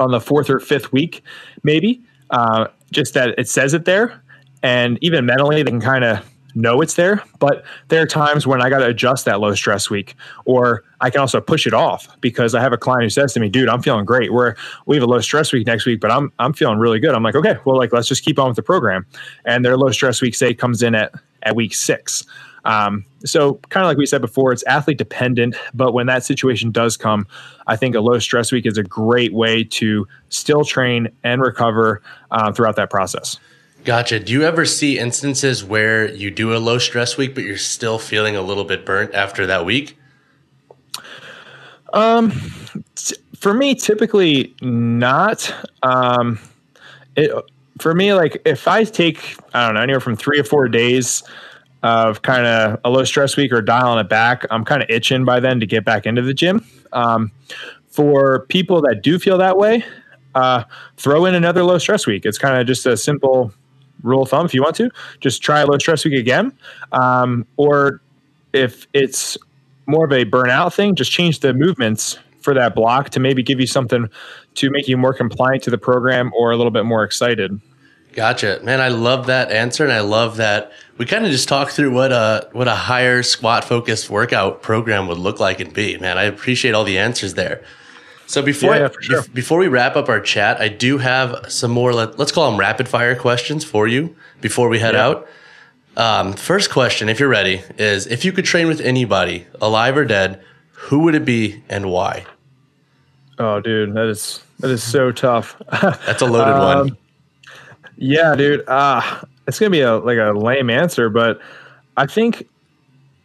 on 0.00 0.10
the 0.10 0.20
fourth 0.20 0.50
or 0.50 0.58
fifth 0.58 0.92
week, 0.92 1.22
maybe, 1.62 2.02
uh, 2.30 2.66
just 2.90 3.14
that 3.14 3.38
it 3.38 3.48
says 3.48 3.74
it 3.74 3.84
there. 3.84 4.20
And 4.62 4.98
even 5.02 5.26
mentally, 5.26 5.62
they 5.62 5.70
can 5.70 5.80
kind 5.80 6.04
of 6.04 6.24
know 6.54 6.80
it's 6.80 6.94
there. 6.94 7.22
But 7.38 7.64
there 7.88 8.02
are 8.02 8.06
times 8.06 8.46
when 8.46 8.60
I 8.60 8.70
got 8.70 8.78
to 8.78 8.86
adjust 8.86 9.24
that 9.24 9.40
low 9.40 9.54
stress 9.54 9.90
week, 9.90 10.16
or 10.44 10.84
I 11.00 11.10
can 11.10 11.20
also 11.20 11.40
push 11.40 11.66
it 11.66 11.74
off 11.74 12.08
because 12.20 12.54
I 12.54 12.60
have 12.60 12.72
a 12.72 12.78
client 12.78 13.04
who 13.04 13.10
says 13.10 13.32
to 13.34 13.40
me, 13.40 13.48
"Dude, 13.48 13.68
I'm 13.68 13.82
feeling 13.82 14.04
great. 14.04 14.32
We're 14.32 14.54
we 14.86 14.96
have 14.96 15.02
a 15.02 15.06
low 15.06 15.20
stress 15.20 15.52
week 15.52 15.66
next 15.66 15.86
week, 15.86 16.00
but 16.00 16.10
I'm 16.10 16.32
I'm 16.38 16.52
feeling 16.52 16.78
really 16.78 17.00
good." 17.00 17.14
I'm 17.14 17.22
like, 17.22 17.34
"Okay, 17.34 17.56
well, 17.64 17.76
like 17.76 17.92
let's 17.92 18.08
just 18.08 18.24
keep 18.24 18.38
on 18.38 18.48
with 18.48 18.56
the 18.56 18.62
program." 18.62 19.06
And 19.44 19.64
their 19.64 19.76
low 19.76 19.90
stress 19.90 20.20
week 20.20 20.34
say 20.34 20.54
comes 20.54 20.82
in 20.82 20.94
at 20.94 21.12
at 21.42 21.56
week 21.56 21.74
six. 21.74 22.24
Um, 22.64 23.04
so, 23.24 23.54
kind 23.68 23.84
of 23.84 23.88
like 23.88 23.98
we 23.98 24.06
said 24.06 24.20
before, 24.20 24.52
it's 24.52 24.62
athlete 24.64 24.98
dependent. 24.98 25.56
But 25.74 25.92
when 25.92 26.06
that 26.06 26.24
situation 26.24 26.70
does 26.70 26.96
come, 26.96 27.26
I 27.66 27.76
think 27.76 27.94
a 27.94 28.00
low 28.00 28.18
stress 28.18 28.52
week 28.52 28.66
is 28.66 28.78
a 28.78 28.82
great 28.82 29.32
way 29.32 29.64
to 29.64 30.06
still 30.30 30.64
train 30.64 31.08
and 31.22 31.42
recover 31.42 32.02
uh, 32.30 32.52
throughout 32.52 32.76
that 32.76 32.90
process. 32.90 33.38
Gotcha. 33.84 34.18
Do 34.18 34.32
you 34.32 34.42
ever 34.44 34.64
see 34.64 34.98
instances 34.98 35.62
where 35.62 36.10
you 36.10 36.30
do 36.30 36.56
a 36.56 36.58
low 36.58 36.78
stress 36.78 37.18
week, 37.18 37.34
but 37.34 37.44
you're 37.44 37.58
still 37.58 37.98
feeling 37.98 38.34
a 38.34 38.40
little 38.40 38.64
bit 38.64 38.86
burnt 38.86 39.14
after 39.14 39.46
that 39.46 39.66
week? 39.66 39.98
Um, 41.92 42.32
t- 42.94 43.16
for 43.36 43.52
me, 43.52 43.74
typically 43.74 44.54
not. 44.62 45.54
Um, 45.82 46.40
it, 47.14 47.30
for 47.78 47.94
me, 47.94 48.14
like 48.14 48.40
if 48.46 48.66
I 48.66 48.84
take, 48.84 49.36
I 49.52 49.66
don't 49.66 49.74
know, 49.74 49.82
anywhere 49.82 50.00
from 50.00 50.16
three 50.16 50.38
or 50.38 50.44
four 50.44 50.66
days 50.66 51.22
of 51.82 52.22
kind 52.22 52.46
of 52.46 52.80
a 52.86 52.90
low 52.90 53.04
stress 53.04 53.36
week 53.36 53.52
or 53.52 53.60
dialing 53.60 53.98
it 53.98 54.08
back, 54.08 54.46
I'm 54.50 54.64
kind 54.64 54.82
of 54.82 54.88
itching 54.88 55.26
by 55.26 55.40
then 55.40 55.60
to 55.60 55.66
get 55.66 55.84
back 55.84 56.06
into 56.06 56.22
the 56.22 56.32
gym. 56.32 56.64
Um, 56.94 57.30
for 57.90 58.46
people 58.46 58.80
that 58.80 59.02
do 59.02 59.18
feel 59.18 59.36
that 59.38 59.58
way, 59.58 59.84
uh, 60.34 60.64
throw 60.96 61.26
in 61.26 61.34
another 61.34 61.62
low 61.62 61.76
stress 61.76 62.06
week. 62.06 62.24
It's 62.24 62.38
kind 62.38 62.58
of 62.58 62.66
just 62.66 62.86
a 62.86 62.96
simple 62.96 63.52
rule 64.04 64.22
of 64.22 64.28
thumb 64.28 64.46
if 64.46 64.54
you 64.54 64.62
want 64.62 64.76
to. 64.76 64.90
Just 65.20 65.42
try 65.42 65.60
a 65.60 65.66
low 65.66 65.78
stress 65.78 66.04
week 66.04 66.14
again. 66.14 66.52
Um, 66.92 67.46
or 67.56 68.00
if 68.52 68.86
it's 68.92 69.36
more 69.86 70.04
of 70.04 70.12
a 70.12 70.24
burnout 70.24 70.74
thing, 70.74 70.94
just 70.94 71.10
change 71.10 71.40
the 71.40 71.52
movements 71.52 72.18
for 72.40 72.54
that 72.54 72.74
block 72.74 73.10
to 73.10 73.20
maybe 73.20 73.42
give 73.42 73.58
you 73.58 73.66
something 73.66 74.08
to 74.54 74.70
make 74.70 74.86
you 74.86 74.96
more 74.96 75.14
compliant 75.14 75.62
to 75.64 75.70
the 75.70 75.78
program 75.78 76.30
or 76.36 76.52
a 76.52 76.56
little 76.56 76.70
bit 76.70 76.84
more 76.84 77.02
excited. 77.02 77.60
Gotcha, 78.12 78.60
man. 78.62 78.80
I 78.80 78.88
love 78.88 79.26
that 79.26 79.50
answer, 79.50 79.82
and 79.82 79.92
I 79.92 80.00
love 80.00 80.36
that 80.36 80.70
we 80.98 81.06
kind 81.06 81.24
of 81.26 81.32
just 81.32 81.48
talked 81.48 81.72
through 81.72 81.92
what 81.92 82.12
a 82.12 82.48
what 82.52 82.68
a 82.68 82.74
higher 82.74 83.24
squat 83.24 83.64
focused 83.64 84.08
workout 84.08 84.62
program 84.62 85.08
would 85.08 85.18
look 85.18 85.40
like 85.40 85.58
and 85.58 85.72
be. 85.72 85.96
Man, 85.98 86.16
I 86.16 86.24
appreciate 86.24 86.74
all 86.74 86.84
the 86.84 86.98
answers 86.98 87.34
there. 87.34 87.64
So 88.26 88.42
before 88.42 88.74
Yeah, 88.76 88.86
I- 88.88 89.02
sure. 89.02 89.22
bef- 89.22 89.34
before 89.34 89.58
we 89.58 89.68
wrap 89.68 89.96
up 89.96 90.08
our 90.08 90.20
chat, 90.20 90.60
I 90.60 90.68
do 90.68 90.98
have 90.98 91.44
some 91.48 91.70
more. 91.70 91.92
Let, 91.92 92.18
let's 92.18 92.32
call 92.32 92.50
them 92.50 92.58
rapid 92.58 92.88
fire 92.88 93.14
questions 93.14 93.64
for 93.64 93.86
you 93.86 94.14
before 94.40 94.68
we 94.68 94.78
head 94.78 94.94
Yeah. 94.94 95.06
out. 95.06 95.28
Um, 95.96 96.32
first 96.32 96.70
question, 96.70 97.08
if 97.08 97.20
you're 97.20 97.28
ready, 97.28 97.62
is 97.78 98.06
if 98.06 98.24
you 98.24 98.32
could 98.32 98.44
train 98.44 98.66
with 98.66 98.80
anybody, 98.80 99.46
alive 99.60 99.96
or 99.96 100.04
dead, 100.04 100.40
who 100.72 101.00
would 101.00 101.14
it 101.14 101.24
be 101.24 101.62
and 101.68 101.86
why? 101.86 102.24
Oh, 103.38 103.60
dude, 103.60 103.94
that 103.94 104.06
is 104.06 104.42
that 104.60 104.70
is 104.70 104.82
so 104.82 105.12
tough. 105.12 105.56
That's 105.70 106.22
a 106.22 106.26
loaded 106.26 106.58
one. 106.58 106.78
Um, 106.90 106.98
yeah, 107.96 108.34
dude. 108.34 108.66
Uh, 108.68 109.02
it's 109.46 109.58
gonna 109.58 109.70
be 109.70 109.80
a 109.82 109.96
like 109.98 110.18
a 110.18 110.32
lame 110.36 110.70
answer, 110.70 111.08
but 111.10 111.40
I 111.96 112.06
think 112.06 112.48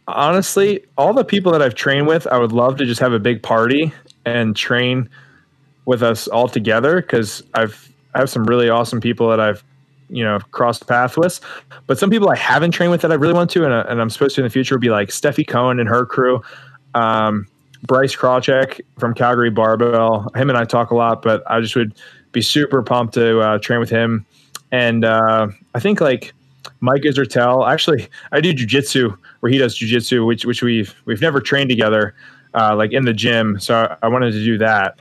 honestly, 0.06 0.84
all 0.98 1.12
the 1.12 1.24
people 1.24 1.52
that 1.52 1.62
I've 1.62 1.74
trained 1.74 2.06
with, 2.06 2.26
I 2.26 2.38
would 2.38 2.52
love 2.52 2.76
to 2.78 2.86
just 2.86 3.00
have 3.00 3.12
a 3.12 3.18
big 3.18 3.42
party 3.42 3.92
and 4.24 4.54
train 4.56 5.08
with 5.86 6.02
us 6.02 6.28
all 6.28 6.48
together 6.48 7.00
because 7.00 7.42
I've 7.54 7.88
I 8.14 8.18
have 8.18 8.30
some 8.30 8.44
really 8.44 8.68
awesome 8.68 9.00
people 9.00 9.28
that 9.30 9.40
I've 9.40 9.62
you 10.08 10.24
know 10.24 10.38
crossed 10.50 10.86
paths 10.86 11.16
with. 11.16 11.40
But 11.86 11.98
some 11.98 12.10
people 12.10 12.28
I 12.30 12.36
haven't 12.36 12.72
trained 12.72 12.90
with 12.92 13.02
that 13.02 13.12
I 13.12 13.14
really 13.16 13.34
want 13.34 13.50
to, 13.50 13.64
and, 13.64 13.72
I- 13.74 13.82
and 13.82 14.00
I'm 14.00 14.10
supposed 14.10 14.34
to 14.36 14.40
in 14.42 14.44
the 14.46 14.50
future 14.50 14.74
would 14.74 14.80
be 14.80 14.90
like 14.90 15.08
Stefi 15.08 15.46
Cohen 15.46 15.78
and 15.80 15.88
her 15.88 16.04
crew. 16.06 16.42
Um, 16.94 17.46
Bryce 17.86 18.14
Krawczyk 18.14 18.80
from 18.98 19.14
Calgary 19.14 19.48
Barbell. 19.50 20.30
Him 20.34 20.50
and 20.50 20.58
I 20.58 20.64
talk 20.64 20.90
a 20.90 20.94
lot, 20.94 21.22
but 21.22 21.42
I 21.50 21.60
just 21.60 21.74
would 21.76 21.94
be 22.32 22.42
super 22.42 22.82
pumped 22.82 23.14
to 23.14 23.40
uh, 23.40 23.58
train 23.58 23.80
with 23.80 23.88
him. 23.88 24.26
And 24.70 25.04
uh, 25.04 25.48
I 25.74 25.80
think 25.80 26.00
like 26.00 26.32
Mike 26.80 27.02
Israetel. 27.02 27.68
Actually, 27.70 28.06
I 28.32 28.40
do 28.40 28.52
jujitsu 28.52 29.16
where 29.40 29.50
he 29.50 29.58
does 29.58 29.78
jujitsu, 29.78 30.26
which 30.26 30.44
which 30.44 30.62
we've 30.62 30.94
we've 31.06 31.20
never 31.22 31.40
trained 31.40 31.70
together, 31.70 32.14
uh, 32.54 32.74
like 32.76 32.92
in 32.92 33.04
the 33.04 33.12
gym. 33.12 33.58
So 33.60 33.74
I, 33.74 33.96
I 34.06 34.08
wanted 34.08 34.32
to 34.32 34.44
do 34.44 34.58
that. 34.58 34.98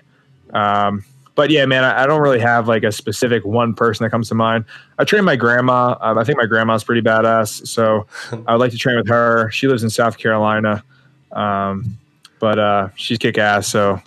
Um, 0.54 1.04
but 1.36 1.52
yeah, 1.52 1.66
man, 1.66 1.86
I, 1.86 2.04
I 2.04 2.06
don't 2.06 2.22
really 2.22 2.40
have 2.40 2.68
like 2.68 2.84
a 2.84 2.92
specific 2.92 3.46
one 3.46 3.74
person 3.74 4.04
that 4.04 4.10
comes 4.10 4.28
to 4.28 4.36
mind. 4.36 4.66
I 4.98 5.06
train 5.06 5.24
my 5.24 5.38
grandma. 5.38 5.96
Um, 6.02 6.18
I 6.18 6.24
think 6.26 6.38
my 6.38 6.46
grandma's 6.46 6.84
pretty 6.84 7.02
badass, 7.02 7.66
so 7.66 8.08
I 8.46 8.54
would 8.54 8.60
like 8.60 8.72
to 8.72 8.78
train 8.78 8.98
with 8.98 9.08
her. 9.08 9.50
She 9.52 9.68
lives 9.68 9.84
in 9.84 9.90
South 9.90 10.18
Carolina, 10.18 10.84
um, 11.32 11.98
but 12.40 12.60
uh, 12.60 12.90
she's 12.96 13.18
kick 13.18 13.38
ass. 13.38 13.68
So 13.68 14.02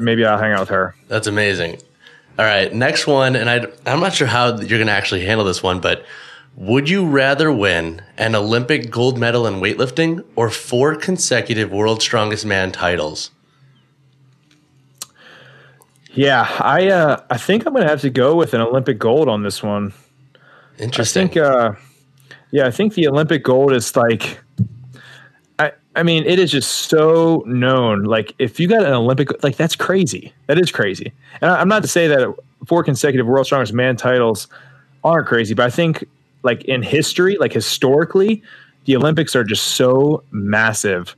maybe 0.00 0.24
I'll 0.24 0.38
hang 0.38 0.52
out 0.52 0.60
with 0.60 0.70
her. 0.70 0.94
That's 1.08 1.26
amazing. 1.26 1.80
All 2.38 2.44
right, 2.44 2.72
next 2.72 3.06
one, 3.06 3.36
and 3.36 3.50
I, 3.50 3.66
I'm 3.86 4.00
not 4.00 4.14
sure 4.14 4.26
how 4.26 4.56
you're 4.56 4.78
going 4.78 4.86
to 4.86 4.92
actually 4.92 5.24
handle 5.24 5.44
this 5.44 5.62
one, 5.62 5.80
but 5.80 6.04
would 6.56 6.88
you 6.88 7.06
rather 7.06 7.52
win 7.52 8.02
an 8.16 8.34
Olympic 8.34 8.90
gold 8.90 9.18
medal 9.18 9.46
in 9.46 9.54
weightlifting 9.54 10.24
or 10.36 10.50
four 10.50 10.94
consecutive 10.94 11.70
World 11.70 12.00
Strongest 12.00 12.46
Man 12.46 12.72
titles? 12.72 13.30
Yeah, 16.12 16.48
I 16.60 16.88
uh, 16.88 17.22
I 17.28 17.38
think 17.38 17.66
I'm 17.66 17.72
gonna 17.72 17.88
have 17.88 18.02
to 18.02 18.10
go 18.10 18.36
with 18.36 18.54
an 18.54 18.60
Olympic 18.60 18.98
gold 18.98 19.28
on 19.28 19.42
this 19.42 19.62
one. 19.62 19.92
I 20.78 20.82
Interesting. 20.82 21.28
think, 21.28 21.44
uh, 21.44 21.72
yeah, 22.50 22.66
I 22.66 22.70
think 22.70 22.94
the 22.94 23.08
Olympic 23.08 23.42
gold 23.42 23.72
is 23.72 23.94
like, 23.96 24.40
I, 25.58 25.72
I 25.94 26.02
mean, 26.02 26.24
it 26.24 26.38
is 26.38 26.50
just 26.50 26.88
so 26.88 27.44
known. 27.46 28.04
Like, 28.04 28.34
if 28.38 28.58
you 28.58 28.66
got 28.66 28.84
an 28.84 28.92
Olympic, 28.92 29.42
like, 29.44 29.56
that's 29.56 29.76
crazy. 29.76 30.32
That 30.46 30.58
is 30.58 30.72
crazy. 30.72 31.12
And 31.40 31.50
I, 31.50 31.60
I'm 31.60 31.68
not 31.68 31.82
to 31.82 31.88
say 31.88 32.08
that 32.08 32.34
four 32.66 32.82
consecutive 32.82 33.26
World 33.26 33.46
Strongest 33.46 33.72
Man 33.72 33.96
titles 33.96 34.48
aren't 35.04 35.28
crazy, 35.28 35.54
but 35.54 35.66
I 35.66 35.70
think, 35.70 36.04
like, 36.44 36.62
in 36.64 36.82
history, 36.82 37.36
like, 37.38 37.52
historically, 37.52 38.42
the 38.84 38.96
Olympics 38.96 39.34
are 39.34 39.42
just 39.44 39.64
so 39.76 40.22
massive 40.30 41.16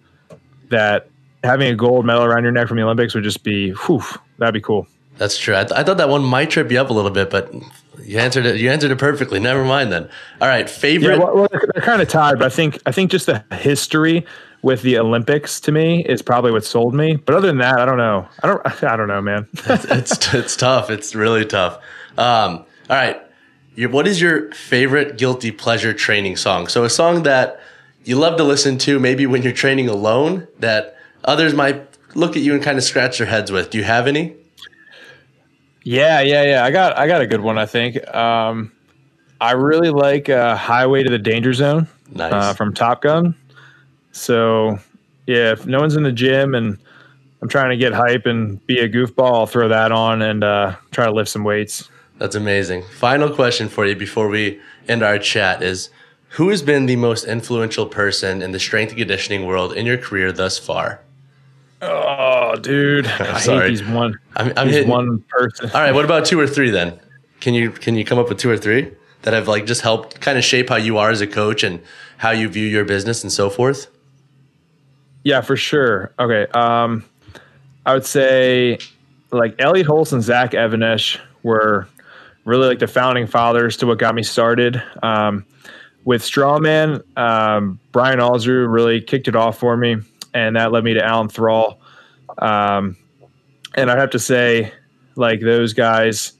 that 0.70 1.09
having 1.45 1.68
a 1.68 1.74
gold 1.77 2.07
medal 2.07 2.24
around 2.24 2.43
your 2.45 2.53
neck 2.53 2.68
from 2.68 2.77
the 2.79 2.83
Olympics 2.83 3.14
would 3.14 3.24
just 3.24 3.43
be, 3.45 3.70
whew, 3.72 4.03
that'd 4.39 4.55
be 4.55 4.61
cool. 4.61 4.87
That's 5.18 5.39
true. 5.39 5.55
I, 5.57 5.64
th- 5.64 5.72
I 5.72 5.83
thought 5.83 5.97
that 5.99 6.09
one 6.09 6.22
might 6.24 6.51
trip 6.51 6.70
you 6.70 6.81
up 6.81 6.91
a 6.91 6.93
little 6.93 7.11
bit, 7.11 7.31
but 7.31 7.53
you 8.03 8.18
answered 8.18 8.45
it. 8.47 8.61
You 8.61 8.70
answered 8.70 8.91
it 8.91 8.99
perfectly. 8.99 9.41
Never 9.41 9.64
mind 9.64 9.91
then. 9.91 10.09
All 10.41 10.49
right, 10.49 10.61
Yeah, 10.61 10.66
favorite. 10.66 11.18
well, 11.18 11.35
well, 11.35 11.49
they're 11.51 11.83
kind 11.83 12.03
of 12.03 12.09
tied, 12.09 12.39
but 12.39 12.45
I 12.45 12.51
think 12.51 12.79
I 12.85 12.93
think 12.93 13.11
just 13.11 13.24
the 13.27 13.43
history 13.53 14.27
with 14.61 14.83
the 14.83 14.99
Olympics 14.99 15.59
to 15.61 15.72
me 15.72 16.05
is 16.05 16.20
probably 16.20 16.53
what 16.53 16.64
sold 16.64 16.95
me. 16.95 17.16
But 17.16 17.35
other 17.35 17.47
than 17.47 17.59
that, 17.59 17.79
I 17.79 17.87
don't 17.87 17.97
know. 17.97 18.29
I 18.43 18.47
don't. 18.47 18.83
I 18.85 18.97
don't 18.97 19.09
know, 19.09 19.22
man. 19.22 19.49
it's 19.64 20.35
it's 20.35 20.55
tough. 20.57 20.91
It's 20.91 21.14
really 21.14 21.47
tough. 21.47 21.77
Um, 22.18 22.59
all 22.59 22.66
right, 22.97 23.18
your, 23.77 23.91
what 23.91 24.09
is 24.09 24.20
your 24.20 24.51
favorite 24.53 25.16
guilty 25.18 25.53
pleasure 25.53 25.93
training 25.93 26.37
song? 26.37 26.66
So 26.66 26.85
a 26.85 26.91
song 26.91 27.22
that 27.22 27.61
you 28.05 28.16
love 28.16 28.37
to 28.39 28.45
listen 28.45 28.79
to, 28.79 28.99
maybe 28.99 29.27
when 29.27 29.43
you're 29.43 29.53
training 29.53 29.89
alone, 29.89 30.49
that 30.59 30.97
others 31.24 31.55
might 31.55 31.87
look 32.16 32.37
at 32.37 32.43
you 32.43 32.55
and 32.55 32.62
kind 32.62 32.79
of 32.79 32.85
scratch 32.85 33.18
their 33.18 33.27
heads 33.27 33.53
with. 33.53 33.70
Do 33.70 33.79
you 33.79 33.85
have 33.85 34.07
any? 34.07 34.35
yeah, 35.85 36.20
yeah, 36.20 36.43
yeah. 36.43 36.64
I 36.64 36.70
got 36.70 36.97
I 36.99 37.07
got 37.07 37.20
a 37.20 37.27
good 37.27 37.41
one. 37.41 37.59
I 37.59 37.66
think. 37.66 37.97
Um, 38.14 38.72
I 39.41 39.53
really 39.53 39.91
like 39.91 40.29
uh, 40.29 40.57
"Highway 40.57 41.03
to 41.03 41.11
the 41.11 41.18
Danger 41.18 41.53
Zone" 41.53 41.87
Nice. 42.11 42.33
uh, 42.33 42.55
from 42.55 42.74
Top 42.74 43.03
Gun. 43.03 43.35
So 44.12 44.79
yeah, 45.27 45.53
if 45.53 45.66
no 45.66 45.81
one's 45.81 45.95
in 45.97 46.03
the 46.03 46.12
gym 46.12 46.55
and 46.55 46.79
I'm 47.43 47.49
trying 47.49 47.70
to 47.70 47.77
get 47.77 47.93
hype 47.93 48.24
and 48.27 48.64
be 48.66 48.79
a 48.79 48.89
goofball, 48.89 49.35
I'll 49.35 49.47
throw 49.47 49.68
that 49.68 49.93
on 49.93 50.22
and 50.22 50.43
uh, 50.43 50.77
try 50.91 51.05
to 51.05 51.12
lift 51.12 51.29
some 51.29 51.45
weights. 51.45 51.89
That's 52.19 52.35
amazing. 52.35 52.83
Final 52.99 53.31
question 53.31 53.69
for 53.69 53.87
you 53.87 53.95
before 53.95 54.29
we 54.29 54.61
end 54.89 55.03
our 55.03 55.19
chat 55.19 55.62
is 55.62 55.91
who 56.31 56.49
has 56.49 56.62
been 56.62 56.87
the 56.87 56.97
most 56.97 57.25
influential 57.25 57.87
person 57.87 58.43
in 58.43 58.53
the 58.53 58.59
strength 58.59 58.91
and 58.91 58.99
conditioning 58.99 59.47
world 59.47 59.73
in 59.75 59.87
your 59.87 59.99
career 59.99 60.33
thus 60.33 60.59
far? 60.59 61.01
Oh, 61.83 62.57
dude, 62.57 63.07
I 63.21 63.39
Sorry. 63.41 63.71
these 63.71 63.85
one. 63.85 64.19
I'm, 64.37 64.53
I'm 64.57 64.69
hitting. 64.69 64.89
one 64.89 65.23
person. 65.29 65.71
All 65.73 65.81
right, 65.81 65.95
what 65.95 66.05
about 66.05 66.25
two 66.25 66.41
or 66.41 66.47
three 66.47 66.71
then? 66.71 66.99
Can 67.41 67.53
you 67.53 67.71
can 67.71 67.95
you 67.97 68.05
come 68.05 68.19
up 68.19 68.29
with 68.31 68.39
two 68.39 68.51
or 68.51 68.57
three 68.57 68.91
that 69.23 69.35
have 69.35 69.47
like 69.47 69.67
just 69.67 69.83
helped 69.83 70.21
kind 70.21 70.39
of 70.39 70.45
shape 70.45 70.71
how 70.71 70.77
you 70.77 70.97
are 70.97 71.11
as 71.11 71.21
a 71.21 71.27
coach 71.27 71.62
and 71.62 71.83
how 72.17 72.31
you 72.31 72.49
view 72.49 72.67
your 72.67 72.85
business 72.85 73.23
and 73.23 73.31
so 73.31 73.51
forth? 73.51 73.89
Yeah, 75.23 75.43
for 75.43 75.57
sure. 75.57 76.12
Okay. 76.19 76.47
Um, 76.53 77.05
I 77.85 77.93
would 77.93 78.07
say 78.07 78.79
like 79.33 79.55
Elliott 79.59 79.87
Hulse 79.87 80.12
and 80.12 80.23
Zach 80.23 80.55
Even-Esh 80.55 81.19
were 81.43 81.87
really 82.47 82.68
like 82.68 82.78
the 82.78 82.86
founding 82.86 83.26
fathers 83.26 83.76
to 83.78 83.86
what 83.86 83.99
got 83.99 84.14
me 84.14 84.22
started. 84.22 84.82
Um, 85.03 85.44
with 86.05 86.22
Strongman, 86.22 87.03
um, 87.18 87.80
Brian 87.90 88.20
Alsruhe 88.20 88.72
really 88.72 89.01
kicked 89.01 89.26
it 89.26 89.34
off 89.34 89.59
for 89.59 89.76
me, 89.76 89.97
and 90.32 90.55
that 90.57 90.70
led 90.70 90.84
me 90.84 90.94
to 90.94 91.05
Alan 91.05 91.28
Thrall. 91.28 91.80
Um, 92.38 92.97
and 93.74 93.90
I'd 93.90 93.99
have 93.99 94.11
to 94.11 94.20
say, 94.20 94.72
like 95.16 95.40
those 95.40 95.72
guys 95.72 96.32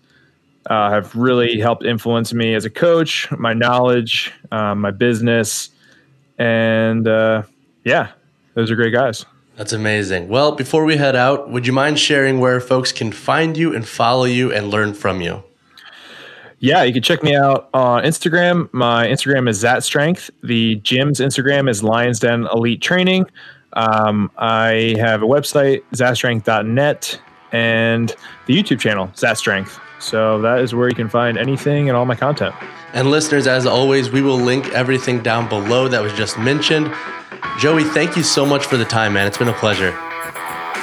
uh, 0.71 0.91
have 0.91 1.15
really 1.17 1.59
helped 1.59 1.85
influence 1.85 2.33
me 2.33 2.55
as 2.55 2.65
a 2.65 2.71
coach, 2.71 3.29
my 3.33 3.53
knowledge, 3.53 4.33
um, 4.53 4.81
my 4.81 4.93
business, 4.93 5.71
and 6.39 7.09
uh, 7.09 7.43
yeah, 7.85 8.13
those 8.55 8.71
are 8.71 8.77
great 8.77 8.93
guys. 8.93 9.27
That's 9.57 9.73
amazing. 9.73 10.29
Well, 10.29 10.53
before 10.53 10.85
we 10.85 10.99
head 10.99 11.17
out, 11.17 11.51
would 11.51 11.67
you 11.67 11.73
mind 11.73 11.99
sharing 11.99 12.39
where 12.39 12.61
folks 12.61 12.93
can 12.93 13.11
find 13.11 13.57
you 13.57 13.75
and 13.75 13.89
follow 13.89 14.25
you 14.25 14.53
and 14.53 14.71
learn 14.71 14.95
from 14.95 15.21
you? 15.21 15.43
Yeah, 16.59 16.83
you 16.85 16.93
can 16.93 17.03
check 17.03 17.23
me 17.23 17.37
out 17.37 17.69
on 17.75 18.03
Instagram. 18.03 18.73
My 18.73 19.07
Instagram 19.07 19.49
is 19.49 19.61
Szat 19.61 19.83
Strength. 19.83 20.31
The 20.43 20.77
gym's 20.77 21.21
Instagram 21.21 21.69
is 21.69 21.83
Lions 21.83 22.19
Den 22.19 22.47
Elite 22.53 22.81
Training. 22.81 23.27
Um, 23.75 24.31
I 24.39 24.95
have 24.99 25.23
a 25.23 25.27
website, 25.27 25.83
szatstrength.net, 25.93 27.21
and 27.53 28.17
the 28.47 28.57
YouTube 28.57 28.81
channel, 28.81 29.11
Szat 29.15 29.37
Strength. 29.37 29.79
So 29.99 30.41
that 30.43 30.61
is 30.61 30.75
where 30.75 30.89
you 30.89 30.95
can 30.95 31.09
find 31.09 31.37
anything 31.37 31.89
and 31.89 31.97
all 31.97 32.07
my 32.07 32.15
content. 32.15 32.55
And 32.95 33.11
listeners, 33.11 33.47
as 33.47 33.67
always, 33.67 34.11
we 34.11 34.23
will 34.23 34.39
link 34.39 34.69
everything 34.71 35.23
down 35.23 35.49
below 35.49 35.89
that 35.89 36.01
was 36.01 36.13
just 36.15 36.39
mentioned. 36.39 36.91
Joey, 37.59 37.85
thank 37.85 38.17
you 38.17 38.23
so 38.23 38.47
much 38.47 38.67
for 38.67 38.79
the 38.79 38.85
time, 38.85 39.13
man. 39.13 39.27
It's 39.27 39.39
been 39.39 39.49
a 39.49 39.55
pleasure. 39.55 39.91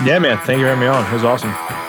Yeah, 0.05 0.19
man. 0.19 0.37
Thank 0.39 0.59
you 0.59 0.65
for 0.65 0.69
having 0.69 0.81
me 0.81 0.87
on. 0.87 1.05
It 1.07 1.13
was 1.13 1.23
awesome. 1.23 1.82